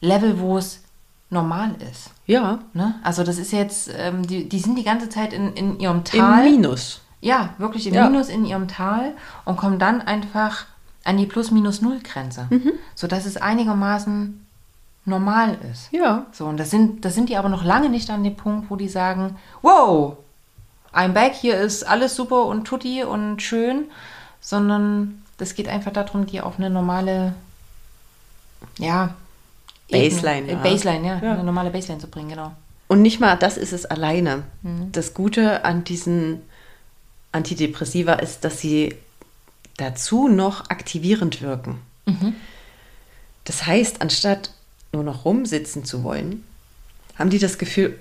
[0.00, 0.82] Level, wo es
[1.30, 2.10] normal ist.
[2.26, 2.94] Ja, Ne?
[3.02, 6.04] Also das ist jetzt, ähm, die, die sind die ganze Zeit in, in ihrem im
[6.04, 6.44] Tal.
[6.50, 7.00] Minus.
[7.20, 8.08] Ja, wirklich im Ja.
[8.08, 10.66] Minus in ihrem Tal und kommen dann einfach
[11.04, 12.72] an die Plus-Minus-Null-Grenze, Mhm.
[12.94, 14.44] sodass es einigermaßen
[15.04, 15.88] normal ist.
[15.92, 16.26] Ja.
[16.32, 18.76] So, und das sind, das sind die aber noch lange nicht an dem Punkt, wo
[18.76, 20.16] die sagen, wow,
[20.92, 23.84] I'm back, hier ist alles super und tutti und schön,
[24.40, 27.34] sondern das geht einfach darum, die auf eine normale,
[28.78, 29.14] ja,
[29.90, 30.58] Baseline, Ebene, ja.
[30.58, 31.32] äh, Baseline, ja, Ja.
[31.34, 32.52] eine normale Baseline zu bringen, genau.
[32.88, 34.44] Und nicht mal das ist es alleine.
[34.92, 36.40] Das Gute an diesen
[37.32, 38.94] Antidepressiva ist, dass sie
[39.76, 41.80] dazu noch aktivierend wirken.
[43.44, 44.50] Das heißt, anstatt
[44.92, 46.44] nur noch rumsitzen zu wollen,
[47.18, 47.98] haben die das Gefühl,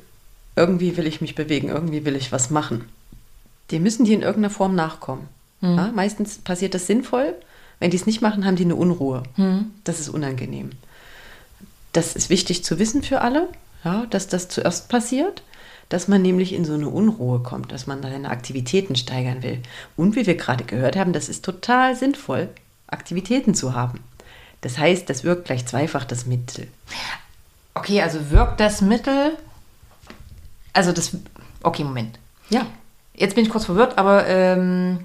[0.56, 2.88] irgendwie will ich mich bewegen, irgendwie will ich was machen.
[3.72, 5.28] Dem müssen die in irgendeiner Form nachkommen.
[5.76, 7.36] Ja, meistens passiert das sinnvoll.
[7.80, 9.24] Wenn die es nicht machen, haben die eine Unruhe.
[9.84, 10.72] Das ist unangenehm.
[11.92, 13.50] Das ist wichtig zu wissen für alle,
[13.84, 15.44] ja, dass das zuerst passiert,
[15.90, 19.62] dass man nämlich in so eine Unruhe kommt, dass man seine Aktivitäten steigern will.
[19.96, 22.50] Und wie wir gerade gehört haben, das ist total sinnvoll,
[22.88, 24.00] Aktivitäten zu haben.
[24.62, 26.68] Das heißt, das wirkt gleich zweifach das Mittel.
[27.76, 29.38] Okay, also wirkt das Mittel,
[30.74, 31.18] also das,
[31.64, 32.20] okay, Moment.
[32.50, 32.66] Ja.
[33.14, 35.00] Jetzt bin ich kurz verwirrt, aber ähm,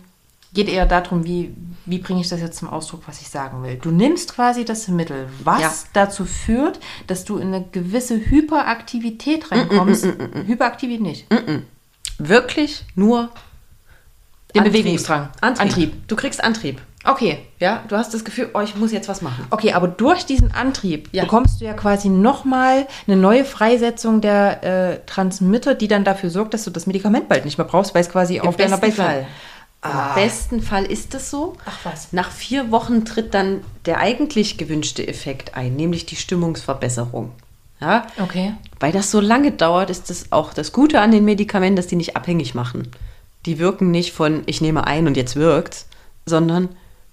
[0.53, 1.55] geht eher darum, wie,
[1.87, 3.77] wie bringe ich das jetzt zum Ausdruck, was ich sagen will.
[3.77, 5.73] Du nimmst quasi das Mittel, was Ja.
[5.93, 10.07] dazu führt, dass du in eine gewisse Hyperaktivität reinkommst.
[10.47, 11.27] Hyperaktivität nicht.
[12.19, 13.31] Wirklich nur
[14.55, 14.83] Den Antrieb.
[14.83, 15.29] Bewegungsdrang.
[15.41, 15.61] Antrieb.
[15.63, 16.09] Antrieb.
[16.09, 16.81] Du kriegst Antrieb.
[17.05, 17.39] Okay.
[17.61, 19.47] Ja, du hast das Gefühl, oh, ich muss jetzt was machen.
[19.51, 21.23] Okay, aber durch diesen Antrieb Ja.
[21.23, 26.53] bekommst du ja quasi nochmal eine neue Freisetzung der äh, Transmitter, die dann dafür sorgt,
[26.53, 29.03] dass du das Medikament bald nicht mehr brauchst, weil es quasi auf deiner besten
[29.83, 30.09] Fall.
[30.09, 31.57] Im besten Fall ist es so.
[31.65, 32.13] Ach was.
[32.13, 37.33] Nach vier Wochen tritt dann der eigentlich gewünschte Effekt ein, nämlich die Stimmungsverbesserung.
[37.81, 38.07] Ja?
[38.19, 38.55] Okay.
[38.79, 41.97] Weil das so lange dauert, ist das auch das Gute an den Medikamenten, dass die
[41.97, 42.91] nicht abhängig machen.
[43.47, 45.87] Die wirken nicht von ich nehme ein und jetzt wirkt's,
[46.27, 46.69] sondern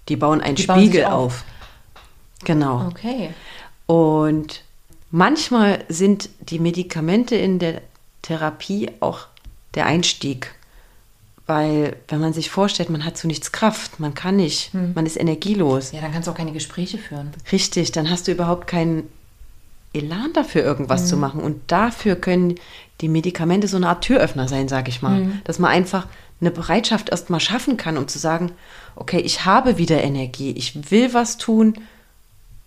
[0.10, 1.14] die bauen einen Die bauen Spiegel auf.
[1.14, 1.44] auf.
[2.44, 2.88] Genau.
[2.88, 3.30] Okay.
[3.86, 4.62] Und
[5.10, 7.82] manchmal sind die Medikamente in der
[8.22, 9.28] Therapie auch
[9.74, 10.54] der Einstieg.
[11.48, 15.18] Weil, wenn man sich vorstellt, man hat zu nichts Kraft, man kann nicht, man ist
[15.18, 15.94] energielos.
[15.94, 17.32] Ja, dann kannst du auch keine Gespräche führen.
[17.52, 19.08] Richtig, dann hast du überhaupt keinen
[19.94, 21.40] Elan dafür, irgendwas zu machen.
[21.40, 22.56] Und dafür können
[23.00, 25.32] die Medikamente so eine Art Türöffner sein, sag ich mal.
[25.46, 26.08] Dass man einfach
[26.42, 28.52] eine Bereitschaft erst mal schaffen kann, um zu sagen,
[28.96, 31.76] okay, ich habe wieder Energie, ich will was tun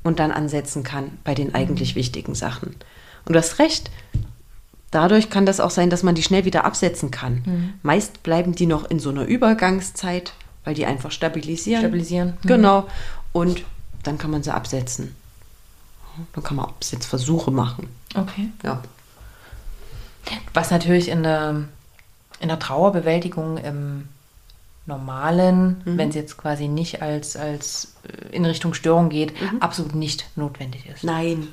[0.02, 2.77] und dann ansetzen kann bei den eigentlich wichtigen Sachen.
[3.27, 3.90] Und du hast recht,
[4.91, 7.75] dadurch kann das auch sein, dass man die schnell wieder absetzen kann.
[7.83, 10.33] Meist bleiben die noch in so einer Übergangszeit,
[10.65, 11.81] weil die einfach stabilisieren.
[11.83, 12.35] Stabilisieren.
[12.43, 12.49] Mhm.
[12.49, 12.87] Genau.
[13.33, 13.62] Und
[14.03, 15.15] dann kann man sie absetzen.
[16.35, 17.89] Dann kann man Absetzversuche machen.
[18.15, 18.49] Okay.
[18.65, 18.83] Ja.
[20.53, 21.65] Was natürlich in der,
[22.41, 24.09] in der Trauerbewältigung im
[24.87, 25.99] Normalen, Mhm.
[25.99, 29.61] wenn es jetzt quasi nicht als, als äh, in Richtung Störung geht, Mhm.
[29.62, 31.05] absolut nicht notwendig ist.
[31.05, 31.49] Nein.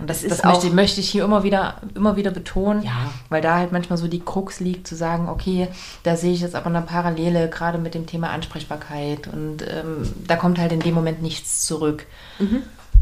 [0.00, 3.10] Und das, das möchte, auch- möchte ich hier immer wieder, immer wieder betonen, Ja.
[3.28, 5.68] weil da halt manchmal so die Krux liegt, zu sagen, okay,
[6.02, 10.36] da sehe ich jetzt aber eine Parallele, gerade mit dem Thema Ansprechbarkeit und ähm, da
[10.36, 12.06] kommt halt in dem Moment nichts zurück.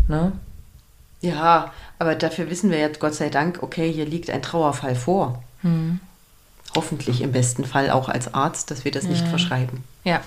[0.09, 0.33] Ne?
[1.21, 5.43] Ja, aber dafür wissen wir jetzt Gott sei Dank, okay, hier liegt ein Trauerfall vor.
[6.77, 9.83] Hoffentlich im besten Fall auch als Arzt, dass wir das nicht verschreiben.
[10.05, 10.21] Ja.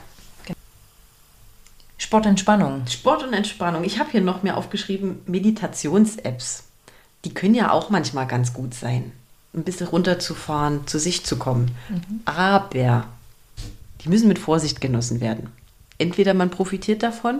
[2.12, 2.86] Sportentspannung.
[2.88, 3.86] Sport und Entspannung.
[3.86, 6.66] Ich habe hier noch mehr aufgeschrieben, Meditations-Apps.
[7.24, 9.14] Die können ja auch manchmal ganz gut sein.
[9.54, 11.72] Ein bisschen runterzufahren, zu sich zu kommen.
[12.26, 13.06] Aber
[14.02, 15.52] die müssen mit Vorsicht genossen werden.
[16.00, 17.40] Entweder man profitiert davon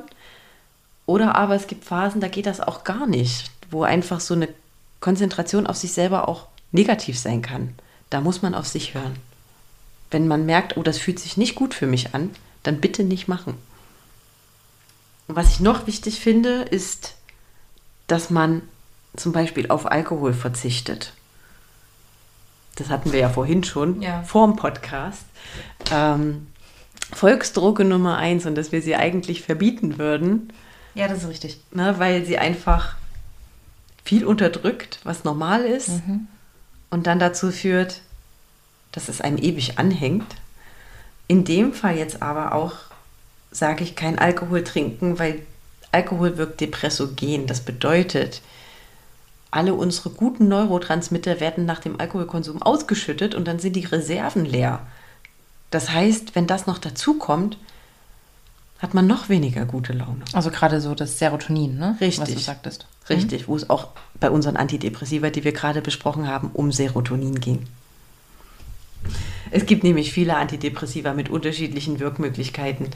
[1.06, 4.48] oder aber es gibt Phasen, da geht das auch gar nicht, wo einfach so eine
[5.02, 7.74] Konzentration auf sich selber auch negativ sein kann.
[8.10, 9.18] Da muss man auf sich hören.
[10.12, 12.30] Wenn man merkt, oh, das fühlt sich nicht gut für mich an,
[12.64, 13.56] dann bitte nicht machen.
[15.32, 17.16] Und was ich noch wichtig finde, ist,
[18.08, 18.64] dass man
[19.16, 21.14] zum Beispiel auf Alkohol verzichtet.
[22.76, 24.24] Das hatten wir ja vorhin schon, Ja.
[24.24, 25.24] vor dem Podcast.
[25.90, 26.48] Ähm,
[27.14, 30.52] Volksdroge Nummer eins und dass wir sie eigentlich verbieten würden,
[30.96, 31.62] Ja, das ist richtig.
[31.72, 32.98] ne, weil sie einfach
[34.04, 35.92] viel unterdrückt, was normal ist
[36.90, 38.02] und dann dazu führt,
[38.92, 40.36] dass es einem ewig anhängt.
[41.30, 42.74] In dem Fall jetzt aber auch
[43.52, 45.42] sage ich kein Alkohol trinken, weil
[45.92, 47.48] Alkohol wirkt depressogen.
[47.48, 48.42] Das bedeutet,
[49.52, 54.80] alle unsere guten Neurotransmitter werden nach dem Alkoholkonsum ausgeschüttet und dann sind die Reserven leer.
[55.70, 57.58] Das heißt, wenn das noch dazu kommt,
[58.80, 60.24] hat man noch weniger gute Laune.
[60.34, 61.98] Also gerade so das Serotonin, ne?
[62.02, 62.20] Richtig.
[62.20, 62.88] Was du sagtest.
[63.10, 67.68] Richtig, wo es auch bei unseren Antidepressiva, die wir gerade besprochen haben, um Serotonin ging.
[69.52, 72.88] Es gibt nämlich viele Antidepressiva mit unterschiedlichen Wirkmöglichkeiten.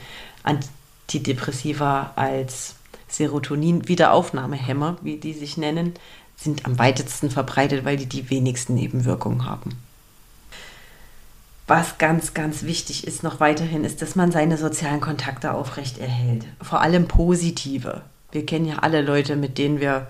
[0.45, 2.75] Antidepressiva als
[3.07, 5.93] Serotonin-Wiederaufnahmehämmer, wie die sich nennen,
[6.37, 9.71] sind am weitesten verbreitet, weil die die wenigsten Nebenwirkungen haben.
[11.67, 16.45] Was ganz, ganz wichtig ist noch weiterhin, ist, dass man seine sozialen Kontakte aufrechterhält.
[16.61, 18.01] Vor allem positive.
[18.31, 20.07] Wir kennen ja alle Leute, mit denen wir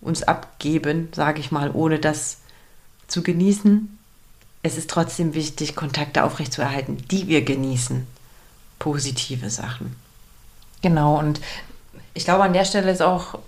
[0.00, 2.38] uns abgeben, sage ich mal, ohne das
[3.06, 3.98] zu genießen.
[4.62, 8.06] Es ist trotzdem wichtig, Kontakte aufrechtzuerhalten, die wir genießen.
[8.78, 9.96] Positive Sachen.
[10.82, 11.40] Genau, und
[12.14, 13.38] ich glaube, an der Stelle ist auch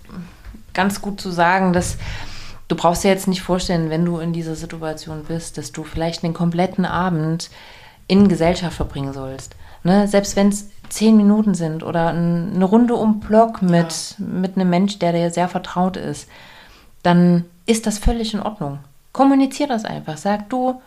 [0.75, 1.97] ganz gut zu sagen, dass
[2.69, 6.25] du brauchst dir jetzt nicht vorstellen, wenn du in dieser Situation bist, dass du vielleicht
[6.25, 7.51] einen kompletten Abend
[8.07, 9.55] in Gesellschaft verbringen sollst.
[9.83, 10.07] Ne?
[10.09, 14.71] Selbst wenn es zehn Minuten sind oder ein, eine Runde um Block mit, mit einem
[14.71, 16.29] Mensch, der dir sehr vertraut ist,
[17.03, 18.79] dann ist das völlig in Ordnung.
[19.13, 20.17] Kommunizier das einfach.
[20.17, 20.81] Sag du,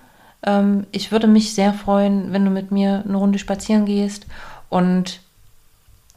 [0.43, 4.25] ähm, ich würde mich sehr freuen, wenn du mit mir eine Runde spazieren gehst
[4.69, 5.19] und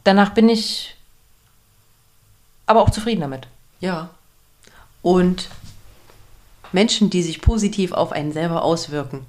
[0.03, 0.95] danach bin ich
[2.65, 3.47] aber auch zufrieden damit.
[3.79, 4.09] Ja.
[5.01, 5.49] Und
[6.71, 9.25] Menschen, die sich positiv auf einen selber auswirken,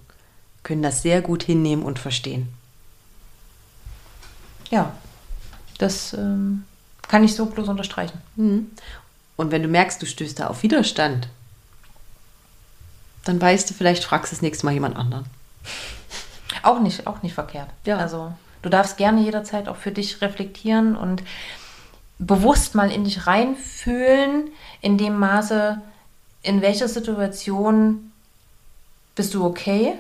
[0.63, 2.49] können das sehr gut hinnehmen und verstehen.
[4.71, 4.93] Ja,
[5.79, 6.65] das ähm,
[7.03, 8.21] kann ich so bloß unterstreichen.
[9.37, 11.29] Und wenn du merkst, du stößt da auf Widerstand,
[13.25, 15.27] dann weißt du, vielleicht fragst du das nächste Mal jemand anderen.
[16.63, 17.69] Auch nicht, auch nicht verkehrt.
[17.85, 17.99] Ja.
[17.99, 18.33] Also
[18.63, 21.23] du darfst gerne jederzeit auch für dich reflektieren und
[22.19, 24.51] bewusst mal in dich reinfühlen,
[24.81, 25.81] in dem Maße,
[26.43, 28.13] in welcher Situation
[29.15, 29.95] bist du okay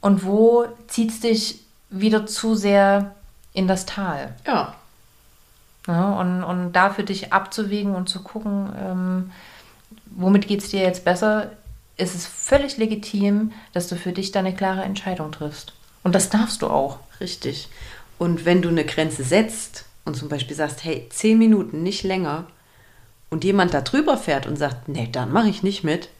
[0.00, 1.60] und wo zieht es dich
[1.90, 3.14] wieder zu sehr
[3.52, 4.34] in das Tal.
[4.46, 4.74] Ja.
[5.86, 9.32] Ja, und, und da für dich abzuwägen und zu gucken, ähm,
[10.06, 11.50] womit geht es dir jetzt besser,
[11.96, 15.72] ist es völlig legitim, dass du für dich da eine klare Entscheidung triffst.
[16.02, 16.98] Und das darfst du auch.
[17.20, 17.68] Richtig.
[18.18, 22.46] Und wenn du eine Grenze setzt und zum Beispiel sagst, hey, zehn Minuten, nicht länger,
[23.30, 26.10] und jemand da drüber fährt und sagt, nee, dann mache ich nicht mit,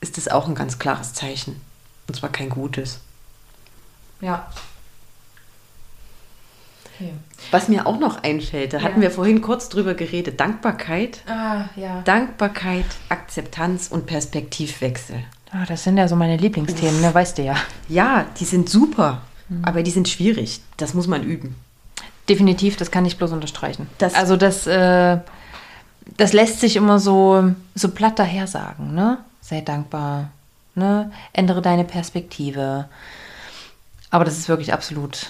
[0.00, 1.60] ist das auch ein ganz klares Zeichen.
[2.06, 3.00] Und zwar kein gutes.
[4.20, 4.50] Ja.
[7.00, 7.12] Okay.
[7.52, 9.02] Was mir auch noch einfällt, da hatten Ja.
[9.02, 11.20] wir vorhin kurz drüber geredet, Dankbarkeit.
[11.28, 12.00] Ah, ja.
[12.02, 15.22] Dankbarkeit, Akzeptanz und Perspektivwechsel.
[15.52, 17.14] Ah, das sind ja so meine Lieblingsthemen, ne?
[17.14, 17.56] weißt du ja.
[17.88, 19.22] Ja, die sind super,
[19.62, 20.60] aber die sind schwierig.
[20.76, 21.54] Das muss man üben.
[22.28, 23.88] Definitiv, das kann ich bloß unterstreichen.
[23.98, 25.18] Das- also das, äh,
[26.16, 29.18] das lässt sich immer so, so platt daher sagen, ne?
[29.40, 30.30] Sei dankbar,
[30.74, 31.10] ne?
[31.32, 32.88] Ändere deine Perspektive.
[34.10, 35.26] Aber das ist wirklich absolut,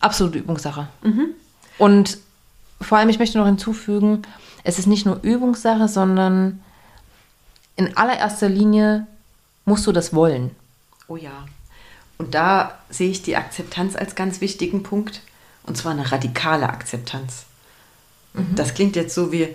[0.00, 0.88] absolute Übungssache.
[1.78, 2.18] Und
[2.80, 4.22] vor allem, ich möchte noch hinzufügen,
[4.64, 6.62] es ist nicht nur Übungssache, sondern
[7.76, 9.06] in allererster Linie
[9.64, 10.50] musst du das wollen.
[11.06, 11.46] Oh ja.
[12.18, 15.22] Und da sehe ich die Akzeptanz als ganz wichtigen Punkt.
[15.64, 17.44] Und zwar eine radikale Akzeptanz.
[18.54, 19.48] Das klingt jetzt so wie,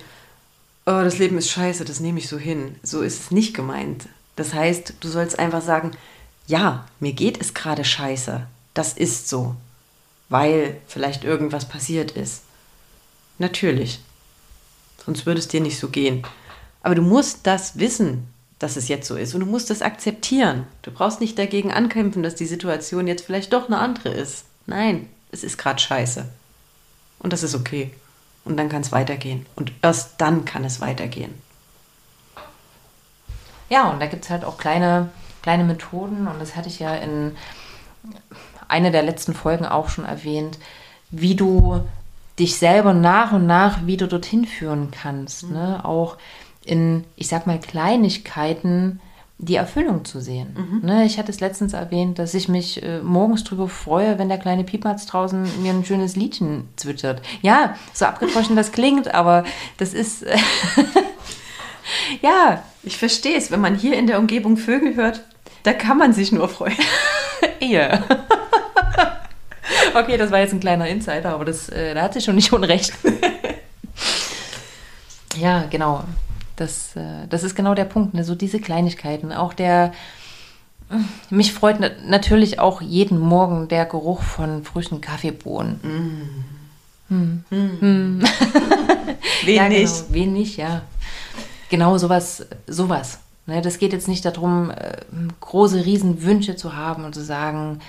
[0.86, 2.76] oh, das Leben ist scheiße, das nehme ich so hin.
[2.84, 4.08] So ist es nicht gemeint.
[4.36, 5.92] Das heißt, du sollst einfach sagen,
[6.48, 8.46] ja, mir geht es gerade scheiße.
[8.74, 9.56] Das ist so.
[10.30, 12.44] Weil vielleicht irgendwas passiert ist.
[13.38, 14.00] Natürlich.
[15.06, 16.24] Sonst würde es dir nicht so gehen.
[16.82, 18.28] Aber du musst das wissen,
[18.60, 19.34] dass es jetzt so ist.
[19.34, 20.66] Und du musst das akzeptieren.
[20.82, 24.46] Du brauchst nicht dagegen ankämpfen, dass die Situation jetzt vielleicht doch eine andere ist.
[24.66, 26.26] Nein, es ist gerade scheiße.
[27.20, 27.92] Und das ist okay.
[28.46, 29.46] Und dann kann es weitergehen.
[29.56, 31.34] Und erst dann kann es weitergehen.
[33.70, 35.10] Ja, und da gibt es halt auch kleine,
[35.42, 36.28] kleine Methoden.
[36.28, 37.36] Und das hatte ich ja in
[38.74, 40.58] einer der letzten Folgen auch schon erwähnt,
[41.12, 41.82] wie du
[42.40, 45.44] dich selber nach und nach wieder dorthin führen kannst.
[45.44, 45.54] Mhm.
[45.54, 45.86] Ne?
[45.86, 46.18] Auch
[46.66, 49.00] in, ich sag mal, Kleinigkeiten
[49.38, 50.56] die Erfüllung zu sehen.
[50.56, 50.88] Mhm.
[50.88, 54.38] Ne, ich hatte es letztens erwähnt, dass ich mich äh, morgens drüber freue, wenn der
[54.38, 57.22] kleine Piepmatz draußen mir ein schönes Liedchen zwitschert.
[57.42, 59.44] Ja, so abgedroschen das klingt, aber
[59.78, 60.26] das ist.
[62.22, 62.64] ja.
[62.84, 65.24] Ich verstehe es, wenn man hier in der Umgebung Vögel hört,
[65.64, 66.76] da kann man sich nur freuen.
[67.60, 68.04] Ehe.
[69.96, 72.54] okay, das war jetzt ein kleiner Insider, aber das, äh, da hat sich schon nicht
[72.54, 72.94] unrecht.
[75.38, 76.04] ja, genau.
[76.56, 78.24] Das, äh, das ist genau der Punkt, ne?
[78.24, 79.32] so diese Kleinigkeiten.
[79.32, 79.92] Auch der,
[81.30, 85.80] mich freut natürlich auch jeden Morgen der Geruch von frischen Kaffeebohnen.
[85.82, 86.54] Mm.
[87.10, 87.44] Hm.
[87.50, 87.78] Hm.
[87.80, 88.24] Hm.
[89.46, 89.94] Wen ja, nicht?
[89.94, 90.14] Genau.
[90.14, 90.82] Wen nicht, ja.
[91.70, 93.20] Genau sowas, sowas.
[93.46, 93.62] Ne?
[93.62, 94.98] Das geht jetzt nicht darum, äh,
[95.40, 97.80] große Riesenwünsche zu haben und zu sagen,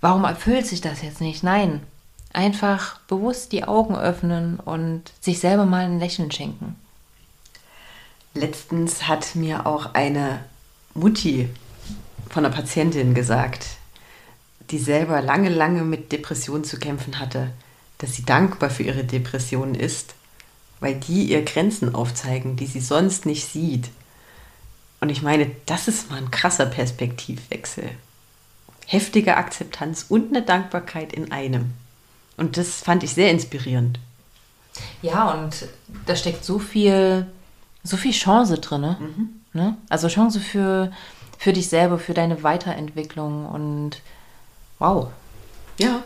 [0.00, 1.42] warum erfüllt sich das jetzt nicht?
[1.42, 1.80] Nein,
[2.32, 6.76] einfach bewusst die Augen öffnen und sich selber mal ein Lächeln schenken.
[8.34, 10.44] Letztens hat mir auch eine
[10.94, 11.48] Mutti
[12.28, 13.66] von einer Patientin gesagt,
[14.70, 17.50] die selber lange, lange mit Depressionen zu kämpfen hatte,
[17.98, 20.14] dass sie dankbar für ihre Depressionen ist,
[20.78, 23.90] weil die ihr Grenzen aufzeigen, die sie sonst nicht sieht.
[25.00, 27.90] Und ich meine, das ist mal ein krasser Perspektivwechsel.
[28.90, 31.72] Heftige Akzeptanz und eine Dankbarkeit in einem.
[32.36, 34.00] Und das fand ich sehr inspirierend.
[35.02, 35.68] Ja, und
[36.06, 37.26] da steckt so viel
[37.82, 38.96] so viel Chance drin.
[38.98, 39.28] Mhm.
[39.52, 39.76] Ne?
[39.88, 40.92] Also Chance für,
[41.38, 44.00] für dich selber, für deine Weiterentwicklung und
[44.78, 45.08] wow.
[45.78, 46.02] Ja.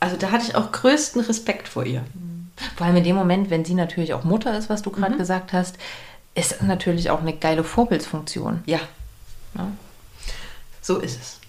[0.00, 2.04] Also da hatte ich auch größten Respekt vor ihr.
[2.76, 5.18] Vor allem in dem Moment, wenn sie natürlich auch Mutter ist, was du gerade mhm.
[5.18, 5.76] gesagt hast,
[6.34, 8.62] ist natürlich auch eine geile Vorbildsfunktion.
[8.66, 8.80] Ja.
[9.56, 9.68] ja.
[10.82, 11.40] So ist es.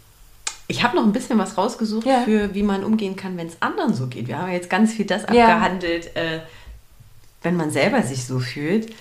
[0.67, 2.21] Ich habe noch ein bisschen was rausgesucht ja.
[2.21, 4.27] für, wie man umgehen kann, wenn es anderen so geht.
[4.27, 5.45] Wir haben jetzt ganz viel das ja.
[5.47, 6.39] abgehandelt, äh,
[7.43, 8.91] wenn man selber sich so fühlt.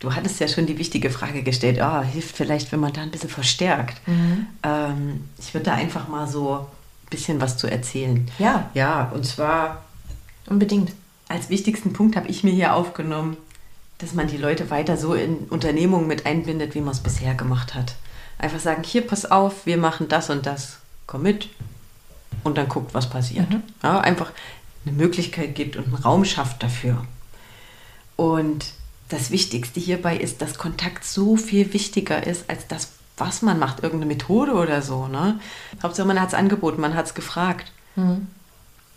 [0.00, 3.10] Du hattest ja schon die wichtige Frage gestellt, oh, hilft vielleicht, wenn man da ein
[3.10, 4.06] bisschen verstärkt.
[4.06, 4.46] Mhm.
[4.62, 8.30] Ähm, ich würde da einfach mal so ein bisschen was zu erzählen.
[8.38, 8.68] Ja.
[8.74, 9.84] Ja, und zwar
[10.46, 10.92] unbedingt.
[11.26, 13.38] Als wichtigsten Punkt habe ich mir hier aufgenommen,
[13.96, 17.74] dass man die Leute weiter so in Unternehmungen mit einbindet, wie man es bisher gemacht
[17.74, 17.94] hat.
[18.36, 21.48] Einfach sagen, hier, pass auf, wir machen das und das, komm mit
[22.42, 23.50] und dann guckt, was passiert.
[23.50, 23.62] Mhm.
[23.82, 24.32] Ja, einfach
[24.84, 27.04] eine Möglichkeit gibt und einen Raum schafft dafür.
[28.16, 28.66] Und
[29.08, 33.82] das Wichtigste hierbei ist, dass Kontakt so viel wichtiger ist als das, was man macht,
[33.82, 35.08] irgendeine Methode oder so.
[35.08, 35.38] Ne?
[35.82, 37.72] Hauptsache, man hat es angeboten, man hat es gefragt.
[37.96, 38.28] Mhm.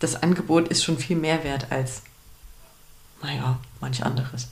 [0.00, 2.02] Das Angebot ist schon viel mehr wert als,
[3.22, 4.48] naja, manch anderes.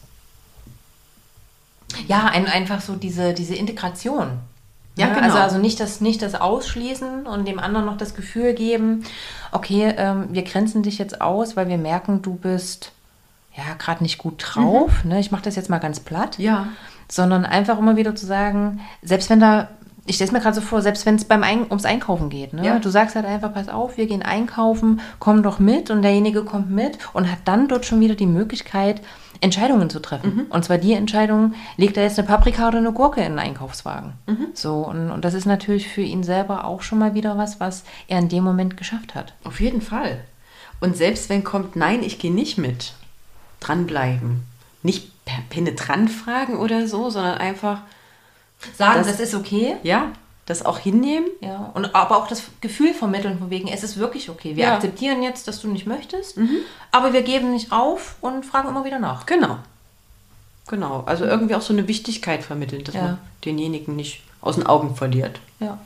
[2.09, 4.41] Ja, ein, einfach so diese, diese Integration.
[4.97, 5.15] Ja, ne?
[5.15, 5.27] genau.
[5.27, 9.05] Also, also nicht, das, nicht das Ausschließen und dem anderen noch das Gefühl geben,
[9.53, 12.93] okay, ähm, wir grenzen dich jetzt aus, weil wir merken, du bist
[13.57, 15.05] ja, gerade nicht gut drauf.
[15.05, 15.11] Mhm.
[15.11, 15.21] Ne?
[15.21, 16.39] Ich mache das jetzt mal ganz platt.
[16.39, 16.69] Ja.
[17.11, 19.69] Sondern einfach immer wieder zu sagen, selbst wenn da,
[20.07, 22.53] ich stelle es mir gerade so vor, selbst wenn es beim Ein ums Einkaufen geht,
[22.53, 22.67] ne?
[22.67, 22.79] Ja.
[22.79, 26.71] du sagst halt einfach, pass auf, wir gehen einkaufen, komm doch mit und derjenige kommt
[26.71, 29.01] mit und hat dann dort schon wieder die Möglichkeit,
[29.41, 30.37] Entscheidungen zu treffen.
[30.37, 30.47] Mhm.
[30.49, 34.15] Und zwar die Entscheidung, legt er jetzt eine Paprika oder eine Gurke in den Einkaufswagen.
[34.27, 34.49] Mhm.
[34.55, 37.85] So, und, und das ist natürlich für ihn selber auch schon mal wieder was, was
[38.09, 39.35] er in dem Moment geschafft hat.
[39.45, 40.21] Auf jeden Fall.
[40.81, 42.95] Und selbst wenn kommt, nein, ich gehe nicht mit,
[43.61, 44.45] dranbleiben.
[44.83, 45.11] Nicht
[45.51, 47.81] penetrant fragen oder so, sondern einfach
[48.77, 49.77] sagen, das, das ist okay.
[49.83, 50.13] Ja,
[50.47, 51.29] das auch hinnehmen.
[51.41, 54.57] Ja, und aber auch das Gefühl vermitteln von wegen, es ist wirklich okay.
[54.57, 54.75] Wir ja.
[54.75, 56.59] akzeptieren jetzt, dass du nicht möchtest, mhm.
[56.93, 59.27] aber wir geben nicht auf und fragen immer wieder nach.
[59.27, 59.59] Genau.
[60.69, 61.03] Genau.
[61.07, 63.03] Also irgendwie auch so eine Wichtigkeit vermitteln, dass ja.
[63.03, 65.41] man denjenigen nicht aus den Augen verliert.
[65.61, 65.79] Ja.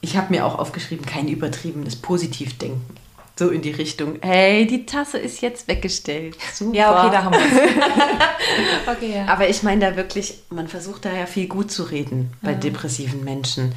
[0.00, 2.96] Ich habe mir auch aufgeschrieben, kein übertriebenes Positivdenken
[3.38, 6.38] so in die Richtung, hey, die Tasse ist jetzt weggestellt.
[6.54, 6.74] Super.
[6.74, 8.86] Ja, okay, da haben wir es.
[8.96, 9.26] okay, ja.
[9.26, 12.58] Aber ich meine da wirklich, man versucht da ja viel gut zu reden bei ja.
[12.58, 13.74] depressiven Menschen.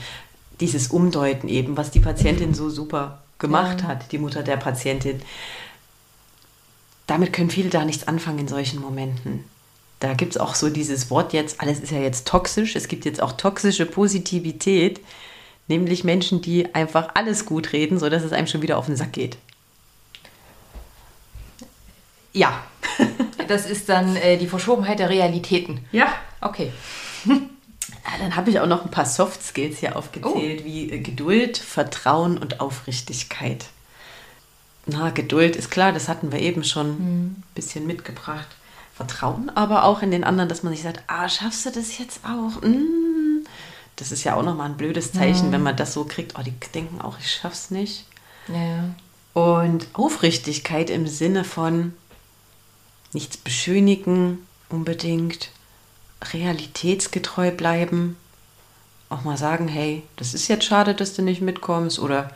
[0.61, 3.87] Dieses Umdeuten eben, was die Patientin so super gemacht ja.
[3.87, 5.21] hat, die Mutter der Patientin.
[7.05, 9.43] Damit können viele da nichts anfangen in solchen Momenten.
[9.99, 12.77] Da gibt es auch so dieses Wort jetzt, alles ist ja jetzt toxisch.
[12.77, 15.01] Es gibt jetzt auch toxische Positivität,
[15.67, 19.11] nämlich Menschen, die einfach alles gut reden, sodass es einem schon wieder auf den Sack
[19.11, 19.37] geht.
[22.39, 22.63] Ja,
[23.49, 25.81] das ist dann äh, die Verschobenheit der Realitäten.
[25.91, 26.07] Ja.
[26.39, 26.71] Okay.
[27.25, 32.37] Dann habe ich auch noch ein paar Soft Skills hier aufgezählt, wie äh, Geduld, Vertrauen
[32.37, 33.65] und Aufrichtigkeit.
[34.85, 38.47] Na, Geduld ist klar, das hatten wir eben schon ein bisschen mitgebracht.
[38.95, 42.21] Vertrauen aber auch in den anderen, dass man sich sagt, ah, schaffst du das jetzt
[42.23, 42.61] auch?
[42.61, 43.45] Mm.
[43.97, 46.53] Das ist ja auch nochmal ein blödes Zeichen, wenn man das so kriegt, oh, die
[46.73, 48.05] denken auch, ich schaff's nicht.
[48.47, 48.85] Ja.
[49.33, 51.93] Und Aufrichtigkeit im Sinne von
[53.13, 55.49] nichts beschönigen unbedingt,
[56.33, 58.17] realitätsgetreu bleiben,
[59.09, 62.31] auch mal sagen, hey, das ist jetzt schade, dass du nicht mitkommst oder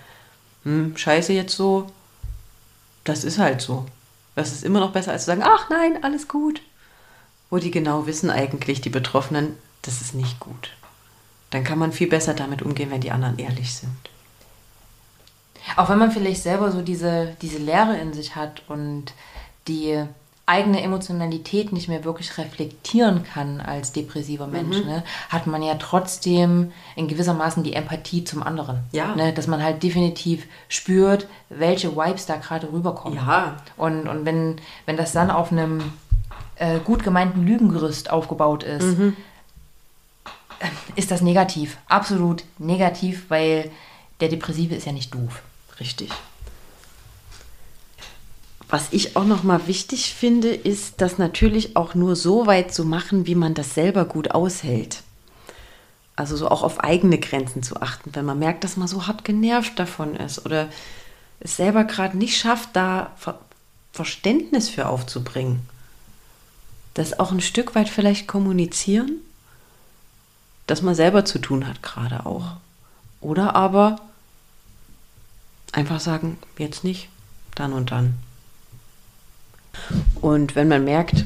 [0.64, 1.92] hm, scheiße jetzt so,
[3.04, 3.86] das ist halt so.
[4.36, 6.62] Das ist immer noch besser als zu sagen, ach nein, alles gut.
[7.50, 10.72] Wo die genau wissen eigentlich, die Betroffenen, das ist nicht gut.
[11.52, 13.96] Dann kann man viel besser damit umgehen, wenn die anderen ehrlich sind.
[15.76, 19.14] Auch wenn man vielleicht selber so diese, diese Leere in sich hat und
[19.68, 20.04] die
[20.46, 26.74] eigene Emotionalität nicht mehr wirklich reflektieren kann als depressiver Mensch, ne, hat man ja trotzdem
[26.98, 28.80] in gewisser Maßen die Empathie zum anderen.
[28.92, 29.16] Ja.
[29.16, 33.18] Ne, dass man halt definitiv spürt, welche Vibes da gerade rüberkommen.
[33.18, 33.58] Ja.
[33.78, 35.82] Und, und wenn, wenn das dann auf einem
[36.56, 39.00] äh, gut gemeinten Lügengerüst aufgebaut ist,
[40.60, 40.68] äh,
[40.98, 41.78] ist das negativ.
[41.88, 43.72] Absolut negativ, weil
[44.20, 45.42] der Depressive ist ja nicht doof.
[45.80, 46.12] Richtig.
[48.74, 52.86] Was ich auch noch mal wichtig finde, ist, das natürlich auch nur so weit zu
[52.86, 55.04] machen, wie man das selber gut aushält.
[56.16, 59.24] Also so auch auf eigene Grenzen zu achten, wenn man merkt, dass man so hart
[59.26, 60.70] genervt davon ist oder
[61.40, 63.38] es selber gerade nicht schafft, da Ver
[63.92, 65.70] Verständnis für aufzubringen.
[66.96, 69.18] Das auch ein Stück weit vielleicht kommunizieren,
[70.66, 72.54] dass man selber zu tun hat gerade auch.
[73.22, 73.98] Oder aber
[75.74, 77.10] einfach sagen, jetzt nicht,
[77.54, 78.18] dann und dann.
[80.22, 81.26] Und wenn man merkt,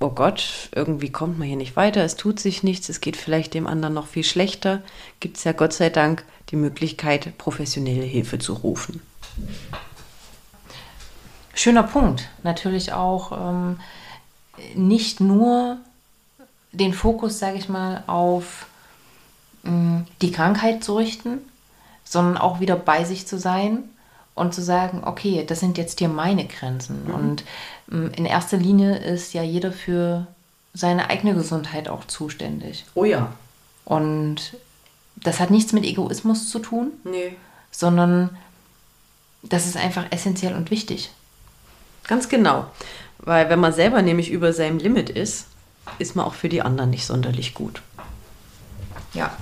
[0.00, 3.54] oh Gott, irgendwie kommt man hier nicht weiter, es tut sich nichts, es geht vielleicht
[3.54, 4.82] dem anderen noch viel schlechter,
[5.20, 9.02] gibt es ja Gott sei Dank die Möglichkeit, professionelle Hilfe zu rufen.
[11.54, 12.28] Schöner Punkt.
[12.44, 13.80] Natürlich auch ähm,
[14.74, 15.78] nicht nur
[16.72, 18.66] den Fokus, sage ich mal, auf
[19.64, 21.38] mh, die Krankheit zu richten,
[22.04, 23.84] sondern auch wieder bei sich zu sein
[24.34, 27.10] und zu sagen, okay, das sind jetzt hier meine Grenzen.
[27.10, 27.50] Und mh,
[27.90, 30.26] in erster Linie ist ja jeder für
[30.74, 32.84] seine eigene Gesundheit auch zuständig.
[32.94, 33.32] Oh ja.
[33.84, 34.54] Und
[35.16, 37.36] das hat nichts mit Egoismus zu tun, Nee.
[37.70, 38.30] sondern
[39.42, 41.10] das ist einfach essentiell und wichtig.
[42.06, 42.66] Ganz genau.
[43.18, 45.46] Weil wenn man selber nämlich über seinem Limit ist,
[45.98, 47.82] ist man auch für die anderen nicht sonderlich gut.
[49.14, 49.34] Ja.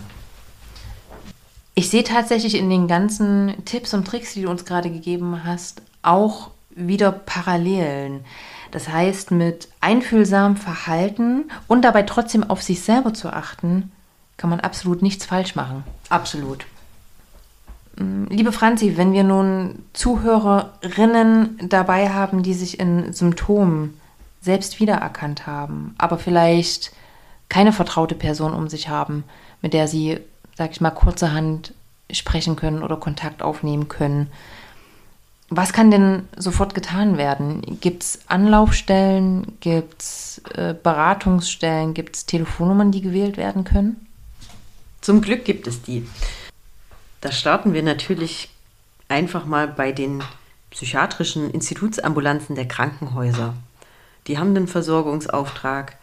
[1.75, 5.83] Ich sehe tatsächlich in den ganzen Tipps und Tricks, die du uns gerade gegeben hast,
[6.03, 8.25] auch wieder Parallelen.
[8.71, 13.91] Das heißt, mit einfühlsamem Verhalten und dabei trotzdem auf sich selber zu achten,
[14.37, 15.83] kann man absolut nichts falsch machen.
[16.11, 16.67] Absolut.
[17.97, 23.99] Liebe Franzi, wenn wir nun Zuhörerinnen dabei haben, die sich in Symptomen
[24.43, 26.93] selbst wiedererkannt haben, aber vielleicht
[27.49, 29.25] keine vertraute Person um sich haben,
[29.63, 30.21] mit der sie,
[30.57, 31.73] sag ich mal, kurzerhand
[32.13, 34.29] sprechen können oder Kontakt aufnehmen können,
[35.49, 37.79] was kann denn sofort getan werden?
[37.81, 39.59] Gibt es Anlaufstellen?
[39.61, 41.95] Gibt es äh, Beratungsstellen?
[41.95, 44.07] Gibt es Telefonnummern, die gewählt werden können?
[45.01, 46.07] Zum Glück gibt es die.
[47.21, 48.51] Da starten wir natürlich
[49.09, 50.23] einfach mal bei den
[50.71, 53.55] psychiatrischen Institutsambulanzen der Krankenhäuser.
[54.27, 55.97] Die haben den Versorgungsauftrag.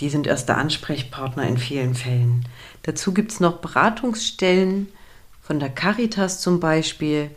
[0.00, 2.46] Die sind erste Ansprechpartner in vielen Fällen.
[2.82, 4.88] Dazu gibt es noch Beratungsstellen
[5.42, 7.30] von der Caritas zum Beispiel,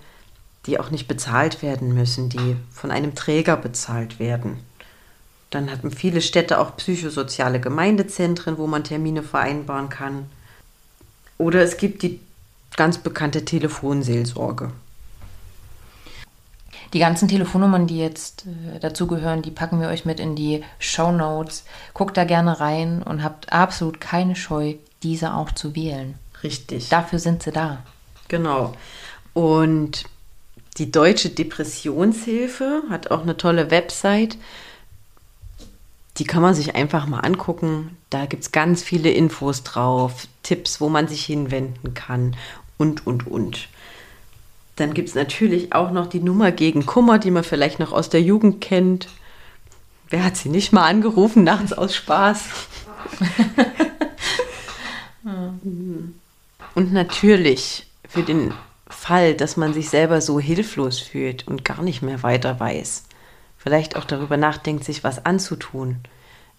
[0.65, 4.60] die auch nicht bezahlt werden müssen, die von einem Träger bezahlt werden.
[5.49, 10.26] Dann hatten viele Städte auch psychosoziale Gemeindezentren, wo man Termine vereinbaren kann.
[11.38, 12.19] Oder es gibt die
[12.76, 14.72] ganz bekannte Telefonseelsorge.
[16.94, 21.11] Die ganzen Telefonnummern, die jetzt äh, dazugehören, die packen wir euch mit in die Show
[21.11, 21.65] Notes.
[21.94, 26.15] Guckt da gerne rein und habt absolut keine Scheu, diese auch zu wählen.
[26.44, 26.90] Richtig.
[26.90, 27.84] Dafür sind sie da.
[28.27, 28.73] Genau.
[29.34, 30.06] Und
[30.77, 34.37] die Deutsche Depressionshilfe hat auch eine tolle Website.
[36.17, 37.97] Die kann man sich einfach mal angucken.
[38.09, 42.35] Da gibt es ganz viele Infos drauf, Tipps, wo man sich hinwenden kann
[42.77, 43.67] und, und, und.
[44.75, 48.09] Dann gibt es natürlich auch noch die Nummer gegen Kummer, die man vielleicht noch aus
[48.09, 49.07] der Jugend kennt.
[50.09, 52.43] Wer hat sie nicht mal angerufen nachts aus Spaß?
[56.75, 58.53] Und natürlich für den
[59.03, 63.03] Fall, dass man sich selber so hilflos fühlt und gar nicht mehr weiter weiß,
[63.57, 65.97] vielleicht auch darüber nachdenkt, sich was anzutun,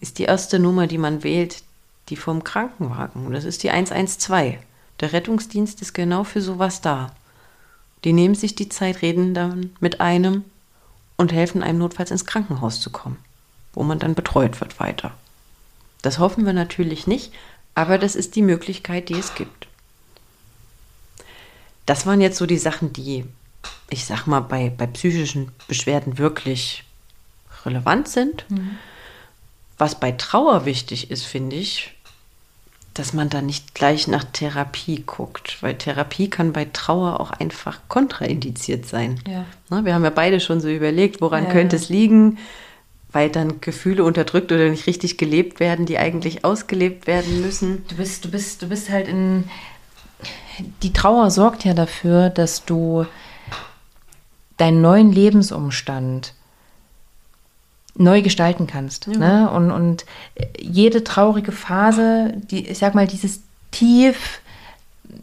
[0.01, 1.62] ist die erste Nummer, die man wählt,
[2.11, 3.33] die vom Krankenwagen.
[3.33, 4.57] Das ist die 112.
[5.01, 7.15] Der Rettungsdienst ist genau für sowas da.
[8.05, 10.45] Die nehmen sich die Zeit, reden dann mit einem
[11.16, 13.16] und helfen einem notfalls ins Krankenhaus zu kommen,
[13.73, 15.12] wo man dann betreut wird weiter.
[16.03, 17.33] Das hoffen wir natürlich nicht,
[17.75, 19.66] aber das ist die Möglichkeit, die es gibt.
[21.86, 23.24] Das waren jetzt so die Sachen, die,
[23.90, 26.85] ich sag mal, bei, bei psychischen Beschwerden wirklich
[27.65, 28.44] relevant sind.
[28.51, 28.77] Mhm.
[29.78, 31.94] Was bei Trauer wichtig ist, finde ich,
[32.94, 37.81] dass man da nicht gleich nach Therapie guckt, weil Therapie kann bei Trauer auch einfach
[37.89, 39.20] kontraindiziert sein.
[39.28, 39.44] Ja.
[39.69, 41.82] Na, wir haben ja beide schon so überlegt, woran ja, könnte ja.
[41.82, 42.39] es liegen,
[43.11, 47.85] weil dann Gefühle unterdrückt oder nicht richtig gelebt werden, die eigentlich ausgelebt werden müssen.
[47.89, 49.44] Du bist, du bist, du bist halt in.
[50.83, 53.07] Die Trauer sorgt ja dafür, dass du
[54.57, 56.35] deinen neuen Lebensumstand
[57.97, 59.07] neu gestalten kannst.
[59.07, 59.19] Ja.
[59.19, 59.51] Ne?
[59.51, 60.05] Und, und
[60.61, 64.41] jede traurige Phase, die, ich sag mal, dieses Tief,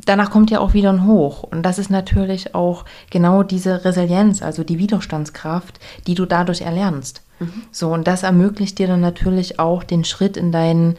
[0.05, 1.43] danach kommt ja auch wieder ein Hoch.
[1.43, 7.21] Und das ist natürlich auch genau diese Resilienz, also die Widerstandskraft, die du dadurch erlernst.
[7.39, 7.63] Mhm.
[7.71, 10.97] So, und das ermöglicht dir dann natürlich auch den Schritt in dein,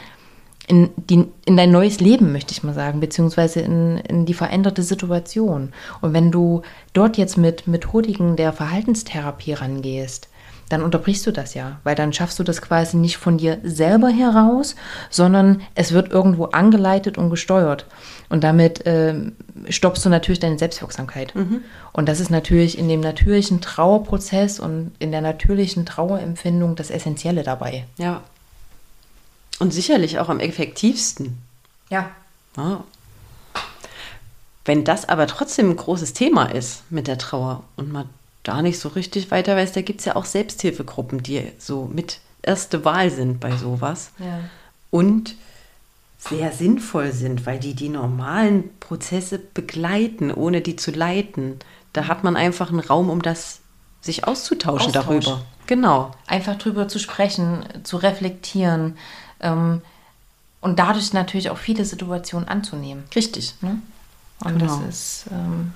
[0.69, 4.83] in, die, in dein neues Leben, möchte ich mal sagen, beziehungsweise in, in die veränderte
[4.83, 5.73] Situation.
[6.01, 6.63] Und wenn du
[6.93, 10.29] dort jetzt mit Methodiken der Verhaltenstherapie rangehst,
[10.73, 14.09] dann unterbrichst du das ja, weil dann schaffst du das quasi nicht von dir selber
[14.09, 14.75] heraus,
[15.11, 17.87] sondern es wird irgendwo angeleitet und gesteuert.
[18.31, 19.15] Und damit äh,
[19.69, 21.35] stoppst du natürlich deine Selbstwirksamkeit.
[21.35, 21.61] Mhm.
[21.93, 27.43] Und das ist natürlich in dem natürlichen Trauerprozess und in der natürlichen Trauerempfindung das Essentielle
[27.43, 27.85] dabei.
[27.99, 28.23] Ja.
[29.59, 31.39] Und sicherlich auch am effektivsten.
[31.91, 32.11] Ja.
[32.57, 32.85] ja.
[34.65, 38.09] Wenn das aber trotzdem ein großes Thema ist mit der Trauer und man
[38.43, 42.21] da nicht so richtig weiter weiß, da gibt es ja auch Selbsthilfegruppen, die so mit
[42.43, 44.11] erste Wahl sind bei sowas.
[44.19, 44.41] Ja.
[44.91, 45.37] Und
[46.19, 51.59] sehr sinnvoll sind, weil die die normalen Prozesse begleiten, ohne die zu leiten.
[51.93, 53.61] Da hat man einfach einen Raum, um das
[54.01, 55.25] sich auszutauschen Austausch.
[55.25, 55.45] darüber.
[55.67, 56.13] Genau.
[56.27, 58.97] Einfach drüber zu sprechen, zu reflektieren
[59.43, 59.83] ähm,
[60.61, 63.05] und dadurch natürlich auch viele Situationen anzunehmen.
[63.15, 63.55] Richtig.
[63.61, 63.79] Ne?
[64.45, 64.79] Und genau.
[64.79, 65.73] das ist ähm,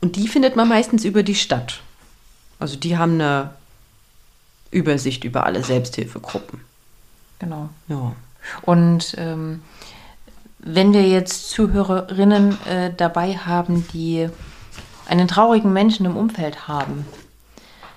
[0.00, 1.80] und die findet man meistens über die Stadt.
[2.58, 3.54] Also die haben eine
[4.70, 6.60] Übersicht über alle Selbsthilfegruppen.
[7.38, 7.70] Genau.
[7.88, 8.12] Ja.
[8.62, 9.62] Und ähm,
[10.58, 14.28] wenn wir jetzt Zuhörerinnen äh, dabei haben, die
[15.06, 17.06] einen traurigen Menschen im Umfeld haben,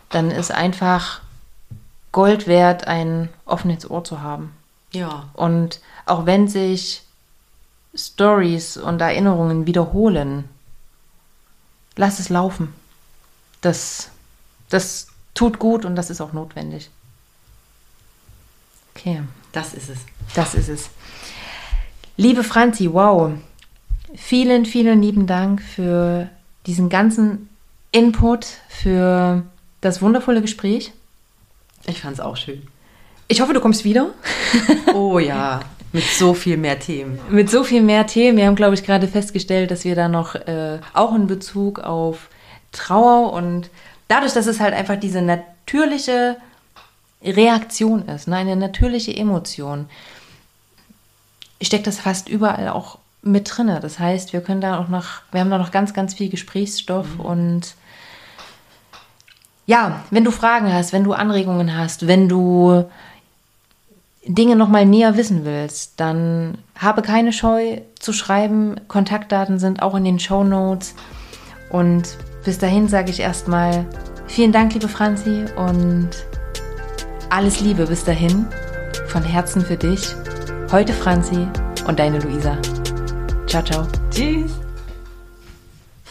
[0.10, 1.22] dann ist einfach
[2.12, 4.54] Gold wert, ein offenes Ohr zu haben.
[4.92, 5.30] Ja.
[5.34, 7.04] Und auch wenn sich
[7.96, 10.46] Stories und Erinnerungen wiederholen,
[11.96, 12.74] lass es laufen.
[13.62, 14.10] Das,
[14.70, 16.90] das tut gut und das ist auch notwendig.
[18.96, 19.24] Okay.
[19.52, 20.00] Das ist es.
[20.36, 20.90] Das ist es.
[22.16, 23.32] Liebe Franzi, wow.
[24.16, 26.30] Vielen, vielen lieben Dank für
[26.66, 27.50] diesen ganzen
[27.92, 29.44] Input, für
[29.82, 30.94] das wundervolle Gespräch.
[31.86, 32.68] Ich fand es auch schön.
[33.28, 34.12] Ich hoffe, du kommst wieder.
[34.94, 35.60] Oh ja,
[35.92, 37.20] mit so viel mehr Themen.
[37.30, 38.38] Mit so viel mehr Themen.
[38.38, 42.30] Wir haben, glaube ich, gerade festgestellt, dass wir da noch äh, auch in Bezug auf
[42.72, 43.70] Trauer und
[44.08, 46.38] dadurch, dass es halt einfach diese natürliche
[47.24, 49.90] Reaktion ist, ne, eine natürliche Emotion,
[51.62, 53.76] steckt das fast überall auch mit drin.
[53.82, 57.16] Das heißt, wir können da auch noch, wir haben da noch ganz, ganz viel Gesprächsstoff
[57.16, 57.22] mhm.
[57.22, 57.76] und
[59.66, 62.86] ja, wenn du Fragen hast, wenn du Anregungen hast, wenn du
[64.28, 68.76] Dinge nochmal näher wissen willst, dann habe keine Scheu zu schreiben.
[68.88, 70.96] Kontaktdaten sind auch in den Show Notes.
[71.70, 73.86] Und bis dahin sage ich erstmal
[74.28, 76.10] vielen Dank, liebe Franzi, und
[77.30, 78.46] alles Liebe bis dahin.
[79.08, 80.16] Von Herzen für dich.
[80.72, 81.48] Heute Franzi
[81.88, 82.58] und deine Luisa.
[83.48, 83.88] Ciao, ciao.
[84.12, 84.67] Tschüss.